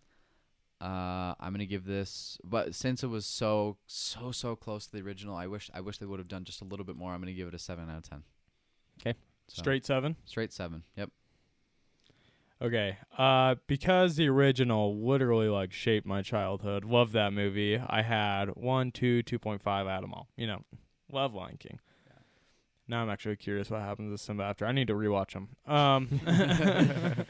Uh, 0.80 1.34
I'm 1.38 1.52
gonna 1.52 1.66
give 1.66 1.84
this, 1.84 2.38
but 2.42 2.74
since 2.74 3.04
it 3.04 3.08
was 3.08 3.24
so 3.26 3.76
so 3.86 4.32
so 4.32 4.56
close 4.56 4.86
to 4.86 4.92
the 4.92 5.02
original, 5.02 5.36
I 5.36 5.46
wish 5.46 5.70
I 5.74 5.80
wish 5.80 5.98
they 5.98 6.06
would 6.06 6.18
have 6.18 6.28
done 6.28 6.44
just 6.44 6.60
a 6.60 6.64
little 6.64 6.84
bit 6.86 6.96
more. 6.96 7.12
I'm 7.12 7.20
gonna 7.20 7.32
give 7.32 7.46
it 7.48 7.54
a 7.54 7.58
seven 7.58 7.88
out 7.90 7.98
of 7.98 8.08
ten. 8.08 8.22
'Kay. 9.02 9.14
So, 9.48 9.60
Straight 9.60 9.84
seven. 9.84 10.16
straight 10.24 10.52
seven. 10.52 10.82
Yep. 10.96 11.10
Okay. 12.62 12.96
Uh, 13.18 13.56
because 13.66 14.16
the 14.16 14.28
original 14.28 14.96
literally 15.04 15.48
like 15.48 15.72
shaped 15.72 16.06
my 16.06 16.22
childhood. 16.22 16.84
Love 16.84 17.12
that 17.12 17.32
movie. 17.32 17.76
I 17.78 18.02
had 18.02 18.46
one, 18.56 18.92
two, 18.92 19.22
two 19.22 19.38
point 19.38 19.60
five 19.62 19.86
out 19.86 19.96
of 19.98 20.02
them 20.02 20.14
all. 20.14 20.28
You 20.36 20.46
know, 20.46 20.64
love 21.12 21.34
Lion 21.34 21.56
King. 21.58 21.78
Now 22.88 23.02
I'm 23.02 23.10
actually 23.10 23.36
curious 23.36 23.70
what 23.70 23.80
happens 23.80 24.12
to 24.12 24.22
Simba 24.22 24.42
after. 24.42 24.66
I 24.66 24.72
need 24.72 24.88
to 24.88 24.94
rewatch 24.94 25.32
them. 25.32 25.50
Um, 25.66 26.20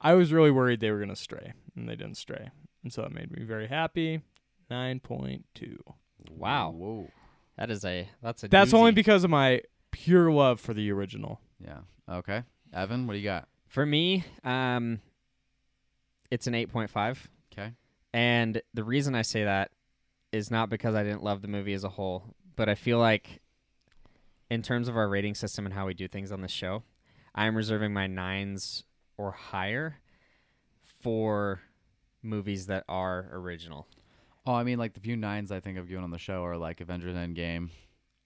I 0.00 0.14
was 0.14 0.32
really 0.32 0.50
worried 0.50 0.80
they 0.80 0.90
were 0.90 0.98
gonna 1.00 1.16
stray, 1.16 1.52
and 1.74 1.88
they 1.88 1.96
didn't 1.96 2.16
stray, 2.16 2.50
and 2.82 2.92
so 2.92 3.02
that 3.02 3.12
made 3.12 3.30
me 3.30 3.44
very 3.44 3.68
happy. 3.68 4.20
Nine 4.68 5.00
point 5.00 5.44
two. 5.54 5.78
Wow. 6.30 6.70
Whoa. 6.70 7.10
that 7.56 7.70
is 7.70 7.84
a 7.84 8.08
that's 8.22 8.42
a 8.44 8.48
That's 8.48 8.74
only 8.74 8.92
because 8.92 9.22
of 9.24 9.30
my 9.30 9.62
pure 9.92 10.30
love 10.32 10.60
for 10.60 10.74
the 10.74 10.90
original. 10.90 11.40
Yeah. 11.64 11.78
Okay. 12.10 12.42
Evan, 12.74 13.06
what 13.06 13.12
do 13.14 13.18
you 13.18 13.24
got? 13.24 13.48
for 13.68 13.84
me 13.84 14.24
um 14.44 15.00
it's 16.30 16.46
an 16.46 16.54
8.5 16.54 17.18
Okay. 17.52 17.72
And 18.14 18.62
the 18.74 18.84
reason 18.84 19.14
I 19.16 19.22
say 19.22 19.42
that 19.44 19.70
is 20.32 20.50
not 20.50 20.68
because 20.68 20.94
I 20.94 21.02
didn't 21.02 21.22
love 21.22 21.42
the 21.42 21.48
movie 21.48 21.74
as 21.74 21.84
a 21.84 21.90
whole, 21.90 22.34
but 22.56 22.68
I 22.68 22.74
feel 22.74 22.98
like 22.98 23.40
in 24.50 24.62
terms 24.62 24.88
of 24.88 24.96
our 24.96 25.08
rating 25.08 25.34
system 25.34 25.66
and 25.66 25.74
how 25.74 25.86
we 25.86 25.94
do 25.94 26.08
things 26.08 26.32
on 26.32 26.40
the 26.40 26.48
show, 26.48 26.82
I'm 27.34 27.56
reserving 27.56 27.92
my 27.92 28.06
nines 28.06 28.84
or 29.16 29.32
higher 29.32 29.96
for 31.00 31.60
movies 32.22 32.66
that 32.66 32.84
are 32.88 33.28
original. 33.32 33.86
Oh, 34.46 34.54
I 34.54 34.62
mean, 34.62 34.78
like 34.78 34.94
the 34.94 35.00
few 35.00 35.16
nines 35.16 35.50
I 35.50 35.60
think 35.60 35.78
I've 35.78 35.88
given 35.88 36.04
on 36.04 36.10
the 36.10 36.18
show 36.18 36.44
are 36.44 36.56
like 36.56 36.80
Avengers 36.80 37.16
Endgame, 37.16 37.70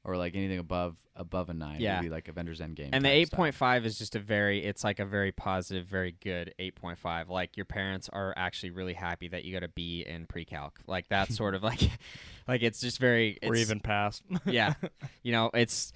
or 0.04 0.16
like 0.16 0.34
anything 0.34 0.58
above 0.58 0.96
above 1.16 1.50
a 1.50 1.54
nine. 1.54 1.80
Yeah. 1.80 1.98
would 1.98 2.04
be 2.04 2.10
like 2.10 2.28
Avengers 2.28 2.60
Endgame. 2.60 2.90
And 2.92 3.04
the 3.04 3.08
type 3.08 3.16
eight 3.16 3.26
stuff. 3.28 3.36
point 3.36 3.54
five 3.54 3.84
is 3.84 3.98
just 3.98 4.16
a 4.16 4.20
very 4.20 4.64
it's 4.64 4.82
like 4.82 4.98
a 4.98 5.04
very 5.04 5.32
positive, 5.32 5.86
very 5.86 6.16
good 6.22 6.54
eight 6.58 6.74
point 6.74 6.98
five. 6.98 7.28
Like 7.28 7.56
your 7.56 7.66
parents 7.66 8.08
are 8.10 8.32
actually 8.36 8.70
really 8.70 8.94
happy 8.94 9.28
that 9.28 9.44
you 9.44 9.52
got 9.52 9.62
a 9.62 9.68
B 9.68 10.04
in 10.06 10.26
pre 10.26 10.44
calc. 10.44 10.80
Like 10.86 11.08
that's 11.08 11.36
sort 11.36 11.54
of 11.54 11.62
like 11.62 11.82
like 12.48 12.62
it's 12.62 12.80
just 12.80 12.98
very 12.98 13.38
or 13.42 13.54
it's- 13.54 13.60
even 13.60 13.80
past. 13.80 14.22
yeah. 14.46 14.74
You 15.22 15.32
know, 15.32 15.50
it's 15.54 15.92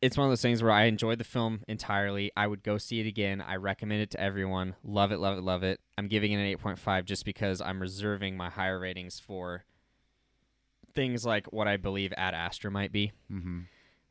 it's 0.00 0.16
one 0.16 0.26
of 0.26 0.30
those 0.30 0.42
things 0.42 0.62
where 0.62 0.70
I 0.70 0.84
enjoyed 0.84 1.18
the 1.18 1.24
film 1.24 1.62
entirely. 1.66 2.30
I 2.36 2.46
would 2.46 2.62
go 2.62 2.78
see 2.78 3.00
it 3.00 3.06
again. 3.08 3.40
I 3.40 3.56
recommend 3.56 4.02
it 4.02 4.10
to 4.12 4.20
everyone. 4.20 4.76
Love 4.84 5.10
it, 5.10 5.18
love 5.18 5.38
it, 5.38 5.40
love 5.40 5.64
it. 5.64 5.80
I'm 5.96 6.06
giving 6.06 6.30
it 6.30 6.36
an 6.36 6.56
8.5 6.58 7.04
just 7.04 7.24
because 7.24 7.60
I'm 7.60 7.80
reserving 7.80 8.36
my 8.36 8.48
higher 8.48 8.78
ratings 8.78 9.18
for 9.18 9.64
things 10.98 11.24
like 11.24 11.46
what 11.52 11.68
I 11.68 11.76
believe 11.76 12.12
Ad 12.16 12.34
Astra 12.34 12.72
might 12.72 12.90
be, 12.90 13.12
Mhm. 13.30 13.66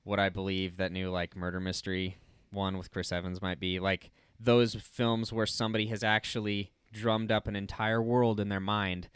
what 0.05 0.19
I 0.21 0.29
believe 0.29 0.77
that 0.77 0.93
new 0.93 1.09
like 1.09 1.35
murder 1.35 1.59
mystery 1.59 2.15
one 2.49 2.77
with 2.77 2.89
Chris 2.91 3.11
Evans 3.11 3.41
might 3.41 3.59
be, 3.59 3.77
like 3.77 4.09
those 4.39 4.73
films 4.75 5.33
where 5.33 5.45
somebody 5.45 5.87
has 5.87 6.01
actually 6.01 6.71
drummed 6.93 7.29
up 7.29 7.45
an 7.45 7.57
entire 7.57 8.01
world 8.01 8.39
in 8.39 8.47
their 8.47 8.61
mind 8.61 9.09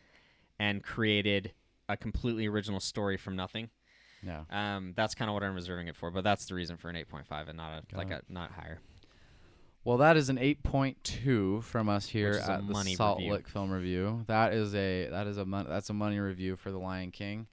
and 0.60 0.84
created 0.84 1.54
a 1.88 1.96
completely 1.96 2.46
original 2.46 2.82
story 2.82 3.16
from 3.16 3.38
nothing. 3.38 3.70
Yeah. 4.22 4.44
Um, 4.50 4.92
that's 4.98 5.16
kind 5.16 5.30
of 5.30 5.34
what 5.34 5.44
I'm 5.44 5.56
reserving 5.56 5.88
it 5.88 5.96
for, 5.96 6.12
but 6.12 6.26
that's 6.26 6.46
the 6.48 6.56
reason 6.56 6.76
for 6.76 6.90
an 6.90 6.98
8.5 6.98 7.48
and 7.48 7.56
not 7.56 7.72
a 7.72 7.84
Got 7.90 7.98
like 7.98 8.12
it. 8.12 8.26
a 8.30 8.34
not 8.34 8.52
higher. 8.52 8.82
Well, 9.84 9.98
that 9.98 10.16
is 10.16 10.30
an 10.30 10.38
8.2 10.38 11.64
from 11.64 11.90
us 11.90 12.08
here 12.08 12.34
Which 12.34 12.42
is 12.42 12.48
a 12.48 12.52
at 12.54 12.68
the 12.68 12.96
Salt 12.96 13.18
review. 13.18 13.34
Lick 13.34 13.48
Film 13.48 13.72
Review. 13.72 14.24
That 14.28 14.54
is 14.54 14.76
a 14.76 15.08
that 15.08 15.26
is 15.26 15.38
a 15.38 15.46
mon- 15.46 15.66
that's 15.68 15.90
a 15.90 15.94
money 15.94 16.20
review 16.20 16.56
for 16.56 16.72
The 16.72 16.78
Lion 16.78 17.10
King. 17.10 17.48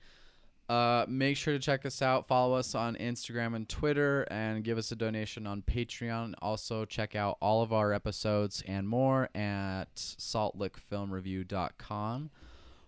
Uh, 0.68 1.06
make 1.08 1.38
sure 1.38 1.54
to 1.54 1.58
check 1.58 1.86
us 1.86 2.02
out. 2.02 2.28
Follow 2.28 2.54
us 2.54 2.74
on 2.74 2.96
Instagram 2.96 3.56
and 3.56 3.66
Twitter, 3.66 4.26
and 4.30 4.62
give 4.62 4.76
us 4.76 4.92
a 4.92 4.96
donation 4.96 5.46
on 5.46 5.62
Patreon. 5.62 6.34
Also, 6.42 6.84
check 6.84 7.16
out 7.16 7.38
all 7.40 7.62
of 7.62 7.72
our 7.72 7.94
episodes 7.94 8.62
and 8.66 8.86
more 8.86 9.30
at 9.34 9.86
saltlickfilmreview.com. 9.96 12.30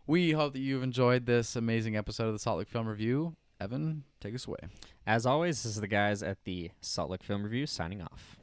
We 0.06 0.32
hope 0.32 0.52
that 0.52 0.60
you've 0.60 0.82
enjoyed 0.82 1.24
this 1.24 1.56
amazing 1.56 1.96
episode 1.96 2.26
of 2.26 2.34
the 2.34 2.38
Salt 2.38 2.58
Lick 2.58 2.68
Film 2.68 2.86
Review. 2.86 3.36
Evan, 3.58 4.04
take 4.20 4.34
us 4.34 4.46
away. 4.46 4.58
As 5.06 5.24
always, 5.24 5.62
this 5.62 5.76
is 5.76 5.80
the 5.80 5.86
guys 5.86 6.22
at 6.22 6.44
the 6.44 6.72
Salt 6.82 7.08
Lick 7.10 7.22
Film 7.22 7.44
Review 7.44 7.64
signing 7.66 8.02
off. 8.02 8.36